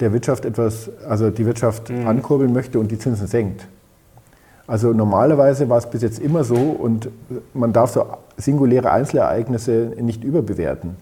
der 0.00 0.12
Wirtschaft 0.12 0.44
etwas, 0.44 0.90
also 1.08 1.30
die 1.30 1.44
Wirtschaft 1.46 1.90
mhm. 1.90 2.06
ankurbeln 2.06 2.52
möchte 2.52 2.78
und 2.78 2.90
die 2.90 2.98
Zinsen 2.98 3.26
senkt. 3.26 3.66
Also 4.68 4.92
normalerweise 4.92 5.70
war 5.70 5.78
es 5.78 5.88
bis 5.88 6.02
jetzt 6.02 6.20
immer 6.20 6.44
so 6.44 6.54
und 6.54 7.08
man 7.54 7.72
darf 7.72 7.90
so 7.90 8.04
singuläre 8.36 8.90
Einzelereignisse 8.92 9.94
nicht 9.98 10.22
überbewerten. 10.22 10.96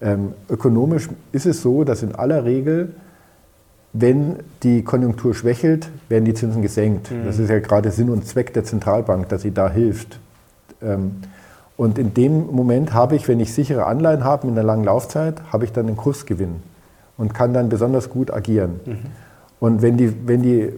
Ähm, 0.00 0.32
ökonomisch 0.48 1.10
ist 1.30 1.44
es 1.44 1.60
so, 1.60 1.84
dass 1.84 2.02
in 2.02 2.14
aller 2.14 2.46
Regel, 2.46 2.94
wenn 3.92 4.36
die 4.62 4.82
Konjunktur 4.82 5.34
schwächelt, 5.34 5.90
werden 6.08 6.24
die 6.24 6.32
Zinsen 6.32 6.62
gesenkt. 6.62 7.10
Mhm. 7.10 7.26
Das 7.26 7.38
ist 7.38 7.50
ja 7.50 7.58
gerade 7.58 7.90
Sinn 7.90 8.08
und 8.08 8.26
Zweck 8.26 8.54
der 8.54 8.64
Zentralbank, 8.64 9.28
dass 9.28 9.42
sie 9.42 9.52
da 9.52 9.68
hilft. 9.68 10.18
Ähm, 10.80 11.16
und 11.76 11.98
in 11.98 12.14
dem 12.14 12.46
Moment 12.46 12.94
habe 12.94 13.16
ich, 13.16 13.28
wenn 13.28 13.38
ich 13.38 13.52
sichere 13.52 13.84
Anleihen 13.84 14.24
habe 14.24 14.46
mit 14.46 14.56
einer 14.56 14.66
langen 14.66 14.84
Laufzeit, 14.84 15.42
habe 15.52 15.66
ich 15.66 15.72
dann 15.72 15.88
einen 15.88 15.96
Kursgewinn 15.98 16.62
und 17.18 17.34
kann 17.34 17.52
dann 17.52 17.68
besonders 17.68 18.08
gut 18.08 18.32
agieren. 18.32 18.80
Mhm. 18.86 18.98
Und 19.60 19.82
wenn 19.82 19.98
die, 19.98 20.26
wenn 20.26 20.42
die 20.42 20.72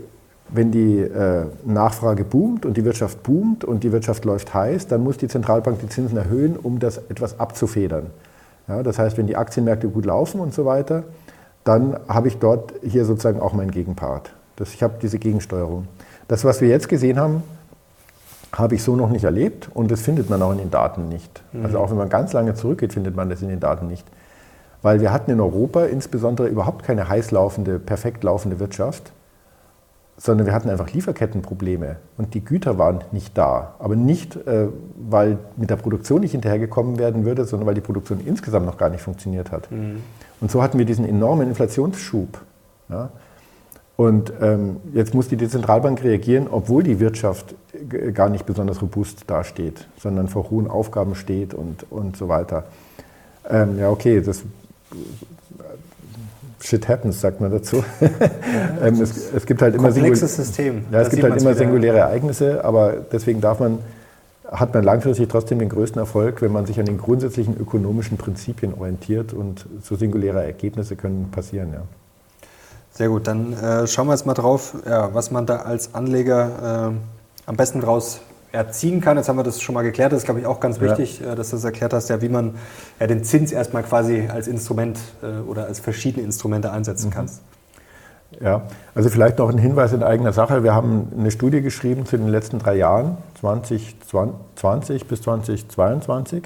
wenn 0.52 0.70
die 0.70 0.98
äh, 0.98 1.46
Nachfrage 1.64 2.24
boomt 2.24 2.66
und 2.66 2.76
die 2.76 2.84
Wirtschaft 2.84 3.22
boomt 3.22 3.64
und 3.64 3.84
die 3.84 3.92
Wirtschaft 3.92 4.24
läuft 4.24 4.52
heiß, 4.52 4.88
dann 4.88 5.02
muss 5.02 5.16
die 5.16 5.28
Zentralbank 5.28 5.80
die 5.80 5.88
Zinsen 5.88 6.16
erhöhen, 6.16 6.56
um 6.56 6.78
das 6.78 6.98
etwas 7.08 7.38
abzufedern. 7.38 8.06
Ja, 8.68 8.82
das 8.82 8.98
heißt, 8.98 9.16
wenn 9.16 9.26
die 9.26 9.36
Aktienmärkte 9.36 9.88
gut 9.88 10.06
laufen 10.06 10.40
und 10.40 10.54
so 10.54 10.64
weiter, 10.64 11.04
dann 11.64 11.98
habe 12.08 12.28
ich 12.28 12.38
dort 12.38 12.72
hier 12.82 13.04
sozusagen 13.04 13.40
auch 13.40 13.52
meinen 13.52 13.70
Gegenpart. 13.70 14.32
Das, 14.56 14.74
ich 14.74 14.82
habe 14.82 14.94
diese 15.00 15.18
Gegensteuerung. 15.18 15.86
Das, 16.28 16.44
was 16.44 16.60
wir 16.60 16.68
jetzt 16.68 16.88
gesehen 16.88 17.18
haben, 17.18 17.42
habe 18.52 18.74
ich 18.74 18.82
so 18.82 18.96
noch 18.96 19.10
nicht 19.10 19.24
erlebt 19.24 19.68
und 19.72 19.90
das 19.90 20.00
findet 20.00 20.28
man 20.28 20.42
auch 20.42 20.52
in 20.52 20.58
den 20.58 20.70
Daten 20.70 21.08
nicht. 21.08 21.42
Mhm. 21.52 21.64
Also 21.64 21.78
auch 21.78 21.90
wenn 21.90 21.96
man 21.96 22.08
ganz 22.08 22.32
lange 22.32 22.54
zurückgeht, 22.54 22.92
findet 22.92 23.14
man 23.14 23.30
das 23.30 23.42
in 23.42 23.48
den 23.48 23.60
Daten 23.60 23.86
nicht. 23.86 24.06
Weil 24.82 25.00
wir 25.00 25.12
hatten 25.12 25.30
in 25.30 25.40
Europa 25.40 25.84
insbesondere 25.84 26.48
überhaupt 26.48 26.84
keine 26.84 27.08
heiß 27.08 27.30
laufende, 27.30 27.78
perfekt 27.78 28.24
laufende 28.24 28.58
Wirtschaft 28.58 29.12
sondern 30.20 30.46
wir 30.46 30.52
hatten 30.52 30.68
einfach 30.68 30.92
Lieferkettenprobleme 30.92 31.96
und 32.18 32.34
die 32.34 32.44
Güter 32.44 32.76
waren 32.76 33.02
nicht 33.10 33.38
da. 33.38 33.74
Aber 33.78 33.96
nicht, 33.96 34.36
äh, 34.36 34.68
weil 35.08 35.38
mit 35.56 35.70
der 35.70 35.76
Produktion 35.76 36.20
nicht 36.20 36.32
hinterhergekommen 36.32 36.98
werden 36.98 37.24
würde, 37.24 37.46
sondern 37.46 37.66
weil 37.66 37.74
die 37.74 37.80
Produktion 37.80 38.20
insgesamt 38.26 38.66
noch 38.66 38.76
gar 38.76 38.90
nicht 38.90 39.00
funktioniert 39.00 39.50
hat. 39.50 39.70
Mhm. 39.72 40.02
Und 40.42 40.50
so 40.50 40.62
hatten 40.62 40.78
wir 40.78 40.84
diesen 40.84 41.08
enormen 41.08 41.48
Inflationsschub. 41.48 42.38
Ja? 42.90 43.08
Und 43.96 44.30
ähm, 44.42 44.76
jetzt 44.92 45.14
muss 45.14 45.28
die 45.28 45.38
Zentralbank 45.38 46.04
reagieren, 46.04 46.48
obwohl 46.50 46.82
die 46.82 47.00
Wirtschaft 47.00 47.54
gar 48.12 48.28
nicht 48.28 48.44
besonders 48.44 48.82
robust 48.82 49.24
dasteht, 49.26 49.88
sondern 49.98 50.28
vor 50.28 50.50
hohen 50.50 50.68
Aufgaben 50.68 51.14
steht 51.14 51.54
und, 51.54 51.86
und 51.90 52.18
so 52.18 52.28
weiter. 52.28 52.64
Ähm, 53.48 53.78
ja, 53.78 53.88
okay, 53.88 54.20
das 54.20 54.42
Shit 56.62 56.88
happens, 56.88 57.20
sagt 57.20 57.40
man 57.40 57.50
dazu. 57.50 57.84
Ja, 58.00 58.08
ähm, 58.86 59.00
es, 59.00 59.32
es, 59.32 59.46
gibt 59.46 59.62
halt 59.62 59.74
immer 59.74 59.90
komplexes 59.90 60.36
System. 60.36 60.84
Ja, 60.90 61.00
es 61.00 61.10
gibt 61.10 61.22
halt 61.22 61.40
immer 61.40 61.54
singuläre 61.54 61.98
Ereignisse, 61.98 62.64
aber 62.64 62.96
deswegen 63.12 63.40
darf 63.40 63.60
man, 63.60 63.78
hat 64.50 64.74
man 64.74 64.84
langfristig 64.84 65.28
trotzdem 65.28 65.58
den 65.58 65.70
größten 65.70 65.98
Erfolg, 65.98 66.42
wenn 66.42 66.52
man 66.52 66.66
sich 66.66 66.78
an 66.78 66.86
den 66.86 66.98
grundsätzlichen 66.98 67.56
ökonomischen 67.56 68.18
Prinzipien 68.18 68.74
orientiert 68.74 69.32
und 69.32 69.66
so 69.82 69.96
singuläre 69.96 70.44
Ergebnisse 70.44 70.96
können 70.96 71.30
passieren. 71.30 71.72
Ja. 71.72 71.82
Sehr 72.92 73.08
gut, 73.08 73.26
dann 73.26 73.54
äh, 73.54 73.86
schauen 73.86 74.08
wir 74.08 74.12
jetzt 74.12 74.26
mal 74.26 74.34
drauf, 74.34 74.74
ja, 74.86 75.14
was 75.14 75.30
man 75.30 75.46
da 75.46 75.58
als 75.58 75.94
Anleger 75.94 76.92
äh, 76.92 77.46
am 77.46 77.56
besten 77.56 77.80
draus 77.80 78.20
erziehen 78.52 79.00
kann. 79.00 79.16
Jetzt 79.16 79.28
haben 79.28 79.36
wir 79.36 79.42
das 79.42 79.60
schon 79.60 79.74
mal 79.74 79.82
geklärt. 79.82 80.12
Das 80.12 80.20
ist, 80.20 80.24
glaube 80.24 80.40
ich, 80.40 80.46
auch 80.46 80.60
ganz 80.60 80.80
wichtig, 80.80 81.20
ja. 81.20 81.32
Äh, 81.32 81.36
dass 81.36 81.50
du 81.50 81.56
das 81.56 81.64
erklärt 81.64 81.92
hast, 81.92 82.08
ja, 82.08 82.20
wie 82.20 82.28
man 82.28 82.54
ja, 82.98 83.06
den 83.06 83.24
Zins 83.24 83.52
erstmal 83.52 83.82
quasi 83.82 84.28
als 84.28 84.48
Instrument 84.48 84.98
äh, 85.22 85.48
oder 85.48 85.66
als 85.66 85.80
verschiedene 85.80 86.24
Instrumente 86.24 86.72
einsetzen 86.72 87.08
mhm. 87.08 87.14
kannst. 87.14 87.42
Ja, 88.40 88.62
also 88.94 89.08
vielleicht 89.08 89.38
noch 89.38 89.50
ein 89.50 89.58
Hinweis 89.58 89.92
in 89.92 90.04
eigener 90.04 90.32
Sache. 90.32 90.62
Wir 90.62 90.72
haben 90.72 91.08
eine 91.18 91.30
Studie 91.32 91.62
geschrieben 91.62 92.06
zu 92.06 92.16
den 92.16 92.28
letzten 92.28 92.60
drei 92.60 92.76
Jahren, 92.76 93.18
2020 93.40 95.06
bis 95.06 95.22
2022. 95.22 96.44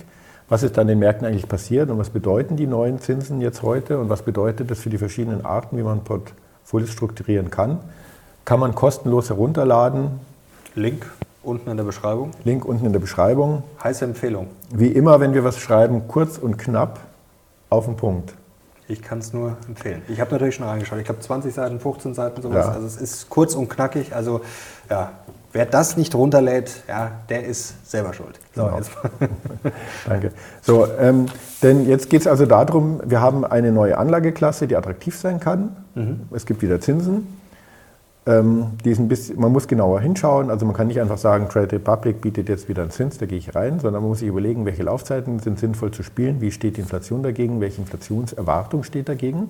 Was 0.48 0.62
ist 0.62 0.78
an 0.78 0.86
den 0.86 0.98
Märkten 0.98 1.26
eigentlich 1.26 1.48
passiert 1.48 1.90
und 1.90 1.98
was 1.98 2.10
bedeuten 2.10 2.56
die 2.56 2.66
neuen 2.66 3.00
Zinsen 3.00 3.40
jetzt 3.40 3.62
heute 3.62 3.98
und 3.98 4.08
was 4.08 4.22
bedeutet 4.22 4.70
das 4.70 4.80
für 4.80 4.90
die 4.90 4.98
verschiedenen 4.98 5.44
Arten, 5.44 5.76
wie 5.76 5.82
man 5.82 6.04
Portfolios 6.04 6.90
strukturieren 6.90 7.50
kann? 7.50 7.80
Kann 8.44 8.60
man 8.60 8.74
kostenlos 8.74 9.28
herunterladen. 9.28 10.20
Link 10.74 11.06
Unten 11.44 11.70
in 11.70 11.76
der 11.76 11.84
Beschreibung. 11.84 12.30
Link 12.44 12.64
unten 12.64 12.86
in 12.86 12.92
der 12.92 13.00
Beschreibung. 13.00 13.62
Heiße 13.82 14.04
Empfehlung. 14.04 14.48
Wie 14.72 14.88
immer, 14.88 15.20
wenn 15.20 15.34
wir 15.34 15.44
was 15.44 15.58
schreiben, 15.58 16.08
kurz 16.08 16.38
und 16.38 16.56
knapp 16.56 17.00
auf 17.68 17.84
den 17.84 17.96
Punkt. 17.96 18.34
Ich 18.86 19.02
kann 19.02 19.18
es 19.18 19.32
nur 19.32 19.56
empfehlen. 19.66 20.02
Ich 20.08 20.20
habe 20.20 20.32
natürlich 20.32 20.56
schon 20.56 20.66
reingeschaut. 20.66 20.98
Ich 20.98 21.08
habe 21.08 21.18
20 21.18 21.54
Seiten, 21.54 21.80
15 21.80 22.14
Seiten, 22.14 22.42
sowas. 22.42 22.66
Ja. 22.66 22.72
Also 22.72 22.86
es 22.86 22.96
ist 22.96 23.30
kurz 23.30 23.54
und 23.54 23.68
knackig. 23.68 24.14
Also 24.14 24.42
ja, 24.90 25.12
wer 25.52 25.64
das 25.64 25.96
nicht 25.96 26.14
runterlädt, 26.14 26.82
ja, 26.86 27.12
der 27.30 27.44
ist 27.44 27.88
selber 27.90 28.12
schuld. 28.12 28.38
So, 28.54 28.64
genau. 28.64 28.80
Danke. 30.06 30.32
So, 30.60 30.86
ähm, 30.98 31.26
denn 31.62 31.88
jetzt 31.88 32.10
geht 32.10 32.22
es 32.22 32.26
also 32.26 32.44
darum, 32.44 33.00
wir 33.04 33.20
haben 33.20 33.44
eine 33.46 33.72
neue 33.72 33.96
Anlageklasse, 33.96 34.66
die 34.66 34.76
attraktiv 34.76 35.16
sein 35.16 35.40
kann. 35.40 35.76
Mhm. 35.94 36.20
Es 36.32 36.44
gibt 36.44 36.60
wieder 36.60 36.80
Zinsen. 36.80 37.26
Ähm, 38.26 38.78
bisschen, 38.82 39.38
man 39.38 39.52
muss 39.52 39.68
genauer 39.68 40.00
hinschauen. 40.00 40.50
Also 40.50 40.64
man 40.64 40.74
kann 40.74 40.86
nicht 40.86 41.00
einfach 41.00 41.18
sagen, 41.18 41.48
Trade 41.48 41.72
Republic 41.72 42.20
bietet 42.20 42.48
jetzt 42.48 42.68
wieder 42.68 42.82
einen 42.82 42.90
Zins, 42.90 43.18
da 43.18 43.26
gehe 43.26 43.38
ich 43.38 43.54
rein, 43.54 43.80
sondern 43.80 44.02
man 44.02 44.10
muss 44.10 44.20
sich 44.20 44.28
überlegen, 44.28 44.64
welche 44.64 44.82
Laufzeiten 44.82 45.40
sind 45.40 45.58
sinnvoll 45.58 45.90
zu 45.90 46.02
spielen, 46.02 46.40
wie 46.40 46.50
steht 46.50 46.76
die 46.76 46.80
Inflation 46.80 47.22
dagegen, 47.22 47.60
welche 47.60 47.80
Inflationserwartung 47.82 48.82
steht 48.82 49.08
dagegen. 49.08 49.48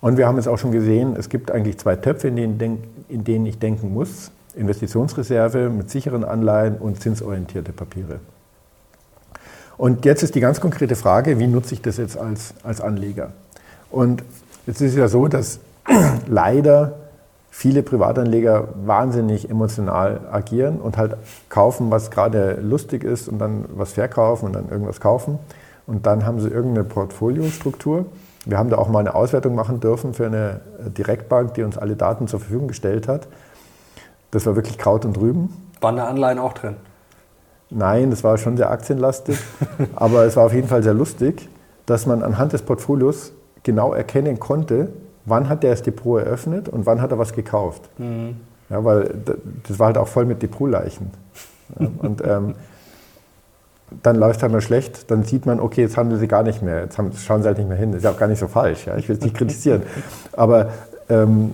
Und 0.00 0.18
wir 0.18 0.28
haben 0.28 0.38
es 0.38 0.46
auch 0.46 0.58
schon 0.58 0.72
gesehen, 0.72 1.16
es 1.16 1.28
gibt 1.28 1.50
eigentlich 1.50 1.78
zwei 1.78 1.96
Töpfe, 1.96 2.28
in 2.28 2.36
denen, 2.36 2.84
in 3.08 3.24
denen 3.24 3.46
ich 3.46 3.58
denken 3.58 3.92
muss. 3.92 4.30
Investitionsreserve 4.54 5.68
mit 5.68 5.90
sicheren 5.90 6.24
Anleihen 6.24 6.76
und 6.76 7.00
zinsorientierte 7.00 7.72
Papiere. 7.72 8.20
Und 9.76 10.04
jetzt 10.04 10.22
ist 10.22 10.34
die 10.34 10.40
ganz 10.40 10.60
konkrete 10.60 10.96
Frage, 10.96 11.38
wie 11.38 11.46
nutze 11.46 11.74
ich 11.74 11.82
das 11.82 11.98
jetzt 11.98 12.16
als, 12.16 12.54
als 12.62 12.80
Anleger? 12.80 13.32
Und 13.90 14.22
jetzt 14.66 14.80
ist 14.80 14.92
es 14.92 14.96
ja 14.96 15.08
so, 15.08 15.28
dass 15.28 15.60
leider 16.26 16.94
viele 17.56 17.82
Privatanleger 17.82 18.68
wahnsinnig 18.84 19.48
emotional 19.48 20.20
agieren 20.30 20.78
und 20.78 20.98
halt 20.98 21.16
kaufen, 21.48 21.90
was 21.90 22.10
gerade 22.10 22.60
lustig 22.60 23.02
ist 23.02 23.30
und 23.30 23.38
dann 23.38 23.64
was 23.74 23.94
verkaufen 23.94 24.44
und 24.44 24.52
dann 24.54 24.68
irgendwas 24.68 25.00
kaufen. 25.00 25.38
Und 25.86 26.04
dann 26.04 26.26
haben 26.26 26.38
sie 26.38 26.50
irgendeine 26.50 26.84
Portfoliostruktur. 26.84 28.04
Wir 28.44 28.58
haben 28.58 28.68
da 28.68 28.76
auch 28.76 28.90
mal 28.90 28.98
eine 28.98 29.14
Auswertung 29.14 29.54
machen 29.54 29.80
dürfen 29.80 30.12
für 30.12 30.26
eine 30.26 30.60
Direktbank, 30.98 31.54
die 31.54 31.62
uns 31.62 31.78
alle 31.78 31.96
Daten 31.96 32.28
zur 32.28 32.40
Verfügung 32.40 32.68
gestellt 32.68 33.08
hat. 33.08 33.26
Das 34.32 34.44
war 34.44 34.54
wirklich 34.54 34.76
Kraut 34.76 35.06
und 35.06 35.18
Rüben. 35.18 35.48
Waren 35.80 35.96
da 35.96 36.08
Anleihen 36.08 36.38
auch 36.38 36.52
drin? 36.52 36.76
Nein, 37.70 38.10
das 38.10 38.22
war 38.22 38.36
schon 38.36 38.58
sehr 38.58 38.70
aktienlastig, 38.70 39.38
aber 39.96 40.26
es 40.26 40.36
war 40.36 40.44
auf 40.44 40.52
jeden 40.52 40.68
Fall 40.68 40.82
sehr 40.82 40.94
lustig, 40.94 41.48
dass 41.86 42.04
man 42.04 42.22
anhand 42.22 42.52
des 42.52 42.60
Portfolios 42.60 43.32
genau 43.62 43.94
erkennen 43.94 44.38
konnte, 44.38 44.88
wann 45.26 45.48
hat 45.48 45.62
er 45.64 45.70
das 45.70 45.82
Depot 45.82 46.20
eröffnet 46.20 46.68
und 46.68 46.86
wann 46.86 47.02
hat 47.02 47.10
er 47.10 47.18
was 47.18 47.32
gekauft. 47.32 47.82
Mhm. 47.98 48.36
Ja, 48.70 48.84
weil 48.84 49.14
das 49.68 49.78
war 49.78 49.88
halt 49.88 49.98
auch 49.98 50.08
voll 50.08 50.24
mit 50.24 50.42
Depotleichen. 50.42 51.10
Ja, 51.78 51.88
und 51.98 52.24
ähm, 52.24 52.54
dann 54.02 54.16
läuft 54.16 54.38
es 54.38 54.42
halt 54.42 54.52
mal 54.52 54.60
schlecht, 54.60 55.10
dann 55.10 55.24
sieht 55.24 55.46
man, 55.46 55.60
okay, 55.60 55.82
jetzt 55.82 55.96
handeln 55.96 56.18
sie 56.18 56.26
gar 56.26 56.42
nicht 56.42 56.62
mehr, 56.62 56.82
jetzt 56.82 56.98
schauen 57.24 57.42
sie 57.42 57.48
halt 57.48 57.58
nicht 57.58 57.68
mehr 57.68 57.78
hin. 57.78 57.92
Das 57.92 57.98
ist 57.98 58.04
ja 58.04 58.10
auch 58.10 58.18
gar 58.18 58.26
nicht 58.26 58.38
so 58.38 58.48
falsch, 58.48 58.86
ja? 58.86 58.96
ich 58.96 59.08
will 59.08 59.16
es 59.16 59.22
nicht 59.22 59.36
kritisieren. 59.36 59.82
Aber 60.32 60.70
ähm, 61.08 61.52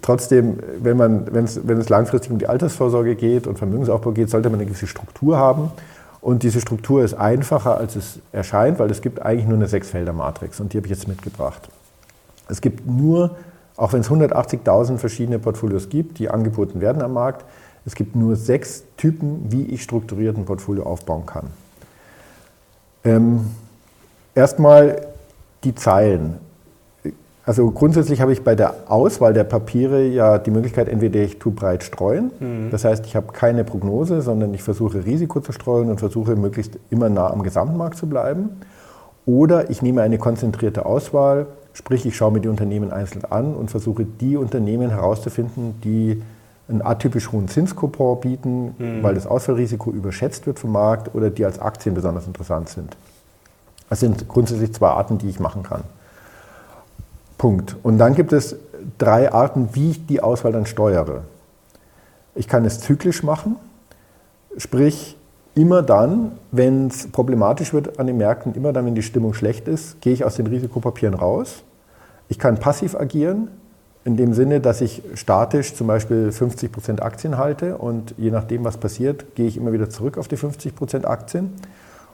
trotzdem, 0.00 0.58
wenn, 0.80 0.96
man, 0.96 1.26
wenn 1.32 1.44
es 1.78 1.88
langfristig 1.88 2.30
um 2.30 2.38
die 2.38 2.46
Altersvorsorge 2.46 3.16
geht 3.16 3.46
und 3.46 3.58
Vermögensaufbau 3.58 4.12
geht, 4.12 4.30
sollte 4.30 4.48
man 4.48 4.60
eine 4.60 4.66
gewisse 4.66 4.86
Struktur 4.86 5.38
haben. 5.38 5.72
Und 6.20 6.42
diese 6.42 6.60
Struktur 6.60 7.04
ist 7.04 7.14
einfacher, 7.14 7.76
als 7.76 7.96
es 7.96 8.18
erscheint, 8.32 8.78
weil 8.78 8.90
es 8.90 9.00
gibt 9.00 9.22
eigentlich 9.22 9.46
nur 9.46 9.56
eine 9.56 9.68
Sechsfelder-Matrix 9.68 10.60
und 10.60 10.72
die 10.72 10.76
habe 10.76 10.86
ich 10.86 10.90
jetzt 10.90 11.08
mitgebracht. 11.08 11.68
Es 12.48 12.60
gibt 12.60 12.86
nur, 12.86 13.36
auch 13.76 13.92
wenn 13.92 14.00
es 14.00 14.10
180.000 14.10 14.98
verschiedene 14.98 15.38
Portfolios 15.38 15.88
gibt, 15.88 16.18
die 16.18 16.30
angeboten 16.30 16.80
werden 16.80 17.02
am 17.02 17.12
Markt, 17.12 17.44
es 17.86 17.94
gibt 17.94 18.16
nur 18.16 18.36
sechs 18.36 18.84
Typen, 18.96 19.46
wie 19.50 19.62
ich 19.62 19.82
strukturiert 19.82 20.36
ein 20.36 20.44
Portfolio 20.44 20.82
aufbauen 20.84 21.24
kann. 21.24 21.46
Ähm, 23.04 23.46
erstmal 24.34 25.06
die 25.64 25.74
Zeilen. 25.74 26.38
Also 27.44 27.70
grundsätzlich 27.70 28.20
habe 28.20 28.32
ich 28.34 28.44
bei 28.44 28.54
der 28.54 28.74
Auswahl 28.88 29.32
der 29.32 29.44
Papiere 29.44 30.06
ja 30.06 30.36
die 30.36 30.50
Möglichkeit, 30.50 30.86
entweder 30.86 31.20
ich 31.20 31.38
tue 31.38 31.52
breit 31.52 31.82
streuen, 31.82 32.30
mhm. 32.38 32.70
das 32.70 32.84
heißt, 32.84 33.06
ich 33.06 33.16
habe 33.16 33.32
keine 33.32 33.64
Prognose, 33.64 34.20
sondern 34.20 34.52
ich 34.52 34.62
versuche 34.62 35.06
Risiko 35.06 35.40
zu 35.40 35.52
streuen 35.52 35.88
und 35.88 35.98
versuche 35.98 36.36
möglichst 36.36 36.78
immer 36.90 37.08
nah 37.08 37.30
am 37.30 37.42
Gesamtmarkt 37.42 37.96
zu 37.96 38.06
bleiben. 38.06 38.60
Oder 39.24 39.70
ich 39.70 39.80
nehme 39.80 40.02
eine 40.02 40.18
konzentrierte 40.18 40.84
Auswahl, 40.84 41.46
sprich 41.78 42.04
ich 42.04 42.16
schaue 42.16 42.32
mir 42.32 42.40
die 42.40 42.48
Unternehmen 42.48 42.92
einzeln 42.92 43.24
an 43.24 43.54
und 43.54 43.70
versuche 43.70 44.04
die 44.04 44.36
Unternehmen 44.36 44.90
herauszufinden, 44.90 45.80
die 45.84 46.20
einen 46.68 46.82
atypisch 46.82 47.30
hohen 47.30 47.46
Zinskupon 47.46 48.20
bieten, 48.20 48.74
mhm. 48.76 49.02
weil 49.02 49.14
das 49.14 49.26
Ausfallrisiko 49.26 49.92
überschätzt 49.92 50.46
wird 50.46 50.58
vom 50.58 50.72
Markt 50.72 51.14
oder 51.14 51.30
die 51.30 51.44
als 51.44 51.60
Aktien 51.60 51.94
besonders 51.94 52.26
interessant 52.26 52.68
sind. 52.68 52.96
Das 53.88 54.00
sind 54.00 54.28
grundsätzlich 54.28 54.74
zwei 54.74 54.88
Arten, 54.88 55.18
die 55.18 55.28
ich 55.28 55.38
machen 55.38 55.62
kann. 55.62 55.84
Punkt. 57.38 57.76
Und 57.84 57.98
dann 57.98 58.14
gibt 58.14 58.32
es 58.32 58.56
drei 58.98 59.32
Arten, 59.32 59.70
wie 59.72 59.92
ich 59.92 60.06
die 60.06 60.20
Auswahl 60.20 60.52
dann 60.52 60.66
steuere. 60.66 61.22
Ich 62.34 62.48
kann 62.48 62.64
es 62.64 62.80
zyklisch 62.80 63.22
machen, 63.22 63.56
sprich 64.56 65.16
immer 65.54 65.82
dann, 65.82 66.32
wenn 66.50 66.88
es 66.88 67.10
problematisch 67.10 67.72
wird 67.72 67.98
an 67.98 68.08
den 68.08 68.16
Märkten, 68.16 68.54
immer 68.54 68.72
dann, 68.72 68.84
wenn 68.84 68.94
die 68.94 69.02
Stimmung 69.02 69.32
schlecht 69.32 69.68
ist, 69.68 70.00
gehe 70.00 70.12
ich 70.12 70.24
aus 70.24 70.34
den 70.34 70.48
Risikopapieren 70.48 71.14
raus. 71.14 71.62
Ich 72.28 72.38
kann 72.38 72.58
passiv 72.58 72.94
agieren, 72.94 73.48
in 74.04 74.16
dem 74.16 74.32
Sinne, 74.32 74.60
dass 74.60 74.80
ich 74.80 75.02
statisch 75.14 75.74
zum 75.74 75.86
Beispiel 75.86 76.32
50 76.32 76.72
Prozent 76.72 77.02
Aktien 77.02 77.36
halte 77.36 77.76
und 77.76 78.14
je 78.16 78.30
nachdem, 78.30 78.64
was 78.64 78.78
passiert, 78.78 79.34
gehe 79.34 79.46
ich 79.46 79.56
immer 79.56 79.72
wieder 79.72 79.90
zurück 79.90 80.16
auf 80.18 80.28
die 80.28 80.36
50 80.36 80.74
Prozent 80.74 81.06
Aktien. 81.06 81.52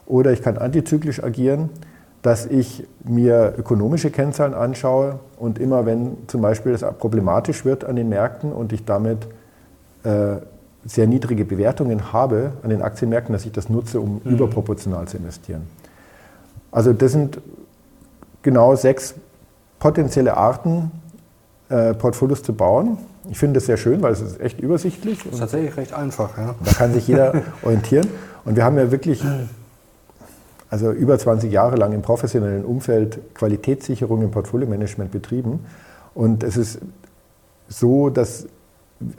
Oder 0.06 0.32
ich 0.32 0.42
kann 0.42 0.58
antizyklisch 0.58 1.22
agieren, 1.22 1.70
dass 2.22 2.46
ich 2.46 2.86
mir 3.04 3.54
ökonomische 3.58 4.10
Kennzahlen 4.10 4.54
anschaue 4.54 5.18
und 5.38 5.58
immer 5.58 5.86
wenn 5.86 6.16
zum 6.26 6.40
Beispiel 6.40 6.72
es 6.72 6.84
problematisch 6.98 7.64
wird 7.64 7.84
an 7.84 7.96
den 7.96 8.08
Märkten 8.08 8.52
und 8.52 8.72
ich 8.72 8.84
damit 8.84 9.26
äh, 10.04 10.36
sehr 10.86 11.06
niedrige 11.06 11.44
Bewertungen 11.44 12.12
habe 12.12 12.52
an 12.62 12.70
den 12.70 12.82
Aktienmärkten, 12.82 13.32
dass 13.32 13.44
ich 13.44 13.52
das 13.52 13.68
nutze, 13.68 14.00
um 14.00 14.20
mhm. 14.24 14.32
überproportional 14.32 15.06
zu 15.06 15.18
investieren. 15.18 15.62
Also 16.70 16.92
das 16.92 17.12
sind 17.12 17.40
genau 18.42 18.74
sechs 18.74 19.14
potenzielle 19.84 20.34
Arten, 20.34 20.90
äh, 21.68 21.92
Portfolios 21.92 22.42
zu 22.42 22.54
bauen. 22.54 22.96
Ich 23.30 23.36
finde 23.36 23.60
das 23.60 23.66
sehr 23.66 23.76
schön, 23.76 24.00
weil 24.00 24.14
es 24.14 24.22
ist 24.22 24.40
echt 24.40 24.58
übersichtlich. 24.58 25.22
Das 25.24 25.34
ist 25.34 25.40
tatsächlich 25.40 25.76
recht 25.76 25.92
einfach. 25.92 26.38
Ja. 26.38 26.54
Da 26.64 26.72
kann 26.72 26.94
sich 26.94 27.06
jeder 27.06 27.42
orientieren. 27.62 28.08
Und 28.46 28.56
wir 28.56 28.64
haben 28.64 28.78
ja 28.78 28.90
wirklich 28.90 29.22
also 30.70 30.90
über 30.90 31.18
20 31.18 31.52
Jahre 31.52 31.76
lang 31.76 31.92
im 31.92 32.00
professionellen 32.00 32.64
Umfeld 32.64 33.18
Qualitätssicherung 33.34 34.22
im 34.22 34.30
Portfolio-Management 34.30 35.10
betrieben. 35.10 35.66
Und 36.14 36.44
es 36.44 36.56
ist 36.56 36.78
so, 37.68 38.08
dass 38.08 38.46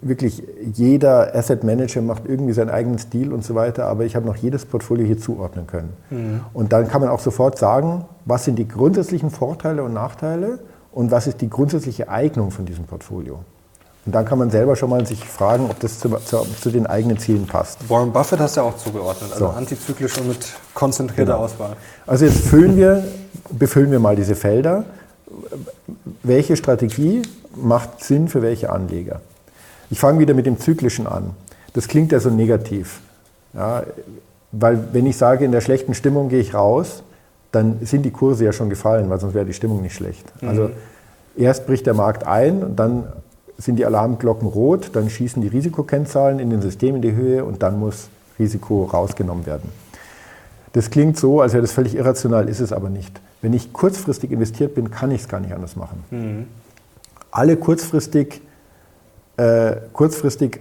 wirklich 0.01 0.43
jeder 0.73 1.35
Asset 1.35 1.63
Manager 1.63 2.01
macht 2.01 2.23
irgendwie 2.25 2.53
seinen 2.53 2.69
eigenen 2.69 2.99
Stil 2.99 3.33
und 3.33 3.43
so 3.43 3.55
weiter, 3.55 3.85
aber 3.85 4.05
ich 4.05 4.15
habe 4.15 4.25
noch 4.25 4.35
jedes 4.35 4.65
Portfolio 4.65 5.05
hier 5.05 5.17
zuordnen 5.17 5.67
können. 5.67 5.93
Mhm. 6.09 6.41
Und 6.53 6.73
dann 6.73 6.87
kann 6.87 7.01
man 7.01 7.09
auch 7.09 7.19
sofort 7.19 7.57
sagen, 7.57 8.05
was 8.25 8.45
sind 8.45 8.57
die 8.57 8.67
grundsätzlichen 8.67 9.29
Vorteile 9.29 9.83
und 9.83 9.93
Nachteile 9.93 10.59
und 10.91 11.11
was 11.11 11.27
ist 11.27 11.41
die 11.41 11.49
grundsätzliche 11.49 12.09
Eignung 12.09 12.51
von 12.51 12.65
diesem 12.65 12.85
Portfolio. 12.85 13.39
Und 14.05 14.13
dann 14.13 14.25
kann 14.25 14.37
man 14.37 14.51
selber 14.51 14.75
schon 14.75 14.91
mal 14.91 15.05
sich 15.05 15.23
fragen, 15.25 15.65
ob 15.69 15.79
das 15.79 15.99
zu, 15.99 16.09
zu, 16.23 16.45
zu 16.61 16.69
den 16.69 16.85
eigenen 16.85 17.17
Zielen 17.17 17.47
passt. 17.47 17.89
Warren 17.89 18.13
Buffett 18.13 18.39
hast 18.39 18.55
du 18.55 18.61
ja 18.61 18.67
auch 18.67 18.77
zugeordnet, 18.77 19.31
also 19.33 19.47
so. 19.47 19.51
antizyklisch 19.51 20.17
und 20.19 20.27
mit 20.27 20.45
konzentrierter 20.75 21.33
genau. 21.33 21.45
Auswahl. 21.45 21.75
Also 22.05 22.25
jetzt 22.25 22.45
füllen 22.45 22.77
wir, 22.77 23.03
befüllen 23.49 23.91
wir 23.91 23.99
mal 23.99 24.15
diese 24.15 24.35
Felder. 24.35 24.85
Welche 26.21 26.55
Strategie 26.55 27.23
macht 27.55 28.03
Sinn 28.03 28.27
für 28.27 28.43
welche 28.43 28.69
Anleger? 28.69 29.21
Ich 29.89 29.99
fange 29.99 30.19
wieder 30.19 30.33
mit 30.33 30.45
dem 30.45 30.59
Zyklischen 30.59 31.07
an. 31.07 31.31
Das 31.73 31.87
klingt 31.87 32.11
ja 32.11 32.19
so 32.19 32.29
negativ. 32.29 33.01
Ja, 33.53 33.83
weil 34.51 34.87
wenn 34.93 35.05
ich 35.05 35.17
sage, 35.17 35.45
in 35.45 35.51
der 35.51 35.61
schlechten 35.61 35.93
Stimmung 35.93 36.29
gehe 36.29 36.39
ich 36.39 36.53
raus, 36.53 37.03
dann 37.51 37.79
sind 37.85 38.03
die 38.03 38.11
Kurse 38.11 38.45
ja 38.45 38.53
schon 38.53 38.69
gefallen, 38.69 39.09
weil 39.09 39.19
sonst 39.19 39.33
wäre 39.33 39.45
die 39.45 39.53
Stimmung 39.53 39.81
nicht 39.81 39.95
schlecht. 39.95 40.25
Mhm. 40.41 40.49
Also 40.49 40.69
erst 41.37 41.67
bricht 41.67 41.85
der 41.85 41.93
Markt 41.93 42.25
ein 42.25 42.63
und 42.63 42.75
dann 42.77 43.05
sind 43.57 43.77
die 43.77 43.85
Alarmglocken 43.85 44.47
rot, 44.47 44.91
dann 44.93 45.09
schießen 45.09 45.41
die 45.41 45.47
Risikokennzahlen 45.47 46.39
in 46.39 46.49
den 46.49 46.61
System 46.61 46.95
in 46.95 47.01
die 47.01 47.13
Höhe 47.13 47.45
und 47.45 47.63
dann 47.63 47.79
muss 47.79 48.09
Risiko 48.37 48.83
rausgenommen 48.83 49.45
werden. 49.45 49.69
Das 50.73 50.89
klingt 50.89 51.17
so, 51.17 51.39
als 51.39 51.53
wäre 51.53 51.61
das 51.61 51.71
völlig 51.71 51.95
irrational, 51.95 52.49
ist 52.49 52.59
es 52.59 52.73
aber 52.73 52.89
nicht. 52.89 53.21
Wenn 53.41 53.53
ich 53.53 53.71
kurzfristig 53.71 54.31
investiert 54.31 54.75
bin, 54.75 54.91
kann 54.91 55.11
ich 55.11 55.21
es 55.21 55.29
gar 55.29 55.39
nicht 55.39 55.53
anders 55.53 55.77
machen. 55.77 56.03
Mhm. 56.11 56.47
Alle 57.31 57.55
kurzfristig, 57.55 58.41
äh, 59.37 59.75
kurzfristig 59.93 60.59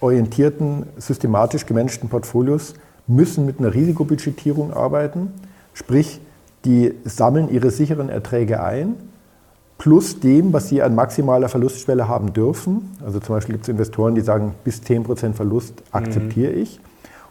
orientierten, 0.00 0.86
systematisch 0.98 1.66
gemanagten 1.66 2.08
Portfolios 2.08 2.74
müssen 3.06 3.46
mit 3.46 3.58
einer 3.58 3.72
Risikobudgetierung 3.72 4.72
arbeiten, 4.72 5.32
sprich, 5.74 6.20
die 6.64 6.94
sammeln 7.04 7.48
ihre 7.48 7.70
sicheren 7.70 8.08
Erträge 8.08 8.62
ein 8.62 8.96
plus 9.78 10.20
dem, 10.20 10.52
was 10.52 10.68
sie 10.68 10.82
an 10.82 10.94
maximaler 10.94 11.48
Verlustschwelle 11.48 12.08
haben 12.08 12.32
dürfen. 12.32 12.96
Also 13.04 13.20
zum 13.20 13.36
Beispiel 13.36 13.54
gibt 13.54 13.64
es 13.64 13.68
Investoren, 13.68 14.14
die 14.14 14.22
sagen, 14.22 14.54
bis 14.64 14.80
10% 14.80 15.34
Verlust 15.34 15.82
akzeptiere 15.92 16.52
mhm. 16.52 16.58
ich. 16.58 16.80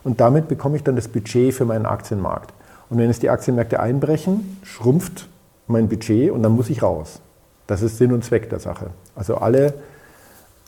Und 0.03 0.21
damit 0.21 0.47
bekomme 0.47 0.77
ich 0.77 0.83
dann 0.83 0.95
das 0.95 1.07
Budget 1.07 1.53
für 1.53 1.65
meinen 1.65 1.85
Aktienmarkt. 1.85 2.53
Und 2.89 2.99
wenn 2.99 3.09
es 3.09 3.19
die 3.19 3.29
Aktienmärkte 3.29 3.79
einbrechen, 3.79 4.59
schrumpft 4.63 5.27
mein 5.67 5.89
Budget 5.89 6.31
und 6.31 6.43
dann 6.43 6.51
muss 6.51 6.69
ich 6.69 6.83
raus. 6.83 7.19
Das 7.65 7.81
ist 7.81 7.97
Sinn 7.97 8.13
und 8.13 8.23
Zweck 8.23 8.49
der 8.51 8.59
Sache. 8.59 8.91
Also 9.15 9.37
alle, 9.37 9.73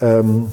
ähm, 0.01 0.47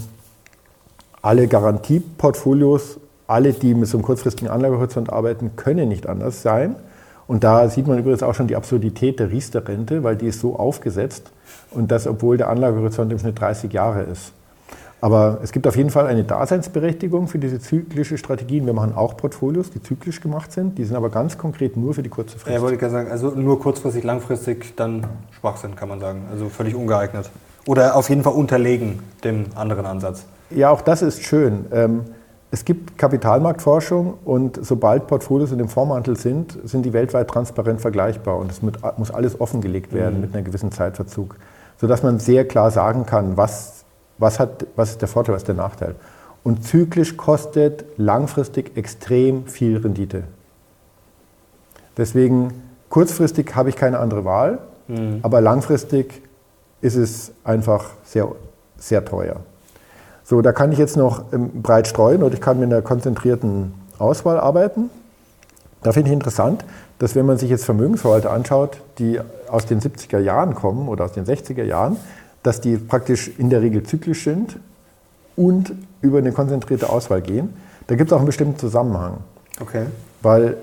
alle 1.23 1.49
Garantieportfolios, 1.49 2.99
alle, 3.27 3.53
die 3.53 3.75
mit 3.75 3.89
so 3.89 3.97
einem 3.97 4.05
kurzfristigen 4.05 4.51
Anlagehorizont 4.51 5.11
arbeiten, 5.11 5.57
können 5.57 5.89
nicht 5.89 6.07
anders 6.07 6.43
sein. 6.43 6.77
Und 7.27 7.43
da 7.43 7.69
sieht 7.69 7.87
man 7.87 7.99
übrigens 7.99 8.23
auch 8.23 8.35
schon 8.35 8.49
die 8.49 8.57
Absurdität 8.57 9.19
der 9.19 9.31
Riester-Rente, 9.31 10.05
weil 10.05 10.17
die 10.17 10.27
ist 10.27 10.41
so 10.41 10.57
aufgesetzt 10.57 11.31
und 11.71 11.91
das, 11.91 12.07
obwohl 12.07 12.37
der 12.37 12.51
Anlagehorizont 12.51 13.11
im 13.13 13.19
Schnitt 13.19 13.41
30 13.41 13.73
Jahre 13.73 14.03
ist. 14.03 14.33
Aber 15.01 15.41
es 15.43 15.53
gibt 15.53 15.67
auf 15.67 15.77
jeden 15.77 15.91
Fall 15.91 16.07
eine 16.07 16.25
Daseinsberechtigung 16.25 17.29
für 17.29 17.39
diese 17.39 17.61
zyklische 17.61 18.17
Strategien. 18.17 18.65
Wir 18.65 18.73
machen 18.73 18.95
auch 18.95 19.19
Portfolios, 19.19 19.71
die 19.71 19.83
zyklisch 19.83 20.21
gemacht 20.21 20.51
sind. 20.51 20.79
Die 20.79 20.85
sind 20.85 20.97
aber 20.97 21.11
ganz 21.11 21.37
konkret 21.37 21.77
nur 21.77 21.93
für 21.93 22.03
die 22.03 22.09
kurze 22.09 22.39
Frist. 22.39 22.55
Ja, 22.55 22.63
wollte 22.63 22.75
ich 22.75 22.81
gerade 22.81 22.93
sagen, 22.93 23.11
also 23.11 23.31
nur 23.31 23.61
kurzfristig, 23.61 24.03
langfristig 24.03 24.75
dann 24.77 25.07
Schwachsinn, 25.39 25.77
kann 25.77 25.91
man 25.91 26.01
sagen. 26.01 26.23
Also 26.31 26.49
völlig 26.49 26.75
ungeeignet. 26.75 27.31
Oder 27.67 27.97
auf 27.97 28.09
jeden 28.09 28.23
Fall 28.23 28.35
unterlegen 28.35 29.01
dem 29.23 29.47
anderen 29.55 29.87
Ansatz. 29.87 30.25
Ja, 30.51 30.71
auch 30.71 30.83
das 30.83 31.03
ist 31.03 31.23
schön. 31.23 31.67
Ähm, 31.73 32.03
es 32.51 32.65
gibt 32.65 32.99
Kapitalmarktforschung 32.99 34.15
und 34.25 34.65
sobald 34.65 35.07
Portfolios 35.07 35.51
in 35.51 35.59
dem 35.59 35.69
Vormantel 35.69 36.17
sind, 36.17 36.59
sind 36.65 36.85
die 36.85 36.93
weltweit 36.93 37.29
transparent 37.29 37.81
vergleichbar 37.81 38.37
und 38.37 38.51
es 38.51 38.63
muss 38.63 39.11
alles 39.11 39.41
offengelegt 39.41 39.93
werden 39.93 40.17
mhm. 40.17 40.21
mit 40.21 40.35
einem 40.35 40.45
gewissen 40.45 40.71
Zeitverzug, 40.71 41.37
sodass 41.81 42.03
man 42.03 42.21
sehr 42.21 42.47
klar 42.47 42.71
sagen 42.71 43.07
kann, 43.07 43.37
was 43.37 43.85
was, 44.19 44.39
hat, 44.39 44.67
was 44.77 44.91
ist 44.91 45.01
der 45.01 45.09
Vorteil, 45.09 45.35
was 45.35 45.43
ist 45.43 45.49
der 45.49 45.55
Nachteil? 45.55 45.95
Und 46.43 46.65
zyklisch 46.65 47.17
kostet 47.17 47.85
langfristig 47.97 48.77
extrem 48.77 49.47
viel 49.47 49.79
Rendite. 49.79 50.25
Deswegen 51.97 52.63
kurzfristig 52.91 53.55
habe 53.55 53.71
ich 53.71 53.77
keine 53.77 53.99
andere 53.99 54.25
Wahl, 54.25 54.59
mhm. 54.89 55.21
aber 55.23 55.41
langfristig 55.41 56.23
ist 56.85 56.97
es 56.97 57.33
einfach 57.45 57.87
sehr, 58.05 58.29
sehr 58.77 59.05
teuer. 59.05 59.37
So, 60.23 60.43
da 60.43 60.53
kann 60.53 60.71
ich 60.71 60.79
jetzt 60.79 60.99
noch 60.99 61.33
ähm, 61.33 61.63
breit 61.63 61.89
streuen 61.89 62.23
oder 62.23 62.35
ich 62.35 62.43
kann 62.43 62.61
mit 62.61 62.71
einer 62.71 62.83
konzentrierten 62.83 63.73
Auswahl 63.99 64.39
arbeiten. 64.39 64.91
Da 65.83 65.93
finde 65.93 66.11
ich 66.11 66.15
interessant, 66.15 66.63
dass 66.99 67.15
wenn 67.15 67.25
man 67.25 67.39
sich 67.39 67.49
jetzt 67.49 67.65
Vermögensverwalter 67.65 68.31
anschaut, 68.31 68.83
die 68.99 69.19
aus 69.49 69.65
den 69.65 69.81
70er 69.81 70.19
Jahren 70.19 70.55
kommen 70.55 70.89
oder 70.89 71.07
aus 71.07 71.13
den 71.13 71.25
60er 71.25 71.65
Jahren, 71.65 71.97
dass 72.43 72.61
die 72.61 72.77
praktisch 72.77 73.31
in 73.39 73.49
der 73.49 73.63
Regel 73.63 73.83
zyklisch 73.83 74.25
sind 74.25 74.59
und 75.37 75.73
über 76.03 76.19
eine 76.19 76.33
konzentrierte 76.33 76.91
Auswahl 76.91 77.23
gehen. 77.23 77.55
Da 77.87 77.97
gibt 77.97 78.11
es 78.11 78.13
auch 78.13 78.19
einen 78.19 78.27
bestimmten 78.27 78.59
Zusammenhang. 78.59 79.19
Okay. 79.59 79.87
Weil 80.21 80.59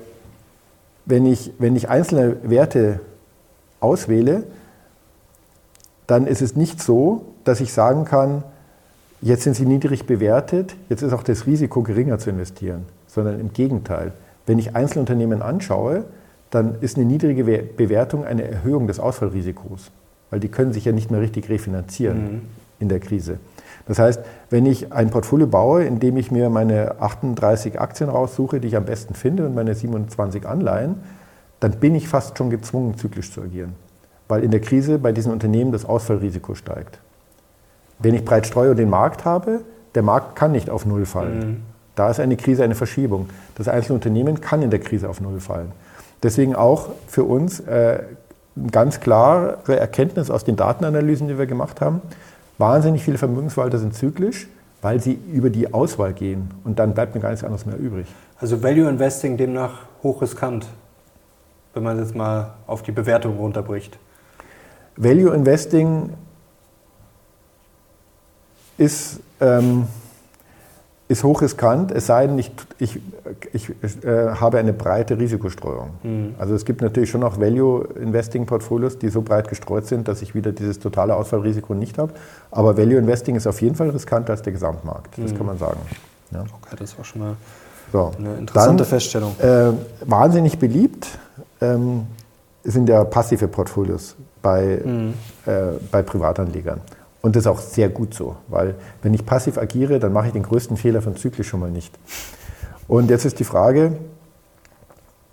wenn 1.04 1.26
ich, 1.26 1.52
wenn 1.58 1.74
ich 1.74 1.88
einzelne 1.88 2.36
Werte 2.44 3.00
auswähle, 3.80 4.44
dann 6.06 6.26
ist 6.26 6.42
es 6.42 6.56
nicht 6.56 6.82
so, 6.82 7.26
dass 7.44 7.60
ich 7.60 7.72
sagen 7.72 8.04
kann, 8.04 8.44
jetzt 9.20 9.44
sind 9.44 9.54
sie 9.54 9.66
niedrig 9.66 10.06
bewertet, 10.06 10.74
jetzt 10.88 11.02
ist 11.02 11.12
auch 11.12 11.22
das 11.22 11.46
Risiko 11.46 11.82
geringer 11.82 12.18
zu 12.18 12.30
investieren, 12.30 12.84
sondern 13.06 13.40
im 13.40 13.52
Gegenteil. 13.52 14.12
Wenn 14.46 14.58
ich 14.58 14.74
Einzelunternehmen 14.74 15.42
anschaue, 15.42 16.04
dann 16.50 16.76
ist 16.80 16.96
eine 16.96 17.06
niedrige 17.06 17.44
Bewertung 17.44 18.24
eine 18.24 18.42
Erhöhung 18.42 18.86
des 18.86 19.00
Ausfallrisikos 19.00 19.90
weil 20.32 20.40
die 20.40 20.48
können 20.48 20.72
sich 20.72 20.86
ja 20.86 20.92
nicht 20.92 21.10
mehr 21.10 21.20
richtig 21.20 21.50
refinanzieren 21.50 22.22
mhm. 22.22 22.40
in 22.80 22.88
der 22.88 23.00
Krise. 23.00 23.38
Das 23.86 23.98
heißt, 23.98 24.20
wenn 24.48 24.64
ich 24.64 24.90
ein 24.90 25.10
Portfolio 25.10 25.46
baue, 25.46 25.84
in 25.84 26.00
dem 26.00 26.16
ich 26.16 26.30
mir 26.30 26.48
meine 26.48 27.02
38 27.02 27.78
Aktien 27.78 28.08
raussuche, 28.08 28.58
die 28.58 28.68
ich 28.68 28.76
am 28.76 28.86
besten 28.86 29.14
finde, 29.14 29.44
und 29.44 29.54
meine 29.54 29.74
27 29.74 30.46
Anleihen, 30.46 30.96
dann 31.60 31.72
bin 31.72 31.94
ich 31.94 32.08
fast 32.08 32.38
schon 32.38 32.48
gezwungen, 32.48 32.96
zyklisch 32.96 33.30
zu 33.30 33.42
agieren. 33.42 33.74
Weil 34.32 34.44
in 34.44 34.50
der 34.50 34.62
Krise 34.62 34.98
bei 34.98 35.12
diesen 35.12 35.30
Unternehmen 35.30 35.72
das 35.72 35.84
Ausfallrisiko 35.84 36.54
steigt. 36.54 37.00
Wenn 37.98 38.14
ich 38.14 38.24
breit 38.24 38.46
streue 38.46 38.70
und 38.70 38.78
den 38.78 38.88
Markt 38.88 39.26
habe, 39.26 39.60
der 39.94 40.02
Markt 40.02 40.36
kann 40.36 40.52
nicht 40.52 40.70
auf 40.70 40.86
Null 40.86 41.04
fallen. 41.04 41.38
Mhm. 41.38 41.56
Da 41.96 42.08
ist 42.08 42.18
eine 42.18 42.38
Krise 42.38 42.64
eine 42.64 42.74
Verschiebung. 42.74 43.28
Das 43.56 43.68
einzelne 43.68 43.96
Unternehmen 43.96 44.40
kann 44.40 44.62
in 44.62 44.70
der 44.70 44.80
Krise 44.80 45.10
auf 45.10 45.20
Null 45.20 45.38
fallen. 45.38 45.72
Deswegen 46.22 46.54
auch 46.54 46.88
für 47.08 47.24
uns 47.24 47.60
äh, 47.60 48.04
ganz 48.70 49.00
klare 49.00 49.58
Erkenntnis 49.68 50.30
aus 50.30 50.44
den 50.44 50.56
Datenanalysen, 50.56 51.28
die 51.28 51.36
wir 51.36 51.44
gemacht 51.44 51.82
haben. 51.82 52.00
Wahnsinnig 52.56 53.04
viele 53.04 53.18
Vermögensverwalter 53.18 53.76
sind 53.76 53.94
zyklisch, 53.94 54.48
weil 54.80 54.98
sie 54.98 55.18
über 55.30 55.50
die 55.50 55.74
Auswahl 55.74 56.14
gehen 56.14 56.52
und 56.64 56.78
dann 56.78 56.94
bleibt 56.94 57.14
mir 57.14 57.20
gar 57.20 57.28
nichts 57.28 57.44
anderes 57.44 57.66
mehr 57.66 57.78
übrig. 57.78 58.06
Also 58.40 58.62
Value 58.62 58.88
Investing 58.88 59.36
demnach 59.36 59.80
hochriskant, 60.02 60.68
wenn 61.74 61.82
man 61.82 61.98
jetzt 61.98 62.14
mal 62.14 62.54
auf 62.66 62.82
die 62.82 62.92
Bewertung 62.92 63.36
runterbricht. 63.36 63.98
Value 64.96 65.34
Investing 65.34 66.10
ist 68.78 69.20
ähm, 69.40 69.86
ist 71.12 71.24
hochriskant, 71.24 71.92
es 71.92 72.06
sei 72.06 72.26
denn, 72.26 72.38
ich, 72.38 72.50
ich, 72.78 72.98
ich 73.52 73.70
äh, 74.04 74.30
habe 74.34 74.58
eine 74.58 74.72
breite 74.72 75.18
Risikostreuung. 75.18 75.90
Mhm. 76.02 76.34
Also 76.38 76.54
es 76.54 76.64
gibt 76.64 76.80
natürlich 76.80 77.10
schon 77.10 77.22
auch 77.22 77.38
Value-Investing-Portfolios, 77.38 78.98
die 78.98 79.10
so 79.10 79.20
breit 79.20 79.48
gestreut 79.48 79.86
sind, 79.86 80.08
dass 80.08 80.22
ich 80.22 80.34
wieder 80.34 80.52
dieses 80.52 80.80
totale 80.80 81.14
Ausfallrisiko 81.14 81.74
nicht 81.74 81.98
habe. 81.98 82.14
Aber 82.50 82.76
Value-Investing 82.76 83.36
ist 83.36 83.46
auf 83.46 83.60
jeden 83.60 83.76
Fall 83.76 83.90
riskanter 83.90 84.32
als 84.32 84.42
der 84.42 84.52
Gesamtmarkt, 84.52 85.18
das 85.18 85.32
mhm. 85.32 85.36
kann 85.36 85.46
man 85.46 85.58
sagen. 85.58 85.80
Ja. 86.30 86.40
Okay, 86.40 86.76
das 86.78 86.96
war 86.96 87.04
schon 87.04 87.20
mal 87.20 87.36
so. 87.92 88.10
eine 88.18 88.34
interessante 88.36 88.82
Dann, 88.84 88.86
Feststellung. 88.86 89.36
Äh, 89.38 89.72
wahnsinnig 90.06 90.58
beliebt 90.58 91.06
ähm, 91.60 92.06
sind 92.64 92.88
ja 92.88 93.04
passive 93.04 93.48
Portfolios 93.48 94.16
bei, 94.42 94.80
mhm. 94.84 95.14
äh, 95.46 95.78
bei 95.90 96.02
Privatanlegern. 96.02 96.80
Und 97.22 97.36
das 97.36 97.44
ist 97.44 97.46
auch 97.46 97.60
sehr 97.60 97.88
gut 97.88 98.14
so, 98.14 98.36
weil 98.48 98.74
wenn 99.02 99.14
ich 99.14 99.24
passiv 99.24 99.56
agiere, 99.56 100.00
dann 100.00 100.12
mache 100.12 100.26
ich 100.26 100.32
den 100.32 100.42
größten 100.42 100.76
Fehler 100.76 101.00
von 101.02 101.16
zyklisch 101.16 101.48
schon 101.48 101.60
mal 101.60 101.70
nicht. 101.70 101.96
Und 102.88 103.10
jetzt 103.10 103.24
ist 103.24 103.38
die 103.38 103.44
Frage, 103.44 103.92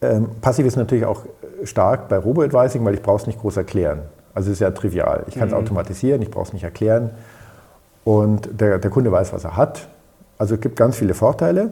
ähm, 0.02 0.28
passiv 0.40 0.66
ist 0.66 0.78
natürlich 0.78 1.06
auch 1.06 1.24
stark 1.64 2.08
bei 2.08 2.18
Robo-Advising, 2.18 2.86
weil 2.86 2.94
ich 2.94 3.02
brauche 3.02 3.22
es 3.22 3.28
nicht 3.28 3.40
groß 3.40 3.58
erklären. 3.58 4.04
Also 4.34 4.52
es 4.52 4.58
ist 4.58 4.60
ja 4.62 4.72
trivial. 4.72 5.26
Ich 5.28 5.36
kann 5.36 5.48
es 5.48 5.54
mhm. 5.54 5.60
automatisieren, 5.60 6.22
ich 6.22 6.32
brauche 6.32 6.46
es 6.46 6.54
nicht 6.54 6.64
erklären. 6.64 7.10
Und 8.06 8.50
der, 8.60 8.78
der, 8.78 8.92
Kunde 8.92 9.12
weiß, 9.12 9.34
was 9.34 9.44
er 9.44 9.58
hat. 9.58 9.88
Also 10.38 10.56
es 10.56 10.62
gibt 10.62 10.76
ganz 10.76 10.96
viele 10.96 11.14
Vorteile. 11.14 11.72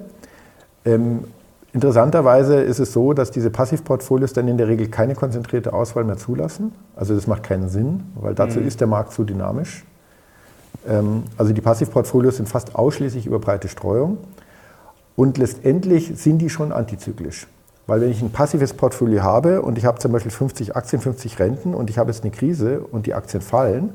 Ähm, 0.84 1.26
interessanterweise 1.74 2.62
ist 2.62 2.80
es 2.80 2.94
so, 2.94 3.14
dass 3.14 3.32
diese 3.32 3.50
Passivportfolios 3.50 4.34
dann 4.34 4.48
in 4.48 4.58
der 4.58 4.68
Regel 4.68 4.90
keine 4.90 5.16
konzentrierte 5.16 5.74
Auswahl 5.74 6.04
mehr 6.04 6.18
zulassen. 6.18 6.74
Also 6.96 7.16
das 7.16 7.28
macht 7.28 7.44
keinen 7.44 7.70
Sinn, 7.70 8.04
weil 8.16 8.36
dazu 8.36 8.60
mhm. 8.60 8.68
ist 8.68 8.80
der 8.80 8.88
Markt 8.88 9.14
zu 9.14 9.24
dynamisch. 9.24 9.86
Ähm, 10.88 11.24
also 11.38 11.54
die 11.54 11.62
Passivportfolios 11.62 12.38
sind 12.38 12.50
fast 12.50 12.76
ausschließlich 12.76 13.26
über 13.26 13.40
breite 13.40 13.68
Streuung. 13.68 14.18
Und 15.16 15.38
letztendlich 15.38 16.12
sind 16.16 16.40
die 16.40 16.50
schon 16.50 16.72
antizyklisch. 16.72 17.48
Weil 17.88 18.02
wenn 18.02 18.12
ich 18.12 18.22
ein 18.22 18.32
passives 18.32 18.74
Portfolio 18.74 19.24
habe 19.24 19.62
und 19.62 19.78
ich 19.78 19.86
habe 19.86 19.98
zum 19.98 20.12
Beispiel 20.12 20.32
50 20.32 20.76
Aktien, 20.76 21.02
50 21.02 21.40
Renten 21.40 21.74
und 21.74 21.90
ich 21.90 21.98
habe 21.98 22.12
jetzt 22.12 22.24
eine 22.24 22.32
Krise 22.32 22.82
und 22.82 23.06
die 23.08 23.14
Aktien 23.14 23.42
fallen, 23.42 23.90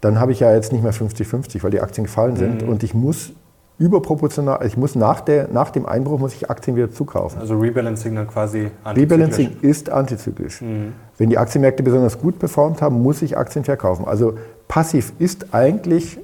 dann 0.00 0.18
habe 0.18 0.32
ich 0.32 0.40
ja 0.40 0.54
jetzt 0.54 0.72
nicht 0.72 0.82
mehr 0.82 0.94
50-50, 0.94 1.62
weil 1.62 1.70
die 1.70 1.82
Aktien 1.82 2.06
gefallen 2.06 2.36
sind 2.36 2.62
mhm. 2.62 2.70
und 2.70 2.82
ich 2.82 2.94
muss 2.94 3.32
überproportional, 3.80 4.64
ich 4.66 4.76
muss 4.76 4.94
nach, 4.94 5.22
der, 5.22 5.48
nach 5.48 5.70
dem 5.70 5.86
Einbruch 5.86 6.20
muss 6.20 6.34
ich 6.34 6.50
Aktien 6.50 6.76
wieder 6.76 6.92
zukaufen. 6.92 7.40
Also 7.40 7.58
Rebalancing 7.58 8.14
dann 8.14 8.28
quasi 8.28 8.70
antizyklisch. 8.84 9.02
Rebalancing 9.02 9.56
ist 9.62 9.88
antizyklisch. 9.88 10.60
Mhm. 10.60 10.92
Wenn 11.16 11.30
die 11.30 11.38
Aktienmärkte 11.38 11.82
besonders 11.82 12.20
gut 12.20 12.38
performt 12.38 12.82
haben, 12.82 13.02
muss 13.02 13.22
ich 13.22 13.38
Aktien 13.38 13.64
verkaufen. 13.64 14.04
Also 14.04 14.34
passiv 14.68 15.14
ist 15.18 15.54
eigentlich 15.54 16.18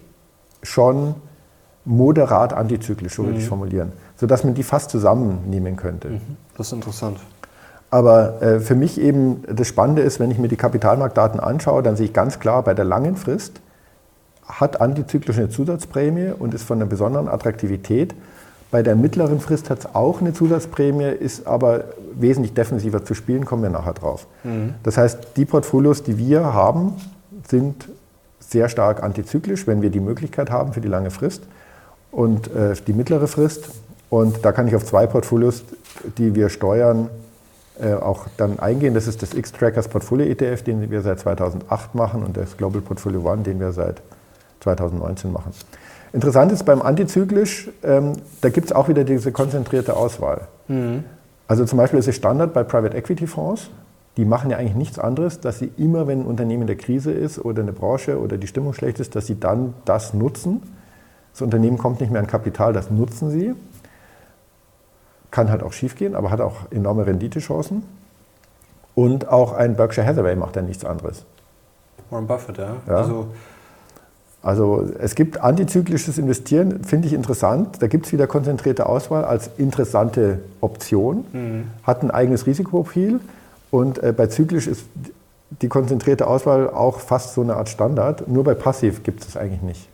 schon 0.62 1.14
moderat 1.86 2.52
antizyklisch, 2.52 3.14
so 3.14 3.22
würde 3.22 3.36
mhm. 3.36 3.40
ich 3.40 3.48
formulieren, 3.48 3.92
sodass 4.16 4.44
man 4.44 4.52
die 4.52 4.62
fast 4.62 4.90
zusammennehmen 4.90 5.76
könnte. 5.76 6.10
Mhm. 6.10 6.20
Das 6.58 6.66
ist 6.66 6.72
interessant. 6.74 7.18
Aber 7.90 8.42
äh, 8.42 8.60
für 8.60 8.74
mich 8.74 9.00
eben 9.00 9.44
das 9.50 9.66
Spannende 9.66 10.02
ist, 10.02 10.20
wenn 10.20 10.30
ich 10.30 10.38
mir 10.38 10.48
die 10.48 10.56
Kapitalmarktdaten 10.56 11.40
anschaue, 11.40 11.82
dann 11.82 11.96
sehe 11.96 12.06
ich 12.06 12.12
ganz 12.12 12.38
klar, 12.38 12.62
bei 12.62 12.74
der 12.74 12.84
langen 12.84 13.16
Frist 13.16 13.62
hat 14.46 14.80
antizyklisch 14.80 15.38
eine 15.38 15.48
Zusatzprämie 15.48 16.32
und 16.38 16.54
ist 16.54 16.64
von 16.64 16.78
einer 16.78 16.86
besonderen 16.86 17.28
Attraktivität. 17.28 18.14
Bei 18.70 18.82
der 18.82 18.96
mittleren 18.96 19.40
Frist 19.40 19.70
hat 19.70 19.80
es 19.80 19.94
auch 19.94 20.20
eine 20.20 20.32
Zusatzprämie, 20.32 21.04
ist 21.04 21.46
aber 21.46 21.84
wesentlich 22.14 22.54
defensiver 22.54 23.04
zu 23.04 23.14
spielen, 23.14 23.44
kommen 23.44 23.62
wir 23.62 23.70
nachher 23.70 23.94
drauf. 23.94 24.26
Mhm. 24.44 24.74
Das 24.82 24.96
heißt, 24.96 25.18
die 25.36 25.44
Portfolios, 25.44 26.02
die 26.02 26.18
wir 26.18 26.52
haben, 26.52 26.94
sind 27.48 27.88
sehr 28.40 28.68
stark 28.68 29.02
antizyklisch, 29.02 29.66
wenn 29.66 29.82
wir 29.82 29.90
die 29.90 30.00
Möglichkeit 30.00 30.50
haben 30.50 30.72
für 30.72 30.80
die 30.80 30.88
lange 30.88 31.10
Frist 31.10 31.44
und 32.10 32.48
äh, 32.54 32.74
die 32.86 32.92
mittlere 32.92 33.28
Frist. 33.28 33.70
Und 34.10 34.44
da 34.44 34.52
kann 34.52 34.68
ich 34.68 34.76
auf 34.76 34.84
zwei 34.84 35.06
Portfolios, 35.06 35.64
die 36.18 36.34
wir 36.34 36.48
steuern, 36.48 37.08
äh, 37.80 37.94
auch 37.94 38.26
dann 38.36 38.58
eingehen. 38.58 38.94
Das 38.94 39.06
ist 39.06 39.22
das 39.22 39.34
X-Trackers 39.34 39.88
Portfolio 39.88 40.26
ETF, 40.26 40.62
den 40.62 40.90
wir 40.90 41.02
seit 41.02 41.20
2008 41.20 41.94
machen 41.94 42.22
und 42.22 42.36
das 42.36 42.56
Global 42.56 42.80
Portfolio 42.80 43.20
One, 43.30 43.42
den 43.42 43.60
wir 43.60 43.72
seit 43.72 44.00
2019 44.60 45.32
machen. 45.32 45.52
Interessant 46.12 46.52
ist 46.52 46.64
beim 46.64 46.82
Antizyklisch, 46.82 47.70
ähm, 47.82 48.14
da 48.40 48.48
gibt 48.48 48.66
es 48.66 48.72
auch 48.72 48.88
wieder 48.88 49.04
diese 49.04 49.32
konzentrierte 49.32 49.96
Auswahl. 49.96 50.48
Mhm. 50.68 51.04
Also 51.48 51.64
zum 51.64 51.78
Beispiel 51.78 51.98
ist 51.98 52.08
es 52.08 52.16
Standard 52.16 52.54
bei 52.54 52.64
Private 52.64 52.96
Equity 52.96 53.26
Fonds, 53.26 53.70
die 54.16 54.24
machen 54.24 54.50
ja 54.50 54.56
eigentlich 54.56 54.74
nichts 54.74 54.98
anderes, 54.98 55.40
dass 55.40 55.58
sie 55.58 55.70
immer, 55.76 56.06
wenn 56.06 56.20
ein 56.20 56.26
Unternehmen 56.26 56.62
in 56.62 56.66
der 56.66 56.76
Krise 56.76 57.12
ist 57.12 57.38
oder 57.38 57.62
eine 57.62 57.72
Branche 57.72 58.18
oder 58.18 58.38
die 58.38 58.46
Stimmung 58.46 58.72
schlecht 58.72 58.98
ist, 58.98 59.14
dass 59.14 59.26
sie 59.26 59.38
dann 59.38 59.74
das 59.84 60.14
nutzen. 60.14 60.62
Das 61.32 61.42
Unternehmen 61.42 61.76
kommt 61.76 62.00
nicht 62.00 62.10
mehr 62.10 62.20
an 62.20 62.26
Kapital, 62.26 62.72
das 62.72 62.90
nutzen 62.90 63.30
sie. 63.30 63.54
Kann 65.30 65.50
halt 65.50 65.62
auch 65.62 65.74
schiefgehen, 65.74 66.14
aber 66.14 66.30
hat 66.30 66.40
auch 66.40 66.70
enorme 66.70 67.06
Renditechancen. 67.06 67.82
Und 68.94 69.28
auch 69.28 69.52
ein 69.52 69.76
Berkshire 69.76 70.06
Hathaway 70.06 70.34
macht 70.34 70.56
ja 70.56 70.62
nichts 70.62 70.82
anderes. 70.86 71.26
Warren 72.08 72.26
Buffett, 72.26 72.56
ja. 72.56 72.76
Ja. 72.88 72.94
Also, 72.94 73.26
Also 74.46 74.88
es 75.00 75.16
gibt 75.16 75.40
antizyklisches 75.40 76.18
Investieren, 76.18 76.84
finde 76.84 77.08
ich 77.08 77.14
interessant. 77.14 77.82
Da 77.82 77.88
gibt 77.88 78.06
es 78.06 78.12
wieder 78.12 78.28
konzentrierte 78.28 78.86
Auswahl 78.86 79.24
als 79.24 79.50
interessante 79.58 80.38
Option, 80.60 81.24
hat 81.82 82.04
ein 82.04 82.12
eigenes 82.12 82.46
Risikoprofil 82.46 83.18
und 83.72 84.00
äh, 84.00 84.12
bei 84.12 84.28
zyklisch 84.28 84.68
ist 84.68 84.84
die 85.60 85.66
konzentrierte 85.66 86.28
Auswahl 86.28 86.70
auch 86.70 87.00
fast 87.00 87.34
so 87.34 87.40
eine 87.40 87.56
Art 87.56 87.68
Standard. 87.68 88.28
Nur 88.28 88.44
bei 88.44 88.54
passiv 88.54 89.02
gibt 89.02 89.22
es 89.22 89.26
das 89.26 89.36
eigentlich 89.36 89.62
nicht. 89.62 89.88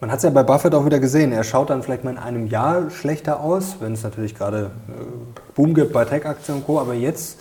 man 0.00 0.10
hat 0.10 0.16
es 0.16 0.22
ja 0.22 0.30
bei 0.30 0.44
Buffett 0.44 0.74
auch 0.74 0.86
wieder 0.86 0.98
gesehen. 0.98 1.30
Er 1.32 1.44
schaut 1.44 1.68
dann 1.68 1.82
vielleicht 1.82 2.02
mal 2.02 2.12
in 2.12 2.18
einem 2.18 2.46
Jahr 2.46 2.90
schlechter 2.90 3.40
aus, 3.40 3.76
wenn 3.80 3.92
es 3.92 4.02
natürlich 4.02 4.34
gerade 4.34 4.70
äh, 4.88 5.04
Boom 5.54 5.74
gibt 5.74 5.92
bei 5.92 6.06
Tech-Aktien 6.06 6.56
und 6.56 6.66
Co. 6.66 6.80
Aber 6.80 6.94
jetzt, 6.94 7.38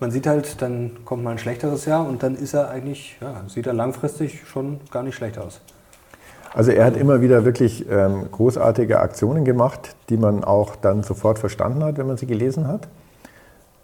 man 0.00 0.10
sieht 0.10 0.26
halt, 0.26 0.60
dann 0.60 0.98
kommt 1.06 1.24
mal 1.24 1.30
ein 1.30 1.38
schlechteres 1.38 1.86
Jahr 1.86 2.06
und 2.06 2.22
dann 2.22 2.34
ist 2.34 2.52
er 2.52 2.68
eigentlich, 2.68 3.16
ja, 3.22 3.42
sieht 3.48 3.66
er 3.66 3.72
langfristig 3.72 4.42
schon 4.46 4.80
gar 4.90 5.02
nicht 5.02 5.14
schlecht 5.14 5.38
aus. 5.38 5.62
Also 6.54 6.70
er 6.70 6.84
hat 6.84 6.96
immer 6.96 7.20
wieder 7.20 7.44
wirklich 7.44 7.84
ähm, 7.90 8.30
großartige 8.30 9.00
Aktionen 9.00 9.44
gemacht, 9.44 9.96
die 10.08 10.16
man 10.16 10.44
auch 10.44 10.76
dann 10.76 11.02
sofort 11.02 11.40
verstanden 11.40 11.82
hat, 11.82 11.98
wenn 11.98 12.06
man 12.06 12.16
sie 12.16 12.26
gelesen 12.26 12.68
hat. 12.68 12.86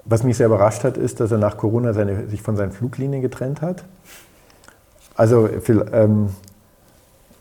Was 0.05 0.23
mich 0.23 0.37
sehr 0.37 0.47
überrascht 0.47 0.85
hat, 0.85 0.97
ist, 0.97 1.18
dass 1.21 1.33
er 1.33 1.39
nach 1.39 1.57
Corona 1.57 1.93
seine, 1.93 2.29
sich 2.29 2.43
von 2.43 2.57
seinen 2.57 2.71
Fluglinien 2.71 3.23
getrennt 3.23 3.61
hat. 3.61 3.85
Also 5.16 5.49
ähm, 5.93 6.29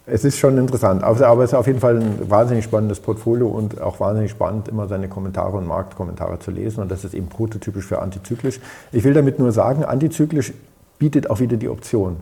es 0.08 0.26
ist 0.26 0.40
schon 0.40 0.58
interessant, 0.58 1.04
aber 1.04 1.44
es 1.44 1.52
ist 1.52 1.54
auf 1.54 1.68
jeden 1.68 1.80
Fall 1.80 1.98
ein 1.98 2.30
wahnsinnig 2.30 2.64
spannendes 2.64 3.00
Portfolio 3.00 3.48
und 3.48 3.80
auch 3.80 4.00
wahnsinnig 4.00 4.32
spannend, 4.32 4.68
immer 4.68 4.88
seine 4.88 5.08
Kommentare 5.08 5.56
und 5.58 5.68
Marktkommentare 5.68 6.40
zu 6.40 6.50
lesen. 6.50 6.82
Und 6.82 6.90
das 6.90 7.04
ist 7.06 7.14
eben 7.14 7.28
prototypisch 7.28 7.86
für 7.86 8.02
antizyklisch. 8.02 8.60
Ich 8.92 9.04
will 9.04 9.14
damit 9.14 9.38
nur 9.38 9.52
sagen, 9.52 9.86
antizyklisch 9.86 10.54
bietet 11.00 11.30
auch 11.30 11.40
wieder 11.40 11.58
die 11.58 11.70
Option. 11.70 12.18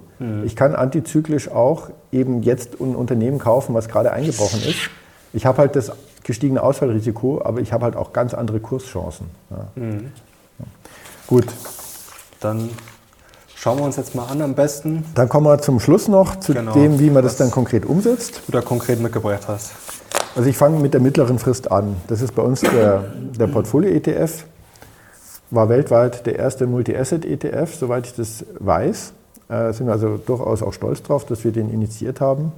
Ich 0.45 0.55
kann 0.55 0.73
antizyklisch 0.75 1.49
auch 1.49 1.89
eben 2.11 2.41
jetzt 2.43 2.79
ein 2.79 2.95
Unternehmen 2.95 3.37
kaufen, 3.39 3.75
was 3.75 3.87
gerade 3.89 4.11
eingebrochen 4.13 4.59
ist. 4.61 4.89
Ich 5.33 5.45
habe 5.45 5.57
halt 5.59 5.75
das 5.75 5.91
gestiegene 6.23 6.63
Ausfallrisiko, 6.63 7.41
aber 7.43 7.59
ich 7.59 7.73
habe 7.73 7.83
halt 7.85 7.95
auch 7.95 8.13
ganz 8.13 8.33
andere 8.33 8.59
Kurschancen. 8.59 9.27
Ja. 9.49 9.67
Gut, 11.27 11.45
Dann 12.39 12.69
schauen 13.55 13.79
wir 13.79 13.85
uns 13.85 13.95
jetzt 13.97 14.13
mal 14.15 14.25
an 14.27 14.41
am 14.41 14.53
besten, 14.53 15.03
dann 15.15 15.27
kommen 15.27 15.47
wir 15.47 15.57
zum 15.59 15.79
Schluss 15.79 16.07
noch 16.07 16.39
zu 16.39 16.53
Genau. 16.53 16.73
dem, 16.73 16.99
wie 16.99 17.09
man 17.09 17.23
das 17.23 17.35
dann 17.35 17.49
konkret 17.51 17.85
umsetzt. 17.85 18.41
du 18.45 18.51
da 18.51 18.61
konkret 18.61 18.99
mitgebracht 19.01 19.47
hast. 19.47 19.71
Also 20.35 20.47
ich 20.49 20.55
fange 20.55 20.79
mit 20.79 20.93
der 20.93 21.01
mittleren 21.01 21.39
Frist 21.39 21.71
an. 21.71 21.95
Das 22.07 22.21
ist 22.21 22.35
bei 22.35 22.43
uns 22.43 22.61
der, 22.61 23.05
der 23.39 23.47
Portfolio-ETF. 23.47 24.45
War 25.49 25.69
weltweit 25.69 26.25
der 26.25 26.37
erste 26.37 26.67
Multi-Asset-ETF, 26.67 27.75
soweit 27.75 28.07
ich 28.07 28.15
das 28.15 28.45
weiß. 28.59 29.13
Äh, 29.49 29.73
sind 29.73 29.87
wir 29.87 29.93
also 29.93 30.17
durchaus 30.17 30.61
auch 30.61 30.73
stolz 30.73 31.01
drauf, 31.03 31.25
dass 31.25 31.43
wir 31.43 31.51
den 31.51 31.69
initiiert 31.69 32.19
haben. 32.19 32.51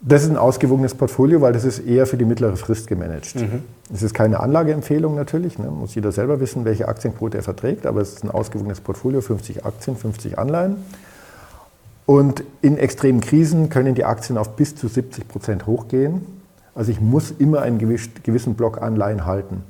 Das 0.00 0.22
ist 0.22 0.30
ein 0.30 0.36
ausgewogenes 0.36 0.94
Portfolio, 0.94 1.40
weil 1.40 1.52
das 1.52 1.64
ist 1.64 1.80
eher 1.80 2.06
für 2.06 2.16
die 2.16 2.24
mittlere 2.24 2.56
Frist 2.56 2.86
gemanagt. 2.86 3.34
Es 3.92 4.02
ist 4.02 4.14
keine 4.14 4.38
Anlageempfehlung 4.38 5.16
natürlich, 5.16 5.58
ne? 5.58 5.70
muss 5.70 5.94
jeder 5.94 6.12
selber 6.12 6.38
wissen, 6.38 6.64
welche 6.64 6.86
Aktienquote 6.86 7.38
er 7.38 7.42
verträgt, 7.42 7.84
aber 7.84 8.00
es 8.00 8.12
ist 8.12 8.24
ein 8.24 8.30
ausgewogenes 8.30 8.80
Portfolio, 8.80 9.20
50 9.20 9.64
Aktien, 9.64 9.96
50 9.96 10.38
Anleihen. 10.38 10.76
Und 12.06 12.44
in 12.62 12.78
extremen 12.78 13.20
Krisen 13.20 13.70
können 13.70 13.94
die 13.94 14.04
Aktien 14.04 14.38
auf 14.38 14.54
bis 14.54 14.76
zu 14.76 14.86
70 14.86 15.26
Prozent 15.26 15.66
hochgehen. 15.66 16.37
Also 16.78 16.92
ich 16.92 17.00
muss 17.00 17.32
immer 17.32 17.62
einen 17.62 17.78
gewiss- 17.78 18.08
gewissen 18.22 18.54
Block 18.54 18.80
Anleihen 18.80 19.26
halten. 19.26 19.64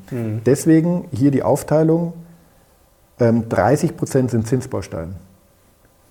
Deswegen 0.45 1.07
hier 1.11 1.31
die 1.31 1.43
Aufteilung, 1.43 2.13
ähm, 3.19 3.49
30 3.49 3.97
Prozent 3.97 4.31
sind 4.31 4.47
Zinsbaustein. 4.47 5.15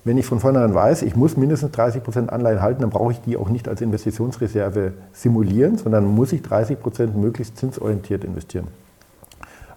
Wenn 0.04 0.18
ich 0.18 0.26
von 0.26 0.40
vornherein 0.40 0.74
weiß, 0.74 1.04
ich 1.04 1.16
muss 1.16 1.38
mindestens 1.38 1.72
30 1.74 2.02
Prozent 2.04 2.34
Anleihen 2.34 2.64
halten, 2.64 2.82
dann 2.82 2.90
brauche 2.90 3.12
ich 3.12 3.22
die 3.22 3.38
auch 3.38 3.48
nicht 3.50 3.68
als 3.68 3.82
Investitionsreserve 3.82 4.94
simulieren, 5.14 5.78
sondern 5.78 6.04
muss 6.06 6.34
ich 6.34 6.42
30 6.42 6.80
Prozent 6.80 7.16
möglichst 7.16 7.58
zinsorientiert 7.58 8.24
investieren. 8.24 8.68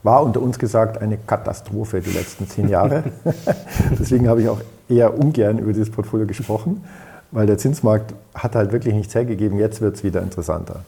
War 0.02 0.22
unter 0.22 0.40
uns 0.40 0.58
gesagt 0.58 1.02
eine 1.02 1.18
Katastrophe 1.18 2.00
die 2.00 2.12
letzten 2.12 2.48
zehn 2.48 2.66
Jahre. 2.70 3.04
Deswegen 3.98 4.26
habe 4.26 4.40
ich 4.40 4.48
auch 4.48 4.62
eher 4.88 5.18
ungern 5.18 5.58
über 5.58 5.74
dieses 5.74 5.90
Portfolio 5.90 6.26
gesprochen, 6.26 6.82
weil 7.30 7.46
der 7.46 7.58
Zinsmarkt 7.58 8.14
hat 8.34 8.54
halt 8.54 8.72
wirklich 8.72 8.94
nichts 8.94 9.14
hergegeben. 9.14 9.58
Jetzt 9.58 9.82
wird 9.82 9.96
es 9.96 10.02
wieder 10.02 10.22
interessanter. 10.22 10.80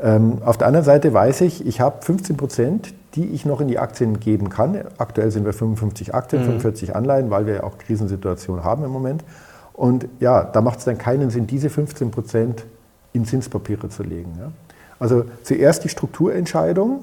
Ähm, 0.00 0.38
auf 0.44 0.56
der 0.56 0.66
anderen 0.68 0.84
Seite 0.84 1.12
weiß 1.12 1.40
ich, 1.40 1.66
ich 1.66 1.80
habe 1.80 2.02
15 2.04 2.36
Prozent, 2.36 2.94
die 3.14 3.26
ich 3.26 3.44
noch 3.44 3.60
in 3.60 3.68
die 3.68 3.78
Aktien 3.78 4.20
geben 4.20 4.48
kann. 4.48 4.78
Aktuell 4.98 5.30
sind 5.30 5.44
wir 5.44 5.52
55 5.52 6.14
Aktien, 6.14 6.44
45 6.44 6.94
Anleihen, 6.94 7.30
weil 7.30 7.46
wir 7.46 7.54
ja 7.54 7.62
auch 7.64 7.78
Krisensituationen 7.78 8.62
haben 8.64 8.84
im 8.84 8.90
Moment. 8.90 9.24
Und 9.72 10.06
ja, 10.20 10.44
da 10.44 10.60
macht 10.60 10.78
es 10.80 10.84
dann 10.84 10.98
keinen 10.98 11.30
Sinn, 11.30 11.46
diese 11.46 11.70
15 11.70 12.10
Prozent 12.10 12.64
in 13.12 13.24
Zinspapiere 13.24 13.88
zu 13.88 14.02
legen. 14.02 14.32
Ja. 14.38 14.52
Also 15.00 15.24
zuerst 15.42 15.84
die 15.84 15.88
Strukturentscheidung. 15.88 17.00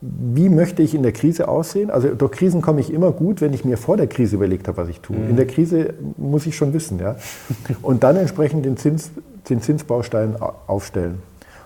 Wie 0.00 0.48
möchte 0.48 0.82
ich 0.82 0.96
in 0.96 1.04
der 1.04 1.12
Krise 1.12 1.46
aussehen? 1.46 1.88
Also 1.90 2.08
durch 2.08 2.32
Krisen 2.32 2.60
komme 2.60 2.80
ich 2.80 2.92
immer 2.92 3.12
gut, 3.12 3.40
wenn 3.40 3.52
ich 3.52 3.64
mir 3.64 3.76
vor 3.76 3.96
der 3.96 4.08
Krise 4.08 4.34
überlegt 4.34 4.66
habe, 4.66 4.78
was 4.78 4.88
ich 4.88 4.98
tue. 5.00 5.14
In 5.14 5.36
der 5.36 5.46
Krise 5.46 5.94
muss 6.16 6.44
ich 6.46 6.56
schon 6.56 6.72
wissen. 6.72 6.98
Ja? 6.98 7.14
Und 7.82 8.02
dann 8.02 8.16
entsprechend 8.16 8.64
den, 8.64 8.76
Zins, 8.76 9.10
den 9.48 9.62
Zinsbaustein 9.62 10.40
au- 10.42 10.54
aufstellen. 10.66 11.22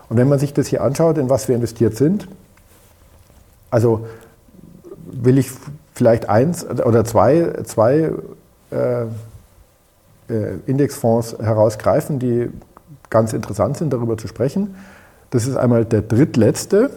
Und 0.09 0.17
wenn 0.17 0.29
man 0.29 0.39
sich 0.39 0.53
das 0.53 0.67
hier 0.67 0.83
anschaut, 0.83 1.17
in 1.17 1.29
was 1.29 1.47
wir 1.47 1.55
investiert 1.55 1.95
sind, 1.95 2.27
also 3.69 4.05
will 5.05 5.37
ich 5.37 5.51
vielleicht 5.93 6.29
eins 6.29 6.65
oder 6.65 7.03
zwei, 7.03 7.53
zwei 7.63 8.11
äh, 8.71 9.03
äh, 10.29 10.57
Indexfonds 10.65 11.37
herausgreifen, 11.39 12.19
die 12.19 12.49
ganz 13.09 13.33
interessant 13.33 13.77
sind, 13.77 13.91
darüber 13.91 14.17
zu 14.17 14.27
sprechen. 14.27 14.75
Das 15.29 15.47
ist 15.47 15.57
einmal 15.57 15.85
der 15.85 16.01
drittletzte. 16.01 16.91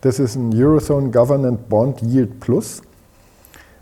Das 0.00 0.18
ist 0.18 0.36
ein 0.36 0.52
Eurozone 0.54 1.10
Government 1.10 1.68
Bond 1.68 2.02
Yield 2.02 2.40
Plus. 2.40 2.82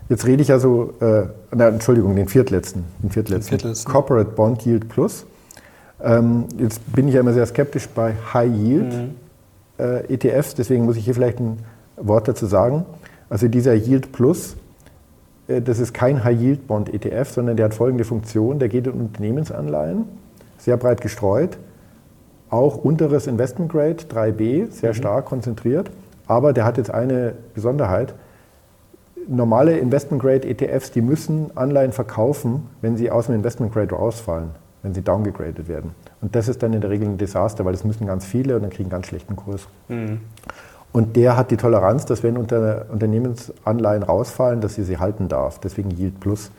Jetzt 0.09 0.25
rede 0.25 0.41
ich 0.41 0.51
also, 0.51 0.93
äh, 1.01 1.27
na, 1.53 1.67
Entschuldigung, 1.67 2.15
den 2.15 2.27
viertletzten, 2.27 2.85
den 3.03 3.11
viertletzten. 3.11 3.49
viertletzten. 3.49 3.91
Corporate 3.91 4.31
Bond 4.31 4.65
Yield 4.65 4.89
Plus. 4.89 5.25
Ähm, 6.03 6.45
jetzt 6.57 6.81
bin 6.93 7.07
ich 7.07 7.15
ja 7.15 7.21
immer 7.21 7.33
sehr 7.33 7.45
skeptisch 7.45 7.87
bei 7.89 8.13
High 8.33 8.53
Yield 8.53 8.93
äh, 9.79 10.13
ETFs, 10.13 10.55
deswegen 10.55 10.85
muss 10.85 10.97
ich 10.97 11.05
hier 11.05 11.15
vielleicht 11.15 11.39
ein 11.39 11.59
Wort 11.97 12.27
dazu 12.27 12.45
sagen. 12.45 12.85
Also 13.29 13.47
dieser 13.47 13.73
Yield 13.73 14.11
Plus, 14.11 14.55
äh, 15.47 15.61
das 15.61 15.79
ist 15.79 15.93
kein 15.93 16.23
High 16.23 16.39
Yield 16.39 16.67
Bond 16.67 16.93
ETF, 16.93 17.29
sondern 17.29 17.57
der 17.57 17.65
hat 17.65 17.73
folgende 17.73 18.03
Funktion: 18.03 18.59
Der 18.59 18.69
geht 18.69 18.87
in 18.87 18.93
Unternehmensanleihen, 18.93 20.05
sehr 20.57 20.77
breit 20.77 21.01
gestreut, 21.01 21.57
auch 22.49 22.77
unteres 22.77 23.27
Investment 23.27 23.71
Grade 23.71 23.97
3B, 24.09 24.71
sehr 24.71 24.93
stark 24.93 25.25
konzentriert. 25.25 25.89
Aber 26.27 26.53
der 26.53 26.65
hat 26.65 26.77
jetzt 26.77 26.93
eine 26.93 27.33
Besonderheit. 27.53 28.13
Normale 29.27 29.77
Investment 29.77 30.21
Grade 30.21 30.47
ETFs, 30.47 30.91
die 30.91 31.01
müssen 31.01 31.51
Anleihen 31.55 31.91
verkaufen, 31.91 32.67
wenn 32.81 32.95
sie 32.95 33.11
aus 33.11 33.25
dem 33.25 33.35
Investment 33.35 33.73
Grade 33.73 33.93
rausfallen, 33.93 34.51
wenn 34.87 34.93
sie 34.93 35.01
downgegradet 35.01 35.67
werden. 35.67 35.91
Und 36.21 36.33
das 36.33 36.47
ist 36.47 36.63
dann 36.63 36.71
in 36.71 36.79
der 36.79 36.89
Regel 36.89 37.09
ein 37.09 37.17
Desaster, 37.17 37.65
weil 37.65 37.73
das 37.73 37.83
müssen 37.83 38.07
ganz 38.07 38.25
viele 38.25 38.55
und 38.55 38.61
dann 38.61 38.71
kriegen 38.71 38.89
ganz 38.89 39.07
schlechten 39.07 39.35
Kurs. 39.35 39.67
Und 40.93 41.17
der 41.17 41.35
hat 41.35 41.51
die 41.51 41.57
Toleranz, 41.57 42.05
dass 42.05 42.23
wenn 42.23 42.37
unter 42.37 42.85
Unternehmensanleihen 42.89 44.03
rausfallen, 44.03 44.61
dass 44.61 44.75
sie 44.75 44.83
sie 44.83 44.97
halten 44.97 45.27
darf. 45.27 45.59
Deswegen 45.59 45.91
Yield 45.91 46.21
Plus. 46.21 46.51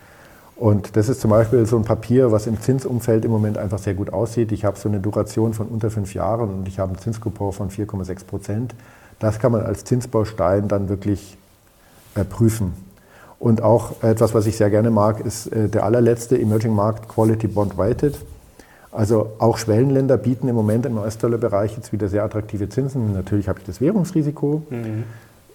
Und 0.56 0.96
das 0.96 1.08
ist 1.08 1.22
zum 1.22 1.30
Beispiel 1.30 1.64
so 1.64 1.78
ein 1.78 1.84
Papier, 1.84 2.30
was 2.30 2.46
im 2.46 2.60
Zinsumfeld 2.60 3.24
im 3.24 3.30
Moment 3.30 3.56
einfach 3.56 3.78
sehr 3.78 3.94
gut 3.94 4.12
aussieht. 4.12 4.52
Ich 4.52 4.66
habe 4.66 4.76
so 4.76 4.90
eine 4.90 5.00
Duration 5.00 5.54
von 5.54 5.68
unter 5.68 5.90
fünf 5.90 6.12
Jahren 6.12 6.50
und 6.50 6.68
ich 6.68 6.78
habe 6.78 6.90
einen 6.90 6.98
Zinskupon 6.98 7.52
von 7.52 7.70
4,6 7.70 8.26
Prozent. 8.26 8.74
Das 9.20 9.38
kann 9.38 9.52
man 9.52 9.62
als 9.62 9.84
Zinsbaustein 9.84 10.68
dann 10.68 10.90
wirklich 10.90 11.38
äh, 12.14 12.24
prüfen. 12.24 12.74
Und 13.38 13.62
auch 13.62 14.02
etwas, 14.02 14.34
was 14.34 14.46
ich 14.46 14.56
sehr 14.56 14.70
gerne 14.70 14.90
mag, 14.90 15.24
ist 15.24 15.46
äh, 15.48 15.68
der 15.68 15.84
allerletzte 15.84 16.38
Emerging 16.40 16.74
Market 16.74 17.08
Quality 17.08 17.46
Bond 17.46 17.78
Weighted. 17.78 18.18
Also 18.90 19.30
auch 19.38 19.58
Schwellenländer 19.58 20.16
bieten 20.16 20.48
im 20.48 20.54
Moment 20.56 20.86
im 20.86 20.98
US-Dollar-Bereich 20.98 21.76
jetzt 21.76 21.92
wieder 21.92 22.08
sehr 22.08 22.24
attraktive 22.24 22.68
Zinsen. 22.68 23.12
Natürlich 23.12 23.48
habe 23.48 23.60
ich 23.60 23.66
das 23.66 23.80
Währungsrisiko. 23.80 24.62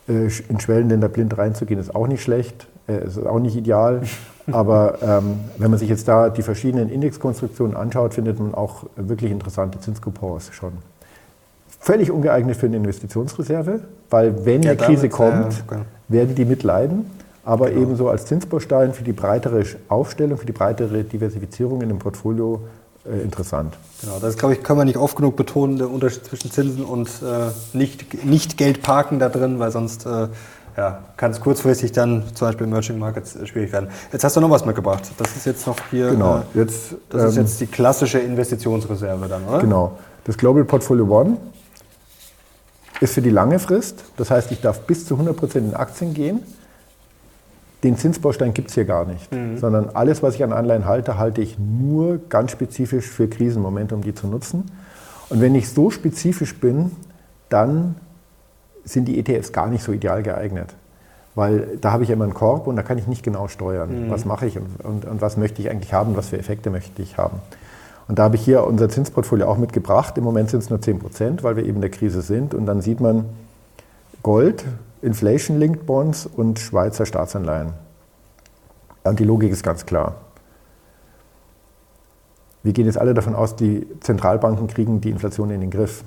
Äh, 0.07 0.29
In 0.49 0.59
Schwellenländer 0.59 1.09
blind 1.09 1.37
reinzugehen 1.37 1.79
ist 1.79 1.93
auch 1.93 2.07
nicht 2.07 2.21
schlecht, 2.23 2.67
äh, 2.87 3.05
ist 3.05 3.17
auch 3.25 3.39
nicht 3.39 3.55
ideal. 3.55 4.01
Aber 4.51 4.97
ähm, 5.01 5.39
wenn 5.57 5.71
man 5.71 5.79
sich 5.79 5.89
jetzt 5.89 6.07
da 6.07 6.29
die 6.29 6.41
verschiedenen 6.41 6.89
Indexkonstruktionen 6.89 7.75
anschaut, 7.75 8.13
findet 8.13 8.39
man 8.39 8.53
auch 8.53 8.83
wirklich 8.95 9.31
interessante 9.31 9.79
Zinscoupons 9.79 10.51
schon. 10.53 10.73
Völlig 11.79 12.11
ungeeignet 12.11 12.55
für 12.55 12.67
eine 12.67 12.77
Investitionsreserve, 12.77 13.81
weil 14.09 14.45
wenn 14.45 14.61
Ja, 14.61 14.71
eine 14.71 14.77
Krise 14.77 15.09
damit, 15.09 15.11
kommt, 15.11 15.53
äh, 15.53 15.61
genau. 15.67 15.81
werden 16.07 16.35
die 16.35 16.45
mitleiden. 16.45 17.05
Aber 17.45 17.71
ebenso 17.71 18.09
als 18.09 18.25
Zinsbaustein 18.25 18.93
für 18.93 19.03
die 19.03 19.11
breitere 19.11 19.63
Aufstellung, 19.89 20.37
für 20.37 20.45
die 20.45 20.53
breitere 20.53 21.03
Diversifizierung 21.03 21.81
in 21.81 21.89
dem 21.89 21.99
Portfolio 21.99 22.61
äh, 23.05 23.21
interessant. 23.21 23.75
Genau, 24.01 24.17
das 24.19 24.37
glaube 24.37 24.53
ich, 24.53 24.63
können 24.63 24.79
wir 24.79 24.85
nicht 24.85 24.97
oft 24.97 25.17
genug 25.17 25.35
betonen, 25.35 25.77
der 25.77 25.89
Unterschied 25.89 26.25
zwischen 26.25 26.51
Zinsen 26.51 26.85
und 26.85 27.09
äh, 27.21 27.77
nicht, 27.77 28.23
nicht 28.23 28.57
Geld 28.57 28.81
parken 28.81 29.19
da 29.19 29.27
drin, 29.27 29.59
weil 29.59 29.71
sonst 29.71 30.05
äh, 30.05 30.29
ja, 30.77 31.03
kann 31.17 31.31
es 31.31 31.41
kurzfristig 31.41 31.91
dann 31.91 32.23
zum 32.33 32.47
Beispiel 32.47 32.65
Emerging 32.65 32.97
Markets 32.97 33.35
äh, 33.35 33.45
schwierig 33.45 33.73
werden. 33.73 33.89
Jetzt 34.11 34.23
hast 34.23 34.37
du 34.37 34.41
noch 34.41 34.49
was 34.49 34.65
mitgebracht. 34.65 35.11
Das 35.17 35.35
ist 35.35 35.45
jetzt 35.45 35.67
noch 35.67 35.75
hier. 35.91 36.11
Genau. 36.11 36.37
Äh, 36.55 36.59
jetzt, 36.59 36.95
das 37.09 37.23
ähm, 37.23 37.29
ist 37.29 37.35
jetzt 37.35 37.61
die 37.61 37.67
klassische 37.67 38.19
Investitionsreserve 38.19 39.27
dann, 39.27 39.45
oder? 39.45 39.59
Genau. 39.59 39.97
Das 40.23 40.37
Global 40.37 40.63
Portfolio 40.63 41.05
One 41.05 41.37
ist 43.01 43.13
für 43.13 43.21
die 43.21 43.29
lange 43.29 43.59
Frist. 43.59 44.03
Das 44.15 44.31
heißt, 44.31 44.51
ich 44.51 44.61
darf 44.61 44.79
bis 44.81 45.05
zu 45.05 45.15
100% 45.15 45.57
in 45.57 45.73
Aktien 45.75 46.13
gehen. 46.13 46.39
Den 47.83 47.97
Zinsbaustein 47.97 48.53
gibt 48.53 48.69
es 48.69 48.75
hier 48.75 48.85
gar 48.85 49.05
nicht, 49.05 49.31
mhm. 49.31 49.57
sondern 49.57 49.89
alles, 49.93 50.23
was 50.23 50.35
ich 50.35 50.43
an 50.43 50.53
Anleihen 50.53 50.85
halte, 50.85 51.17
halte 51.17 51.41
ich 51.41 51.57
nur 51.59 52.19
ganz 52.29 52.51
spezifisch 52.51 53.05
für 53.05 53.27
Krisenmomente, 53.27 53.93
um 53.93 54.01
die 54.01 54.15
zu 54.15 54.27
nutzen. 54.27 54.71
Und 55.29 55.41
wenn 55.41 55.53
ich 55.55 55.69
so 55.69 55.89
spezifisch 55.89 56.59
bin, 56.59 56.91
dann 57.49 57.95
sind 58.85 59.05
die 59.05 59.19
ETFs 59.19 59.51
gar 59.51 59.67
nicht 59.67 59.83
so 59.83 59.91
ideal 59.91 60.23
geeignet. 60.23 60.73
Weil 61.35 61.77
da 61.81 61.91
habe 61.91 62.03
ich 62.03 62.09
immer 62.09 62.25
einen 62.25 62.33
Korb 62.33 62.67
und 62.67 62.75
da 62.75 62.83
kann 62.83 62.97
ich 62.97 63.07
nicht 63.07 63.23
genau 63.23 63.47
steuern, 63.47 64.05
mhm. 64.05 64.09
was 64.11 64.25
mache 64.25 64.45
ich 64.45 64.57
und, 64.57 64.79
und, 64.83 65.05
und, 65.05 65.21
was 65.21 65.35
möchte 65.35 65.61
ich 65.61 65.69
eigentlich 65.69 65.93
haben, 65.93 66.15
was 66.15 66.29
für 66.29 66.37
Effekte 66.37 66.69
möchte 66.69 67.01
ich 67.01 67.17
haben. 67.17 67.39
Und 68.07 68.19
da 68.19 68.23
habe 68.23 68.35
ich 68.35 68.43
hier 68.43 68.65
unser 68.65 68.89
Zinsportfolio 68.89 69.47
auch 69.47 69.57
mitgebracht. 69.57 70.17
Im 70.17 70.23
Moment 70.23 70.49
sind 70.49 70.61
es 70.61 70.69
nur 70.69 70.81
10 70.81 70.99
Prozent, 70.99 71.43
weil 71.43 71.55
wir 71.55 71.63
eben 71.63 71.75
in 71.75 71.81
der 71.81 71.89
Krise 71.89 72.21
sind. 72.21 72.53
Und 72.53 72.65
dann 72.65 72.81
sieht 72.81 72.99
man 72.99 73.25
Gold, 74.21 74.65
Inflation-Linked 75.03 75.85
Bonds 75.85 76.25
und 76.25 76.59
Schweizer 76.59 77.05
Staatsanleihen. 77.05 77.73
Und 79.03 79.19
die 79.19 79.25
Logik 79.25 79.51
ist 79.51 79.63
ganz 79.63 79.85
klar. 79.85 80.15
Wir 82.63 82.71
gehen 82.71 82.85
jetzt 82.85 82.97
alle 82.97 83.13
davon 83.13 83.35
aus, 83.35 83.55
die 83.55 83.85
Zentralbanken 83.99 84.67
kriegen 84.67 85.01
die 85.01 85.09
Inflation 85.09 85.49
in 85.51 85.59
den 85.59 85.69
Griff. 85.69 86.03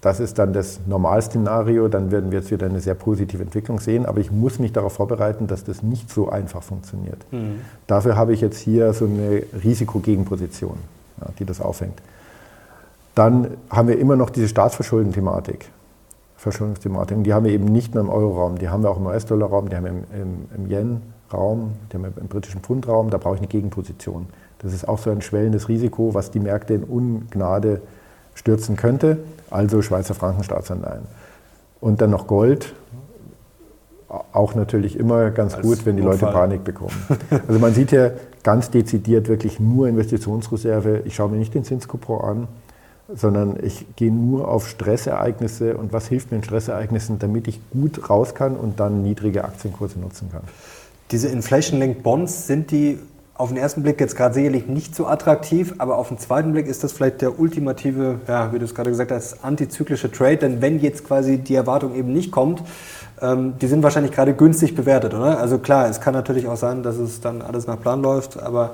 Das 0.00 0.20
ist 0.20 0.38
dann 0.38 0.52
das 0.52 0.80
Normalszenario, 0.86 1.88
dann 1.88 2.12
werden 2.12 2.30
wir 2.30 2.38
jetzt 2.38 2.52
wieder 2.52 2.66
eine 2.66 2.78
sehr 2.78 2.94
positive 2.94 3.42
Entwicklung 3.42 3.80
sehen, 3.80 4.06
aber 4.06 4.20
ich 4.20 4.30
muss 4.30 4.60
mich 4.60 4.72
darauf 4.72 4.92
vorbereiten, 4.92 5.48
dass 5.48 5.64
das 5.64 5.82
nicht 5.82 6.10
so 6.10 6.28
einfach 6.28 6.62
funktioniert. 6.62 7.18
Mhm. 7.32 7.60
Dafür 7.88 8.14
habe 8.14 8.32
ich 8.32 8.40
jetzt 8.40 8.58
hier 8.58 8.92
so 8.92 9.06
eine 9.06 9.42
Risikogegenposition, 9.64 10.76
ja, 11.20 11.28
die 11.38 11.44
das 11.44 11.60
aufhängt. 11.60 12.00
Dann 13.16 13.56
haben 13.70 13.88
wir 13.88 13.98
immer 13.98 14.14
noch 14.14 14.30
diese 14.30 14.46
Staatsverschulden-Thematik. 14.46 15.70
Verschuldungsthematik. 16.36 17.24
Die 17.24 17.32
haben 17.32 17.44
wir 17.44 17.52
eben 17.52 17.64
nicht 17.64 17.94
nur 17.94 18.04
im 18.04 18.10
Euro-Raum, 18.10 18.58
die 18.58 18.68
haben 18.68 18.82
wir 18.82 18.90
auch 18.90 18.98
im 18.98 19.06
US-Dollar-Raum, 19.06 19.68
die 19.68 19.76
haben 19.76 19.84
wir 19.84 19.90
im, 19.90 20.04
im, 20.12 20.48
im 20.54 20.70
Yen-Raum, 20.70 21.72
die 21.90 21.96
haben 21.96 22.02
wir 22.02 22.12
im 22.20 22.28
britischen 22.28 22.60
Pfund-Raum, 22.60 23.10
da 23.10 23.18
brauche 23.18 23.36
ich 23.36 23.40
eine 23.40 23.48
Gegenposition. 23.48 24.26
Das 24.58 24.72
ist 24.72 24.86
auch 24.86 24.98
so 24.98 25.10
ein 25.10 25.22
schwellendes 25.22 25.68
Risiko, 25.68 26.14
was 26.14 26.30
die 26.30 26.40
Märkte 26.40 26.74
in 26.74 26.84
Ungnade 26.84 27.80
stürzen 28.34 28.76
könnte, 28.76 29.18
also 29.50 29.82
Schweizer 29.82 30.14
Frankenstaatsanleihen. 30.14 31.04
Und 31.80 32.00
dann 32.00 32.10
noch 32.10 32.26
Gold, 32.26 32.74
auch 34.08 34.54
natürlich 34.54 34.98
immer 34.98 35.30
ganz 35.30 35.54
Als 35.54 35.66
gut, 35.66 35.86
wenn 35.86 35.96
die 35.96 36.02
Notfall. 36.02 36.28
Leute 36.28 36.38
Panik 36.38 36.64
bekommen. 36.64 36.94
Also 37.48 37.58
man 37.58 37.74
sieht 37.74 37.92
ja 37.92 38.10
ganz 38.42 38.70
dezidiert 38.70 39.28
wirklich 39.28 39.58
nur 39.58 39.88
Investitionsreserve. 39.88 41.02
Ich 41.04 41.16
schaue 41.16 41.30
mir 41.30 41.38
nicht 41.38 41.54
den 41.54 41.64
Zinskupon 41.64 42.20
an, 42.20 42.48
sondern 43.14 43.56
ich 43.62 43.86
gehe 43.96 44.12
nur 44.12 44.48
auf 44.48 44.68
Stressereignisse 44.68 45.76
und 45.76 45.92
was 45.92 46.08
hilft 46.08 46.30
mir 46.30 46.38
in 46.38 46.44
Stressereignissen, 46.44 47.18
damit 47.18 47.48
ich 47.48 47.60
gut 47.70 48.10
raus 48.10 48.34
kann 48.34 48.56
und 48.56 48.80
dann 48.80 49.02
niedrige 49.02 49.44
Aktienkurse 49.44 49.98
nutzen 49.98 50.30
kann. 50.30 50.42
Diese 51.12 51.28
Inflation-Linked 51.28 52.02
Bonds, 52.02 52.46
sind 52.46 52.70
die 52.70 52.98
auf 53.34 53.50
den 53.50 53.58
ersten 53.58 53.82
Blick 53.82 54.00
jetzt 54.00 54.16
gerade 54.16 54.34
sicherlich 54.34 54.66
nicht 54.66 54.94
so 54.94 55.06
attraktiv, 55.06 55.74
aber 55.78 55.98
auf 55.98 56.08
den 56.08 56.18
zweiten 56.18 56.52
Blick 56.52 56.66
ist 56.66 56.82
das 56.82 56.92
vielleicht 56.92 57.20
der 57.20 57.38
ultimative, 57.38 58.20
ja, 58.26 58.52
wie 58.52 58.58
du 58.58 58.64
es 58.64 58.74
gerade 58.74 58.90
gesagt 58.90 59.12
hast, 59.12 59.44
antizyklische 59.44 60.10
Trade. 60.10 60.38
Denn 60.38 60.62
wenn 60.62 60.80
jetzt 60.80 61.04
quasi 61.04 61.38
die 61.38 61.54
Erwartung 61.54 61.94
eben 61.94 62.12
nicht 62.12 62.32
kommt, 62.32 62.62
ähm, 63.20 63.54
die 63.60 63.66
sind 63.66 63.82
wahrscheinlich 63.82 64.12
gerade 64.12 64.32
günstig 64.32 64.74
bewertet, 64.74 65.12
oder? 65.12 65.38
Also 65.38 65.58
klar, 65.58 65.88
es 65.88 66.00
kann 66.00 66.14
natürlich 66.14 66.48
auch 66.48 66.56
sein, 66.56 66.82
dass 66.82 66.96
es 66.96 67.20
dann 67.20 67.42
alles 67.42 67.66
nach 67.66 67.78
Plan 67.78 68.02
läuft, 68.02 68.42
aber 68.42 68.72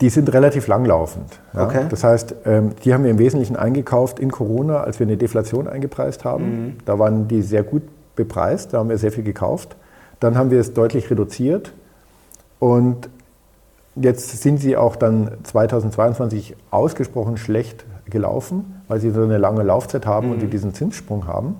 die 0.00 0.08
sind 0.08 0.32
relativ 0.32 0.66
langlaufend. 0.66 1.40
Ja? 1.54 1.64
Okay. 1.64 1.86
Das 1.88 2.04
heißt, 2.04 2.34
ähm, 2.44 2.72
die 2.84 2.92
haben 2.92 3.04
wir 3.04 3.10
im 3.10 3.18
Wesentlichen 3.18 3.56
eingekauft 3.56 4.18
in 4.18 4.30
Corona, 4.30 4.80
als 4.82 4.98
wir 4.98 5.06
eine 5.06 5.16
Deflation 5.16 5.68
eingepreist 5.68 6.24
haben. 6.24 6.44
Mhm. 6.44 6.76
Da 6.84 6.98
waren 6.98 7.28
die 7.28 7.42
sehr 7.42 7.62
gut 7.62 7.82
bepreist, 8.16 8.72
da 8.72 8.78
haben 8.78 8.88
wir 8.88 8.98
sehr 8.98 9.12
viel 9.12 9.24
gekauft. 9.24 9.76
Dann 10.20 10.36
haben 10.36 10.50
wir 10.50 10.60
es 10.60 10.74
deutlich 10.74 11.10
reduziert 11.10 11.72
und 12.58 13.08
jetzt 13.96 14.42
sind 14.42 14.58
sie 14.58 14.76
auch 14.76 14.96
dann 14.96 15.30
2022 15.42 16.56
ausgesprochen 16.70 17.36
schlecht 17.36 17.84
gelaufen, 18.06 18.82
weil 18.88 19.00
sie 19.00 19.10
so 19.10 19.22
eine 19.22 19.38
lange 19.38 19.62
Laufzeit 19.62 20.06
haben 20.06 20.28
mhm. 20.28 20.32
und 20.34 20.42
die 20.42 20.46
diesen 20.48 20.74
Zinssprung 20.74 21.26
haben. 21.26 21.56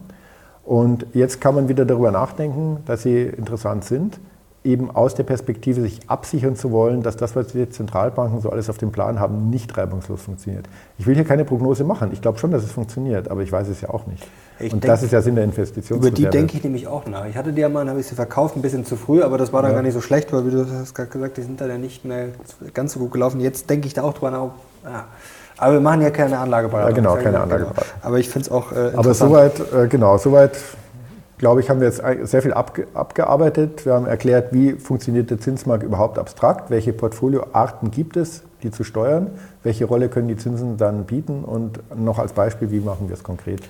Und 0.65 1.07
jetzt 1.13 1.41
kann 1.41 1.55
man 1.55 1.69
wieder 1.69 1.85
darüber 1.85 2.11
nachdenken, 2.11 2.79
dass 2.87 3.03
sie 3.03 3.23
interessant 3.23 3.85
sind 3.85 4.19
eben 4.65 4.91
aus 4.91 5.15
der 5.15 5.25
Perspektive 5.25 5.83
sich 5.83 6.01
absichern 6.09 6.57
zu 6.57 6.73
wollen, 6.73 7.03
dass 7.03 7.17
das, 7.17 7.37
was 7.37 7.49
die 7.49 7.69
Zentralbanken 7.69 8.41
so 8.41 8.49
alles 8.49 8.71
auf 8.71 8.79
dem 8.79 8.93
Plan 8.93 9.21
haben, 9.21 9.51
nicht 9.51 9.77
reibungslos 9.77 10.23
funktioniert. 10.23 10.67
Ich 10.99 11.07
will 11.07 11.15
hier 11.15 11.25
keine 11.25 11.45
Prognose 11.45 11.85
machen. 11.85 12.11
Ich 12.13 12.23
glaube 12.23 12.39
schon, 12.39 12.51
dass 12.51 12.65
es 12.65 12.73
funktioniert, 12.73 13.31
aber 13.31 13.43
ich 13.43 13.53
weiß 13.53 13.69
es 13.69 13.83
ja 13.83 13.91
auch 13.91 14.07
nicht. 14.07 14.27
Ich 14.59 14.73
und 14.73 14.83
denk, 14.83 14.93
das 14.93 15.03
ist 15.03 15.13
ja 15.13 15.21
Sinn 15.21 15.35
der 15.35 15.45
Investition. 15.45 15.99
Über 15.99 16.11
die 16.11 16.27
denke 16.27 16.57
ich 16.57 16.65
nämlich 16.65 16.87
auch 16.87 17.05
nach. 17.07 17.27
Ich 17.27 17.37
hatte 17.37 17.53
die 17.53 17.61
ja 17.61 17.69
mal, 17.69 17.87
habe 17.87 18.01
ich 18.01 18.07
sie 18.07 18.15
verkauft, 18.15 18.57
ein 18.57 18.63
bisschen 18.63 18.87
zu 18.87 18.97
früh, 18.97 19.23
aber 19.23 19.37
das 19.37 19.53
war 19.53 19.61
dann 19.61 19.73
ja. 19.73 19.77
gar 19.77 19.83
nicht 19.83 19.95
so 19.95 20.01
schlecht, 20.01 20.33
weil, 20.33 20.47
wie 20.47 20.51
du 20.51 20.67
hast 20.67 20.95
gerade 20.95 21.11
gesagt, 21.11 21.37
die 21.37 21.43
sind 21.43 21.61
dann 21.61 21.69
ja 21.69 21.77
nicht 21.77 22.07
mehr 22.07 22.29
ganz 22.73 22.95
so 22.95 23.01
gut 23.01 23.11
gelaufen. 23.11 23.41
Jetzt 23.41 23.69
denke 23.69 23.87
ich 23.87 23.93
da 23.93 24.03
auch 24.03 24.15
drüber 24.15 24.31
nach. 24.31 24.51
Ja. 24.85 25.05
Aber 25.59 25.75
wir 25.75 25.81
machen 25.81 26.01
ja 26.01 26.11
keine 26.11 26.39
Anlageberatung. 26.39 26.91
Ja, 26.91 26.97
genau, 26.97 27.15
keine 27.17 27.41
Anlageberatung. 27.41 27.85
Genau. 27.85 28.07
Aber 28.07 28.19
ich 28.19 28.31
finde 28.31 28.47
es 28.47 28.53
auch 28.53 28.73
äh, 28.73 28.93
Aber 28.97 29.13
soweit, 29.13 29.61
äh, 29.73 29.89
genau, 29.89 30.17
soweit 30.17 30.59
glaube 31.39 31.61
ich, 31.61 31.71
haben 31.71 31.81
wir 31.81 31.89
jetzt 31.89 32.03
sehr 32.31 32.43
viel 32.43 32.53
abge 32.53 32.87
abgearbeitet. 32.95 33.85
Wir 33.85 33.95
haben 33.95 34.07
erklärt, 34.07 34.53
wie 34.53 34.73
funktioniert 34.73 35.31
der 35.31 35.41
Zinsmarkt 35.41 35.83
überhaupt 35.83 36.19
abstrakt, 36.19 36.71
welche 36.71 36.93
Portfolioarten 36.93 37.91
gibt 37.91 38.17
es, 38.17 38.43
die 38.63 38.71
zu 38.71 38.85
steuern, 38.85 39.31
welche 39.63 39.85
Rolle 39.85 40.09
können 40.09 40.29
die 40.29 40.37
Zinsen 40.37 40.77
dann 40.77 41.05
bieten 41.05 41.45
und 41.45 41.81
noch 41.99 42.19
als 42.19 42.33
Beispiel, 42.33 42.71
wie 42.71 42.81
machen 42.81 43.09
wir 43.09 43.15
es 43.15 43.23
konkret. 43.23 43.63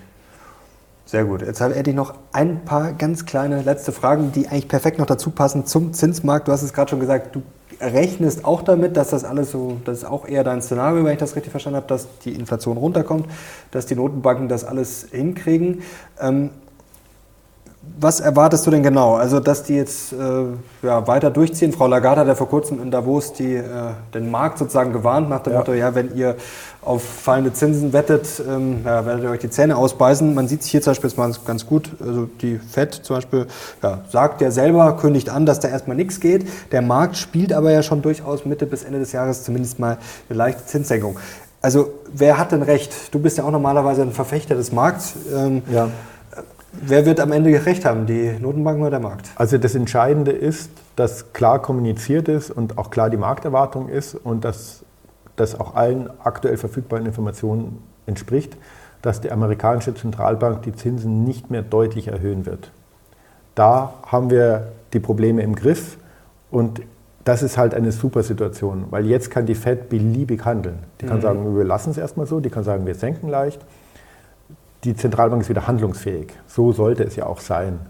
Sehr 1.07 1.25
gut. 1.25 1.43
Jetzt 1.43 1.61
hätte 1.61 1.91
ich 1.91 1.97
noch 1.97 2.15
ein 2.33 2.65
paar 2.65 2.93
ganz 2.93 3.27
kleine 3.27 3.61
letzte 3.62 3.93
Fragen, 3.93 4.33
die 4.33 4.49
eigentlich 4.49 4.69
perfekt 4.69 4.99
noch 4.99 5.07
dazu 5.07 5.31
passen 5.31 5.67
zum 5.67 5.93
Zinsmarkt. 5.93 6.49
Du 6.49 6.53
hast 6.53 6.62
es 6.62 6.73
gerade 6.73 6.91
schon 6.91 7.01
gesagt, 7.01 7.37
du 7.37 7.43
rechnest 7.81 8.45
auch 8.45 8.62
damit, 8.62 8.97
dass 8.97 9.11
das 9.11 9.25
alles 9.25 9.51
so, 9.51 9.77
das 9.85 9.99
ist 9.99 10.05
auch 10.05 10.27
eher 10.27 10.45
dein 10.45 10.62
Szenario, 10.62 11.05
wenn 11.05 11.12
ich 11.12 11.19
das 11.19 11.37
richtig 11.37 11.51
verstanden 11.51 11.77
habe, 11.77 11.87
dass 11.89 12.09
die 12.21 12.33
Inflation 12.33 12.79
runterkommt, 12.79 13.27
dass 13.71 13.85
die 13.85 13.97
Notenbanken 13.97 14.49
das 14.49 14.65
alles 14.65 15.09
hinkriegen. 15.11 15.83
Ähm, 16.21 16.51
was 17.99 18.20
erwartest 18.20 18.66
du 18.66 18.70
denn 18.70 18.82
genau? 18.82 19.14
Also, 19.14 19.41
dass 19.41 19.62
die 19.62 19.76
jetzt 19.76 20.12
äh, 20.12 20.16
ja, 20.87 21.07
weiter 21.07 21.30
durchziehen? 21.30 21.72
Frau 21.72 21.87
Lagarde 21.87 22.22
hat 22.22 22.28
ja 22.28 22.35
vor 22.35 22.49
kurzem 22.49 22.82
in 22.82 22.91
Davos 22.91 23.32
die, 23.32 23.55
äh, 23.55 23.62
den 24.12 24.30
Markt 24.30 24.59
sozusagen 24.59 24.93
gewarnt 24.93 25.30
nach 25.30 25.41
dem 25.41 25.53
ja. 25.53 25.59
Motto, 25.61 25.72
ja, 25.72 25.95
wenn 25.95 26.14
ihr 26.14 26.37
auf 26.82 27.03
fallende 27.03 27.53
Zinsen 27.53 27.93
wettet, 27.93 28.43
ähm, 28.47 28.82
ja, 28.85 29.07
werdet 29.07 29.24
ihr 29.24 29.30
euch 29.30 29.41
die 29.41 29.51
Zähne 29.51 29.76
ausbeißen. 29.76 30.35
Man 30.35 30.49
sieht 30.49 30.61
es 30.61 30.66
hier 30.66 30.82
zum 30.82 30.93
Beispiel 30.93 31.11
mal 31.16 31.32
ganz 31.47 31.66
gut. 31.66 31.91
Also 32.05 32.28
die 32.43 32.59
FED 32.59 32.95
zum 32.95 33.16
Beispiel 33.16 33.47
ja, 33.82 34.01
sagt 34.11 34.41
ja 34.41 34.51
selber, 34.51 34.97
kündigt 34.97 35.30
an, 35.30 35.47
dass 35.47 35.61
da 35.61 35.68
erstmal 35.68 35.97
nichts 35.97 36.20
geht. 36.20 36.47
Der 36.72 36.82
Markt 36.82 37.16
spielt 37.16 37.53
aber 37.53 37.70
ja 37.70 37.82
schon 37.82 38.03
durchaus 38.03 38.45
Mitte 38.45 38.66
bis 38.66 38.85
Ende 38.85 38.99
des 38.99 39.12
Jahres 39.12 39.45
zumindest 39.45 39.78
mal 39.78 39.99
eine 40.28 40.37
leichte 40.37 40.66
Zinssenkung. 40.66 41.18
Also 41.62 41.95
wer 42.12 42.37
hat 42.37 42.53
denn 42.53 42.62
recht? 42.62 42.93
Du 43.12 43.18
bist 43.18 43.39
ja 43.39 43.45
auch 43.45 43.51
normalerweise 43.51 44.03
ein 44.03 44.12
Verfechter 44.12 44.55
des 44.55 44.70
Markts. 44.70 45.14
Ähm, 45.35 45.62
ja. 45.72 45.89
Wer 46.83 47.07
wird 47.07 47.20
am 47.20 47.33
Ende 47.33 47.51
recht 47.64 47.85
haben, 47.85 48.07
die 48.07 48.37
Notenbanken 48.41 48.83
oder 48.83 48.91
der 48.93 49.01
Markt? 49.01 49.31
Also 49.37 49.59
das 49.59 49.75
Entscheidende 49.75 50.33
ist, 50.33 50.70
dass 50.97 51.33
klar 51.33 51.61
kommuniziert 51.61 52.29
ist 52.29 52.51
und 52.51 52.79
auch 52.79 52.91
klar 52.91 53.11
die 53.11 53.16
Markterwartung 53.16 53.89
ist 53.89 54.14
und 54.14 54.45
dass 54.45 54.85
das 55.37 55.59
auch 55.59 55.75
allen 55.75 56.11
aktuell 56.22 56.57
verfügbaren 56.57 57.07
Informationen 57.07 57.83
entspricht, 58.07 58.57
dass 59.03 59.20
die 59.20 59.31
amerikanische 59.31 59.95
Zentralbank 59.95 60.62
die 60.62 60.72
Zinsen 60.72 61.25
nicht 61.25 61.51
mehr 61.51 61.62
deutlich 61.62 62.09
erhöhen 62.09 62.47
wird. 62.47 62.70
Da 63.55 63.95
haben 64.07 64.31
wir 64.31 64.72
die 64.93 65.01
Probleme 65.01 65.43
im 65.43 65.55
Griff 65.55 65.99
und 66.51 66.83
das 67.25 67.43
ist 67.43 67.57
halt 67.57 67.75
eine 67.75 67.91
super 67.91 68.22
Situation, 68.22 68.87
weil 68.91 69.07
jetzt 69.07 69.31
kann 69.31 69.47
die 69.47 69.55
Fed 69.55 69.89
beliebig 69.89 70.45
handeln. 70.45 70.79
Die 71.01 71.07
kann 71.07 71.18
mhm. 71.18 71.22
sagen, 71.22 71.57
wir 71.57 71.64
lassen 71.64 71.91
es 71.91 71.99
erstmal 71.99 72.27
so, 72.27 72.41
die 72.41 72.51
kann 72.51 72.64
sagen, 72.64 72.87
wir 72.87 72.95
senken 72.95 73.29
leicht 73.29 73.61
die 74.85 74.95
Zentralbank 74.95 75.43
ist 75.43 75.49
wieder 75.49 75.66
handlungsfähig. 75.66 76.28
So 76.47 76.72
sollte 76.72 77.05
es 77.05 77.16
ja 77.16 77.26
auch 77.26 77.41
sein. 77.41 77.80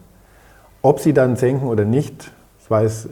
Ob 0.83 1.01
sie 1.01 1.13
dann 1.13 1.37
senken 1.37 1.67
oder 1.67 1.85
nicht, 1.85 2.31
das 2.59 2.71
weiß 2.71 3.07
äh, 3.07 3.11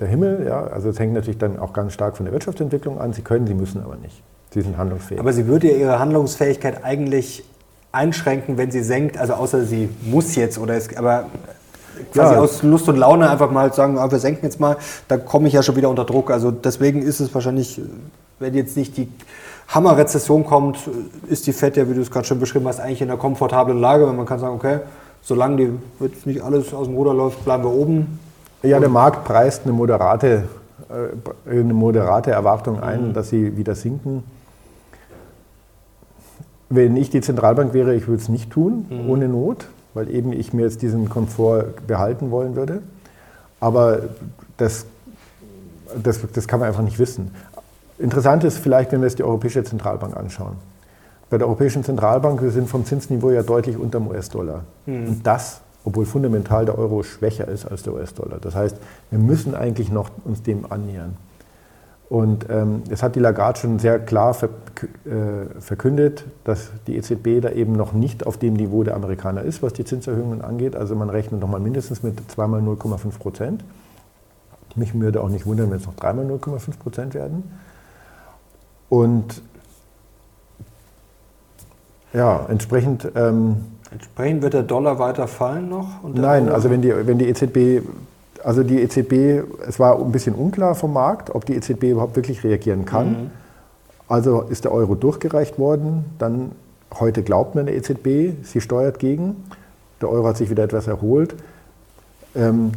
der 0.00 0.08
Himmel. 0.08 0.46
Ja? 0.46 0.64
Also 0.64 0.90
es 0.90 0.98
hängt 0.98 1.14
natürlich 1.14 1.38
dann 1.38 1.58
auch 1.58 1.72
ganz 1.72 1.92
stark 1.92 2.16
von 2.16 2.24
der 2.26 2.32
Wirtschaftsentwicklung 2.32 3.00
an. 3.00 3.12
Sie 3.12 3.22
können, 3.22 3.46
sie 3.46 3.54
müssen 3.54 3.82
aber 3.82 3.96
nicht. 3.96 4.22
Sie 4.50 4.60
sind 4.60 4.76
handlungsfähig. 4.76 5.20
Aber 5.20 5.32
sie 5.32 5.46
würde 5.46 5.70
ja 5.70 5.76
ihre 5.76 5.98
Handlungsfähigkeit 5.98 6.84
eigentlich 6.84 7.44
einschränken, 7.90 8.56
wenn 8.56 8.70
sie 8.70 8.82
senkt, 8.82 9.18
also 9.18 9.34
außer 9.34 9.64
sie 9.64 9.88
muss 10.02 10.34
jetzt 10.34 10.58
oder 10.58 10.74
es, 10.74 10.96
aber 10.96 11.26
quasi 12.12 12.34
ja. 12.34 12.40
aus 12.40 12.62
Lust 12.62 12.88
und 12.88 12.96
Laune 12.96 13.28
einfach 13.28 13.50
mal 13.50 13.72
sagen, 13.72 13.98
ah, 13.98 14.10
wir 14.10 14.18
senken 14.18 14.44
jetzt 14.44 14.60
mal, 14.60 14.76
da 15.08 15.18
komme 15.18 15.48
ich 15.48 15.54
ja 15.54 15.62
schon 15.62 15.76
wieder 15.76 15.90
unter 15.90 16.04
Druck. 16.04 16.30
Also 16.30 16.50
deswegen 16.50 17.02
ist 17.02 17.20
es 17.20 17.34
wahrscheinlich, 17.34 17.80
wenn 18.38 18.54
jetzt 18.54 18.76
nicht 18.76 18.96
die 18.96 19.08
Hammerrezession 19.72 20.44
kommt, 20.44 20.78
ist 21.28 21.46
die 21.46 21.52
FED 21.52 21.78
ja, 21.78 21.88
wie 21.88 21.94
du 21.94 22.02
es 22.02 22.10
gerade 22.10 22.26
schon 22.26 22.38
beschrieben 22.38 22.66
hast, 22.68 22.78
eigentlich 22.78 23.00
in 23.00 23.10
einer 23.10 23.18
komfortablen 23.18 23.78
Lage, 23.78 24.06
wenn 24.06 24.16
man 24.16 24.26
kann 24.26 24.38
sagen, 24.38 24.54
okay, 24.54 24.80
solange 25.22 25.56
die, 25.56 25.70
jetzt 26.00 26.26
nicht 26.26 26.42
alles 26.42 26.74
aus 26.74 26.86
dem 26.86 26.96
Ruder 26.96 27.14
läuft, 27.14 27.42
bleiben 27.44 27.64
wir 27.64 27.72
oben. 27.72 28.18
Ja, 28.62 28.78
der 28.80 28.90
Markt 28.90 29.24
preist 29.24 29.62
eine 29.64 29.72
moderate, 29.72 30.44
äh, 30.90 31.50
eine 31.50 31.72
moderate 31.72 32.30
Erwartung 32.30 32.80
ein, 32.80 33.08
mhm. 33.08 33.12
dass 33.14 33.30
sie 33.30 33.56
wieder 33.56 33.74
sinken. 33.74 34.24
Wenn 36.68 36.96
ich 36.96 37.08
die 37.08 37.22
Zentralbank 37.22 37.72
wäre, 37.72 37.94
ich 37.94 38.08
würde 38.08 38.22
es 38.22 38.28
nicht 38.28 38.50
tun, 38.50 38.86
mhm. 38.90 39.10
ohne 39.10 39.28
Not, 39.28 39.68
weil 39.94 40.10
eben 40.10 40.32
ich 40.32 40.52
mir 40.52 40.62
jetzt 40.62 40.82
diesen 40.82 41.08
Komfort 41.08 41.86
behalten 41.86 42.30
wollen 42.30 42.56
würde. 42.56 42.82
Aber 43.58 44.00
das, 44.58 44.84
das, 46.02 46.20
das 46.32 46.46
kann 46.46 46.60
man 46.60 46.68
einfach 46.68 46.82
nicht 46.82 46.98
wissen. 46.98 47.30
Interessant 48.02 48.42
ist 48.42 48.58
vielleicht, 48.58 48.90
wenn 48.90 49.00
wir 49.00 49.06
uns 49.06 49.14
die 49.14 49.22
Europäische 49.22 49.62
Zentralbank 49.62 50.16
anschauen. 50.16 50.56
Bei 51.30 51.38
der 51.38 51.46
Europäischen 51.46 51.84
Zentralbank, 51.84 52.42
wir 52.42 52.50
sind 52.50 52.68
vom 52.68 52.84
Zinsniveau 52.84 53.30
ja 53.30 53.44
deutlich 53.44 53.78
unter 53.78 54.00
dem 54.00 54.08
US-Dollar. 54.08 54.64
Mhm. 54.86 55.06
Und 55.06 55.26
das, 55.26 55.60
obwohl 55.84 56.04
fundamental 56.04 56.66
der 56.66 56.76
Euro 56.76 57.04
schwächer 57.04 57.46
ist 57.46 57.64
als 57.64 57.84
der 57.84 57.94
US-Dollar. 57.94 58.38
Das 58.40 58.56
heißt, 58.56 58.76
wir 59.10 59.18
müssen 59.20 59.54
eigentlich 59.54 59.92
noch 59.92 60.10
uns 60.24 60.42
dem 60.42 60.70
annähern. 60.70 61.16
Und 62.08 62.46
ähm, 62.50 62.82
es 62.90 63.04
hat 63.04 63.14
die 63.14 63.20
Lagarde 63.20 63.60
schon 63.60 63.78
sehr 63.78 64.00
klar 64.00 64.36
äh, 64.36 65.60
verkündet, 65.60 66.24
dass 66.42 66.72
die 66.88 66.96
EZB 66.96 67.40
da 67.40 67.50
eben 67.50 67.72
noch 67.72 67.92
nicht 67.92 68.26
auf 68.26 68.36
dem 68.36 68.54
Niveau 68.54 68.82
der 68.82 68.96
Amerikaner 68.96 69.42
ist, 69.42 69.62
was 69.62 69.72
die 69.74 69.84
Zinserhöhungen 69.84 70.42
angeht. 70.42 70.74
Also 70.74 70.96
man 70.96 71.08
rechnet 71.08 71.40
nochmal 71.40 71.60
mindestens 71.60 72.02
mit 72.02 72.18
zweimal 72.30 72.60
0,5 72.60 73.18
Prozent. 73.18 73.64
Mich 74.74 74.98
würde 74.98 75.22
auch 75.22 75.28
nicht 75.28 75.46
wundern, 75.46 75.70
wenn 75.70 75.78
es 75.78 75.86
noch 75.86 75.94
dreimal 75.94 76.26
0,5 76.26 76.78
Prozent 76.78 77.14
werden. 77.14 77.44
Und 78.92 79.40
ja, 82.12 82.44
entsprechend. 82.50 83.10
Ähm, 83.14 83.56
entsprechend 83.90 84.42
wird 84.42 84.52
der 84.52 84.64
Dollar 84.64 84.98
weiter 84.98 85.26
fallen 85.26 85.70
noch? 85.70 85.88
nein, 86.12 86.50
also 86.50 86.68
wenn 86.68 86.82
die, 86.82 86.92
wenn 87.06 87.16
die 87.16 87.26
EZB 87.26 87.88
also 88.44 88.62
die 88.62 88.82
EZB, 88.82 89.48
es 89.66 89.78
war 89.78 89.98
ein 89.98 90.12
bisschen 90.12 90.34
unklar 90.34 90.74
vom 90.74 90.92
Markt, 90.92 91.34
ob 91.34 91.46
die 91.46 91.54
EZB 91.54 91.84
überhaupt 91.84 92.16
wirklich 92.16 92.44
reagieren 92.44 92.84
kann. 92.84 93.08
Mhm. 93.08 93.30
Also 94.08 94.42
ist 94.42 94.64
der 94.64 94.72
Euro 94.72 94.94
durchgereicht 94.94 95.58
worden. 95.58 96.04
Dann 96.18 96.52
heute 97.00 97.22
glaubt 97.22 97.54
man 97.54 97.64
der 97.64 97.76
EZB, 97.76 98.44
sie 98.44 98.60
steuert 98.60 98.98
gegen. 98.98 99.44
Der 100.02 100.10
Euro 100.10 100.26
hat 100.26 100.36
sich 100.36 100.50
wieder 100.50 100.64
etwas 100.64 100.86
erholt. 100.86 101.34
Ähm, 102.34 102.72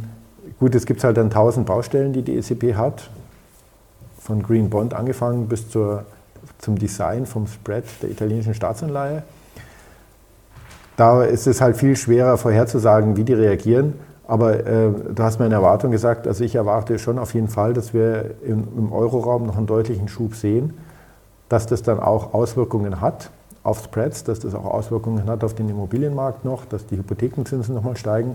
gut, 0.60 0.74
es 0.74 0.86
gibt 0.86 1.04
halt 1.04 1.18
dann 1.18 1.28
tausend 1.28 1.66
Baustellen, 1.66 2.14
die 2.14 2.22
die 2.22 2.36
EZB 2.36 2.74
hat. 2.74 3.10
Von 4.26 4.42
Green 4.42 4.68
Bond 4.68 4.92
angefangen 4.92 5.46
bis 5.46 5.70
zur, 5.70 6.04
zum 6.58 6.76
Design 6.76 7.26
vom 7.26 7.46
Spread 7.46 7.84
der 8.02 8.10
italienischen 8.10 8.54
Staatsanleihe. 8.54 9.22
Da 10.96 11.22
ist 11.22 11.46
es 11.46 11.60
halt 11.60 11.76
viel 11.76 11.94
schwerer 11.94 12.36
vorherzusagen, 12.36 13.16
wie 13.16 13.22
die 13.22 13.34
reagieren. 13.34 13.94
Aber 14.26 14.66
äh, 14.66 14.90
du 15.14 15.22
hast 15.22 15.38
meine 15.38 15.54
Erwartung 15.54 15.92
gesagt, 15.92 16.26
also 16.26 16.42
ich 16.42 16.56
erwarte 16.56 16.98
schon 16.98 17.20
auf 17.20 17.34
jeden 17.34 17.46
Fall, 17.46 17.72
dass 17.72 17.94
wir 17.94 18.32
im, 18.44 18.66
im 18.76 18.92
Euroraum 18.92 19.46
noch 19.46 19.56
einen 19.56 19.68
deutlichen 19.68 20.08
Schub 20.08 20.34
sehen, 20.34 20.74
dass 21.48 21.68
das 21.68 21.82
dann 21.84 22.00
auch 22.00 22.34
Auswirkungen 22.34 23.00
hat 23.00 23.30
auf 23.62 23.84
Spreads, 23.84 24.24
dass 24.24 24.40
das 24.40 24.56
auch 24.56 24.64
Auswirkungen 24.64 25.28
hat 25.28 25.44
auf 25.44 25.54
den 25.54 25.68
Immobilienmarkt 25.68 26.44
noch, 26.44 26.64
dass 26.64 26.84
die 26.86 26.96
Hypothekenzinsen 26.96 27.76
nochmal 27.76 27.96
steigen. 27.96 28.34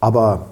Aber 0.00 0.46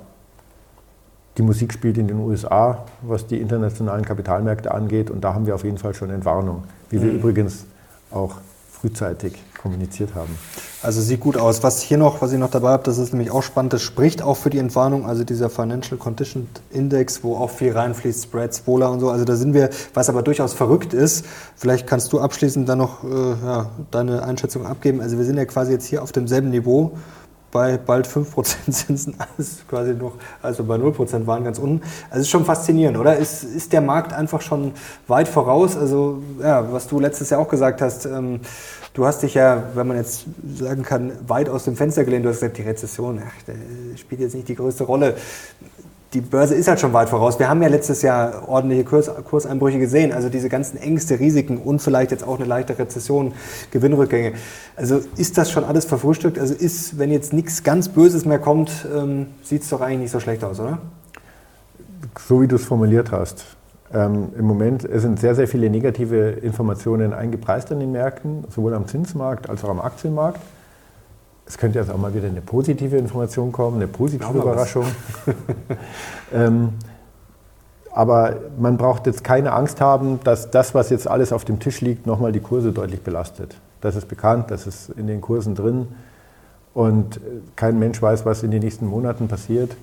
die 1.37 1.43
Musik 1.43 1.73
spielt 1.73 1.99
in 1.99 2.09
den 2.09 2.19
USA, 2.19 2.85
was 3.03 3.27
die 3.27 3.41
internationalen 3.41 4.05
Kapitalmärkte 4.05 4.73
angeht, 4.73 5.11
und 5.11 5.23
da 5.23 5.35
haben 5.35 5.47
wir 5.47 5.55
auf 5.55 5.65
jeden 5.65 5.79
Fall 5.79 5.95
schon 5.95 6.11
Entwarnung, 6.11 6.65
wie 6.91 7.01
wir 7.01 7.11
mhm. 7.11 7.19
übrigens 7.19 7.67
auch 8.11 8.37
frühzeitig 8.81 9.35
kommuniziert 9.61 10.15
haben. 10.15 10.39
Also 10.83 11.01
sieht 11.01 11.21
gut 11.21 11.37
aus. 11.37 11.63
Was 11.63 11.81
hier 11.81 11.99
noch, 11.99 12.23
was 12.23 12.33
ich 12.33 12.39
noch 12.39 12.51
dabei 12.51 12.71
habe, 12.71 12.85
das 12.85 12.99
ist 12.99 13.13
nämlich 13.13 13.31
auch 13.31 13.43
spannend, 13.43 13.73
das 13.73 13.83
spricht 13.83 14.23
auch 14.23 14.37
für 14.37 14.51
die 14.51 14.59
Entwarnung, 14.59 15.07
also 15.07 15.25
dieser 15.25 15.51
Financial 15.51 15.99
Condition 15.99 16.47
Index, 16.71 17.25
wo 17.25 17.37
auch 17.37 17.51
viel 17.51 17.73
reinfließt, 17.73 18.25
Spreads, 18.25 18.59
Spola 18.59 18.89
und 18.89 19.01
so. 19.01 19.11
Also 19.11 19.25
da 19.25 19.35
sind 19.35 19.55
wir, 19.55 19.71
was 19.95 20.09
aber 20.09 20.23
durchaus 20.23 20.53
verrückt 20.53 20.95
ist, 20.95 21.25
vielleicht 21.57 21.87
kannst 21.87 22.13
du 22.13 22.21
abschließend 22.21 22.69
dann 22.69 22.79
noch 22.79 23.03
äh, 23.03 23.09
ja, 23.45 23.71
deine 23.91 24.23
Einschätzung 24.23 24.67
abgeben. 24.67 25.01
Also 25.01 25.19
wir 25.19 25.25
sind 25.25 25.37
ja 25.37 25.45
quasi 25.47 25.73
jetzt 25.73 25.87
hier 25.87 26.03
auf 26.03 26.13
demselben 26.13 26.51
Niveau 26.51 26.93
bei 27.53 27.77
bald 27.77 28.07
5% 28.07 28.71
Zinsen, 28.71 29.15
alles 29.37 29.63
quasi 29.69 29.95
noch, 29.95 30.13
also 30.43 30.65
bei 30.65 30.77
0% 30.77 31.27
waren 31.27 31.45
ganz 31.45 31.59
unten. 31.59 31.83
Also 32.11 32.23
ist 32.23 32.31
schon 32.31 32.45
faszinierend, 32.45 32.99
oder? 32.99 33.17
Ist, 33.17 33.45
ist 33.45 33.73
der 33.73 33.81
Markt 33.81 34.13
einfach 34.13 34.41
schon 34.41 34.73
weit 35.09 35.29
voraus? 35.29 35.77
Also, 35.77 36.23
ja, 36.41 36.73
was 36.73 36.87
du 36.87 37.01
letztes 37.01 37.31
Jahr 37.31 37.41
auch 37.41 37.49
gesagt 37.49 37.81
hast, 37.81 38.07
ähm, 38.07 38.41
du 38.95 39.07
hast 39.07 39.23
dich 39.23 39.35
ja, 39.35 39.63
wenn 39.75 39.87
man 39.87 39.97
jetzt 39.97 40.27
sagen 40.57 40.83
kann, 40.83 41.13
weit 41.27 41.49
aus 41.49 41.65
dem 41.65 41.77
Fenster 41.77 42.05
gelehnt. 42.05 42.25
Du 42.25 42.31
hast 42.31 42.41
gesagt, 42.41 42.59
die 42.59 42.63
Rezession, 42.63 43.23
ach, 43.25 43.99
spielt 43.99 44.21
jetzt 44.21 44.35
nicht 44.35 44.49
die 44.49 44.55
größte 44.55 44.85
Rolle 44.85 45.15
die 46.13 46.21
Börse 46.21 46.55
ist 46.55 46.69
halt 46.69 46.81
schon 46.81 46.93
weit 46.93 47.09
voraus. 47.09 47.39
Wir 47.39 47.49
haben 47.49 47.63
ja 47.63 47.69
letztes 47.69 48.03
Jahr 48.03 48.49
ordentliche 48.49 48.85
Kurs, 48.85 49.11
Kurseinbrüche 49.25 49.79
gesehen, 49.79 50.13
also 50.13 50.29
diese 50.29 50.49
ganzen 50.49 50.79
Ängste, 50.79 51.19
Risiken 51.19 51.59
und 51.59 51.81
vielleicht 51.81 52.11
jetzt 52.11 52.27
auch 52.27 52.37
eine 52.39 52.47
leichte 52.47 52.79
Rezession, 52.79 53.33
Gewinnrückgänge. 53.71 54.33
Also 54.77 55.01
ist 55.17 55.37
das 55.37 55.51
schon 55.51 55.65
alles 55.65 55.85
verfrühstückt? 55.85 56.39
Also 56.39 56.55
ist, 56.55 56.99
wenn 56.99 57.11
jetzt 57.11 57.33
nichts 57.33 57.65
ganz 57.65 57.89
Böses 57.89 58.25
mehr 58.25 58.39
kommt, 58.39 58.87
ähm, 58.95 59.27
sieht 59.43 59.63
es 59.63 59.69
doch 59.69 59.81
eigentlich 59.81 60.01
nicht 60.01 60.13
so 60.13 60.21
schlecht 60.21 60.45
aus, 60.45 60.61
oder? 60.61 60.79
So 62.27 62.41
wie 62.41 62.47
du 62.47 62.57
es 62.57 62.65
formuliert 62.65 63.11
hast. 63.11 63.45
Ähm, 63.93 64.29
Im 64.39 64.47
Moment 64.47 64.89
sind 64.91 65.21
sehr, 65.21 65.35
sehr 65.35 65.49
viele 65.49 65.71
negative 65.71 66.31
Informationen 66.31 67.13
eingepreist 67.13 67.71
an 67.73 67.81
den 67.81 67.93
Märkten, 67.93 68.45
sowohl 68.49 68.75
am 68.75 68.87
Zinsmarkt 68.87 69.51
als 69.51 69.65
auch 69.65 69.71
am 69.71 69.81
Aktienmarkt. 69.81 70.41
Es 71.47 71.59
könnte 71.59 71.79
jetzt 71.79 71.91
auch 71.91 71.99
mal 71.99 72.13
wieder 72.13 72.27
eine 72.27 72.41
positive 72.41 72.97
Information 72.97 73.53
kommen, 73.53 73.77
eine 73.77 73.87
positive 73.87 74.37
Überraschung. 74.37 74.85
ähm, 76.35 76.71
aber 77.93 78.37
man 78.59 78.77
braucht 78.77 79.07
jetzt 79.07 79.25
keine 79.25 79.53
Angst 79.53 79.81
haben, 79.81 80.21
dass 80.25 80.51
das, 80.51 80.75
was 80.75 80.91
jetzt 80.91 81.09
alles 81.09 81.33
auf 81.33 81.45
dem 81.45 81.61
Tisch 81.61 81.81
liegt, 81.81 82.07
nochmal 82.07 82.33
die 82.33 82.41
Kurse 82.41 82.73
deutlich 82.73 83.03
belastet. 83.03 83.57
Das 83.81 83.97
ist 83.97 84.09
bekannt, 84.09 84.51
das 84.51 84.67
ist 84.67 84.91
in 84.91 85.07
den 85.07 85.21
Kursen 85.21 85.55
drin. 85.55 85.89
Und 86.75 87.21
kein 87.55 87.79
Mensch 87.79 88.03
weiß, 88.03 88.27
was 88.27 88.43
in 88.43 88.51
den 88.51 88.63
nächsten 88.63 88.87
Monaten 88.87 89.29
passiert. 89.29 89.77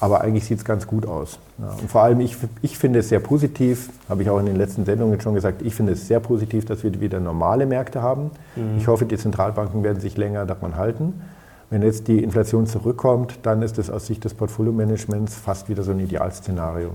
Aber 0.00 0.20
eigentlich 0.20 0.44
sieht 0.44 0.58
es 0.58 0.64
ganz 0.64 0.86
gut 0.86 1.06
aus. 1.06 1.38
Ja, 1.58 1.70
und 1.80 1.90
vor 1.90 2.02
allem, 2.02 2.20
ich, 2.20 2.36
ich 2.62 2.76
finde 2.78 2.98
es 2.98 3.08
sehr 3.08 3.20
positiv, 3.20 3.88
habe 4.08 4.22
ich 4.22 4.30
auch 4.30 4.38
in 4.38 4.46
den 4.46 4.56
letzten 4.56 4.84
Sendungen 4.84 5.20
schon 5.20 5.34
gesagt, 5.34 5.62
ich 5.62 5.74
finde 5.74 5.92
es 5.92 6.06
sehr 6.06 6.20
positiv, 6.20 6.66
dass 6.66 6.82
wir 6.82 7.00
wieder 7.00 7.18
normale 7.18 7.66
Märkte 7.66 8.02
haben. 8.02 8.30
Mhm. 8.56 8.78
Ich 8.78 8.88
hoffe, 8.88 9.06
die 9.06 9.16
Zentralbanken 9.16 9.82
werden 9.82 10.00
sich 10.00 10.16
länger 10.16 10.44
daran 10.44 10.76
halten. 10.76 11.14
Wenn 11.70 11.82
jetzt 11.82 12.08
die 12.08 12.22
Inflation 12.22 12.66
zurückkommt, 12.66 13.40
dann 13.42 13.62
ist 13.62 13.78
es 13.78 13.90
aus 13.90 14.06
Sicht 14.06 14.24
des 14.24 14.34
Portfolio-Managements 14.34 15.34
fast 15.34 15.68
wieder 15.68 15.82
so 15.82 15.90
ein 15.92 16.00
Idealszenario. 16.00 16.90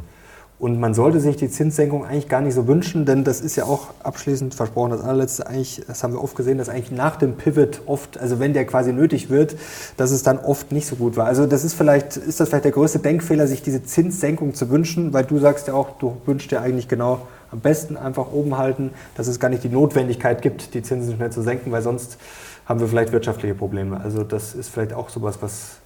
Und 0.61 0.79
man 0.79 0.93
sollte 0.93 1.19
sich 1.19 1.37
die 1.37 1.49
Zinssenkung 1.49 2.05
eigentlich 2.05 2.29
gar 2.29 2.39
nicht 2.39 2.53
so 2.53 2.67
wünschen, 2.67 3.03
denn 3.03 3.23
das 3.23 3.41
ist 3.41 3.55
ja 3.55 3.63
auch 3.63 3.95
abschließend 4.03 4.53
versprochen, 4.53 4.91
das 4.91 5.01
allerletzte 5.01 5.47
eigentlich, 5.47 5.81
das 5.87 6.03
haben 6.03 6.13
wir 6.13 6.23
oft 6.23 6.35
gesehen, 6.35 6.59
dass 6.59 6.69
eigentlich 6.69 6.91
nach 6.91 7.15
dem 7.15 7.33
Pivot 7.33 7.81
oft, 7.87 8.19
also 8.19 8.39
wenn 8.39 8.53
der 8.53 8.65
quasi 8.65 8.93
nötig 8.93 9.31
wird, 9.31 9.55
dass 9.97 10.11
es 10.11 10.21
dann 10.21 10.37
oft 10.37 10.71
nicht 10.71 10.85
so 10.85 10.97
gut 10.97 11.17
war. 11.17 11.25
Also 11.25 11.47
das 11.47 11.63
ist 11.63 11.73
vielleicht, 11.73 12.15
ist 12.15 12.39
das 12.39 12.49
vielleicht 12.49 12.65
der 12.65 12.73
größte 12.73 12.99
Denkfehler, 12.99 13.47
sich 13.47 13.63
diese 13.63 13.81
Zinssenkung 13.81 14.53
zu 14.53 14.69
wünschen, 14.69 15.13
weil 15.13 15.23
du 15.23 15.39
sagst 15.39 15.67
ja 15.67 15.73
auch, 15.73 15.97
du 15.97 16.17
wünschst 16.27 16.51
dir 16.51 16.61
eigentlich 16.61 16.87
genau 16.87 17.27
am 17.51 17.59
besten 17.59 17.97
einfach 17.97 18.31
oben 18.31 18.55
halten, 18.59 18.91
dass 19.17 19.25
es 19.25 19.39
gar 19.39 19.49
nicht 19.49 19.63
die 19.63 19.69
Notwendigkeit 19.69 20.43
gibt, 20.43 20.75
die 20.75 20.83
Zinsen 20.83 21.15
schnell 21.15 21.31
zu 21.31 21.41
senken, 21.41 21.71
weil 21.71 21.81
sonst 21.81 22.19
haben 22.65 22.79
wir 22.79 22.87
vielleicht 22.87 23.13
wirtschaftliche 23.13 23.55
Probleme. 23.55 23.99
Also 23.99 24.23
das 24.23 24.53
ist 24.53 24.69
vielleicht 24.69 24.93
auch 24.93 25.09
sowas, 25.09 25.39
was 25.41 25.79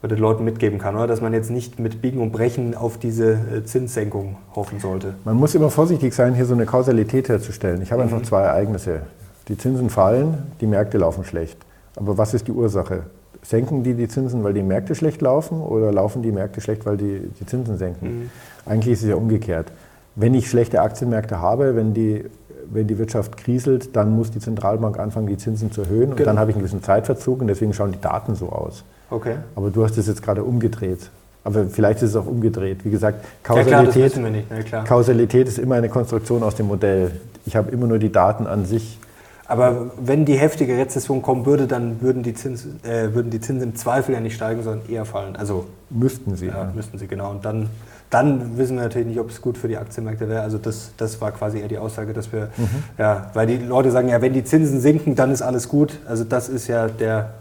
was 0.00 0.08
den 0.08 0.18
Leuten 0.18 0.44
mitgeben 0.44 0.78
kann, 0.78 0.94
oder? 0.94 1.06
Dass 1.06 1.20
man 1.20 1.32
jetzt 1.32 1.50
nicht 1.50 1.80
mit 1.80 2.00
Biegen 2.00 2.20
und 2.20 2.30
Brechen 2.32 2.74
auf 2.74 2.98
diese 2.98 3.32
äh, 3.32 3.64
Zinssenkung 3.64 4.36
hoffen 4.54 4.78
sollte. 4.78 5.14
Man 5.24 5.36
muss 5.36 5.54
immer 5.54 5.70
vorsichtig 5.70 6.14
sein, 6.14 6.34
hier 6.34 6.44
so 6.44 6.54
eine 6.54 6.66
Kausalität 6.66 7.28
herzustellen. 7.28 7.82
Ich 7.82 7.90
habe 7.90 8.04
mhm. 8.04 8.12
einfach 8.12 8.26
zwei 8.26 8.42
Ereignisse. 8.42 9.00
Die 9.48 9.56
Zinsen 9.56 9.90
fallen, 9.90 10.34
die 10.60 10.66
Märkte 10.66 10.98
laufen 10.98 11.24
schlecht. 11.24 11.58
Aber 11.96 12.16
was 12.16 12.34
ist 12.34 12.46
die 12.46 12.52
Ursache? 12.52 13.04
Senken 13.42 13.82
die 13.82 13.94
die 13.94 14.08
Zinsen, 14.08 14.44
weil 14.44 14.52
die 14.52 14.62
Märkte 14.62 14.94
schlecht 14.94 15.20
laufen 15.20 15.60
oder 15.60 15.90
laufen 15.90 16.22
die 16.22 16.32
Märkte 16.32 16.60
schlecht, 16.60 16.86
weil 16.86 16.96
die 16.96 17.28
die 17.40 17.46
Zinsen 17.46 17.78
senken? 17.78 18.06
Mhm. 18.06 18.30
Eigentlich 18.66 18.94
ist 18.94 19.02
es 19.02 19.08
ja 19.08 19.16
umgekehrt. 19.16 19.72
Wenn 20.14 20.34
ich 20.34 20.48
schlechte 20.48 20.80
Aktienmärkte 20.80 21.40
habe, 21.40 21.76
wenn 21.76 21.94
die, 21.94 22.24
wenn 22.70 22.86
die 22.86 22.98
Wirtschaft 22.98 23.36
kriselt, 23.36 23.96
dann 23.96 24.14
muss 24.14 24.30
die 24.30 24.40
Zentralbank 24.40 24.98
anfangen, 24.98 25.26
die 25.26 25.36
Zinsen 25.36 25.72
zu 25.72 25.82
erhöhen. 25.82 26.10
Und 26.10 26.16
genau. 26.16 26.30
dann 26.30 26.38
habe 26.38 26.50
ich 26.50 26.56
einen 26.56 26.62
gewissen 26.62 26.82
Zeitverzug 26.82 27.40
und 27.40 27.46
deswegen 27.46 27.72
schauen 27.72 27.92
die 27.92 28.00
Daten 28.00 28.34
so 28.34 28.50
aus. 28.50 28.84
Okay. 29.10 29.36
Aber 29.56 29.70
du 29.70 29.84
hast 29.84 29.96
es 29.98 30.06
jetzt 30.06 30.22
gerade 30.22 30.44
umgedreht. 30.44 31.10
Aber 31.44 31.64
vielleicht 31.66 32.02
ist 32.02 32.10
es 32.10 32.16
auch 32.16 32.26
umgedreht. 32.26 32.84
Wie 32.84 32.90
gesagt, 32.90 33.24
Kausalität, 33.42 34.14
ja, 34.16 34.62
klar, 34.62 34.84
Kausalität 34.84 35.48
ist 35.48 35.58
immer 35.58 35.76
eine 35.76 35.88
Konstruktion 35.88 36.42
aus 36.42 36.56
dem 36.56 36.66
Modell. 36.66 37.12
Ich 37.46 37.56
habe 37.56 37.70
immer 37.70 37.86
nur 37.86 37.98
die 37.98 38.12
Daten 38.12 38.46
an 38.46 38.66
sich. 38.66 38.98
Aber 39.46 39.92
wenn 39.98 40.26
die 40.26 40.34
heftige 40.34 40.76
Rezession 40.76 41.22
kommen 41.22 41.46
würde, 41.46 41.66
dann 41.66 42.02
würden 42.02 42.22
die, 42.22 42.34
Zins, 42.34 42.66
äh, 42.82 43.14
würden 43.14 43.30
die 43.30 43.40
Zinsen 43.40 43.70
im 43.70 43.76
Zweifel 43.76 44.14
ja 44.14 44.20
nicht 44.20 44.34
steigen, 44.34 44.62
sondern 44.62 44.86
eher 44.90 45.06
fallen. 45.06 45.36
Also 45.36 45.64
müssten 45.88 46.36
sie. 46.36 46.48
Ja, 46.48 46.64
ja. 46.64 46.72
müssten 46.74 46.98
sie, 46.98 47.06
genau. 47.06 47.30
Und 47.30 47.46
dann, 47.46 47.70
dann 48.10 48.56
wissen 48.56 48.76
wir 48.76 48.84
natürlich 48.84 49.08
nicht, 49.08 49.20
ob 49.20 49.30
es 49.30 49.40
gut 49.40 49.58
für 49.58 49.68
die 49.68 49.76
Aktienmärkte 49.76 50.28
wäre. 50.28 50.42
Also 50.42 50.58
das, 50.58 50.92
das 50.96 51.20
war 51.20 51.32
quasi 51.32 51.60
eher 51.60 51.68
die 51.68 51.78
Aussage, 51.78 52.12
dass 52.12 52.32
wir, 52.32 52.48
mhm. 52.56 52.68
ja, 52.96 53.30
weil 53.34 53.46
die 53.46 53.58
Leute 53.58 53.90
sagen, 53.90 54.08
ja, 54.08 54.22
wenn 54.22 54.32
die 54.32 54.44
Zinsen 54.44 54.80
sinken, 54.80 55.14
dann 55.14 55.30
ist 55.30 55.42
alles 55.42 55.68
gut. 55.68 55.98
Also 56.06 56.24
das 56.24 56.48
ist 56.48 56.68
ja 56.68 56.88
der 56.88 57.34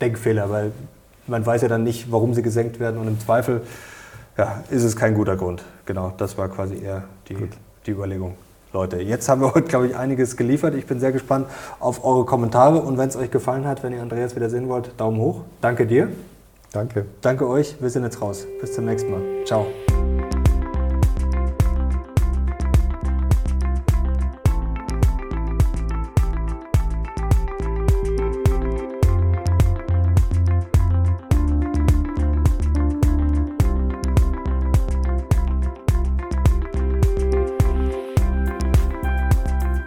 Denkfehler, 0.00 0.50
weil 0.50 0.72
man 1.26 1.44
weiß 1.44 1.62
ja 1.62 1.68
dann 1.68 1.84
nicht, 1.84 2.10
warum 2.12 2.34
sie 2.34 2.42
gesenkt 2.42 2.78
werden 2.80 3.00
und 3.00 3.08
im 3.08 3.20
Zweifel 3.20 3.62
ja, 4.36 4.62
ist 4.70 4.84
es 4.84 4.96
kein 4.96 5.14
guter 5.14 5.36
Grund. 5.36 5.62
Genau, 5.86 6.12
das 6.16 6.38
war 6.38 6.48
quasi 6.48 6.82
eher 6.82 7.04
die, 7.28 7.36
die 7.86 7.90
Überlegung. 7.90 8.36
Leute, 8.72 8.98
jetzt 8.98 9.28
haben 9.28 9.40
wir 9.40 9.52
heute, 9.52 9.68
glaube 9.68 9.88
ich, 9.88 9.96
einiges 9.96 10.36
geliefert. 10.36 10.74
Ich 10.76 10.86
bin 10.86 11.00
sehr 11.00 11.10
gespannt 11.10 11.48
auf 11.80 12.04
eure 12.04 12.24
Kommentare 12.24 12.80
und 12.80 12.98
wenn 12.98 13.08
es 13.08 13.16
euch 13.16 13.30
gefallen 13.30 13.66
hat, 13.66 13.82
wenn 13.82 13.92
ihr 13.92 14.00
Andreas 14.00 14.36
wieder 14.36 14.48
sehen 14.48 14.68
wollt, 14.68 14.92
Daumen 14.96 15.18
hoch. 15.18 15.42
Danke 15.60 15.86
dir. 15.86 16.08
Danke. 16.72 17.06
Danke 17.20 17.48
euch. 17.48 17.80
Wir 17.80 17.90
sind 17.90 18.04
jetzt 18.04 18.20
raus. 18.20 18.46
Bis 18.60 18.74
zum 18.74 18.84
nächsten 18.84 19.10
Mal. 19.10 19.44
Ciao. 19.44 19.66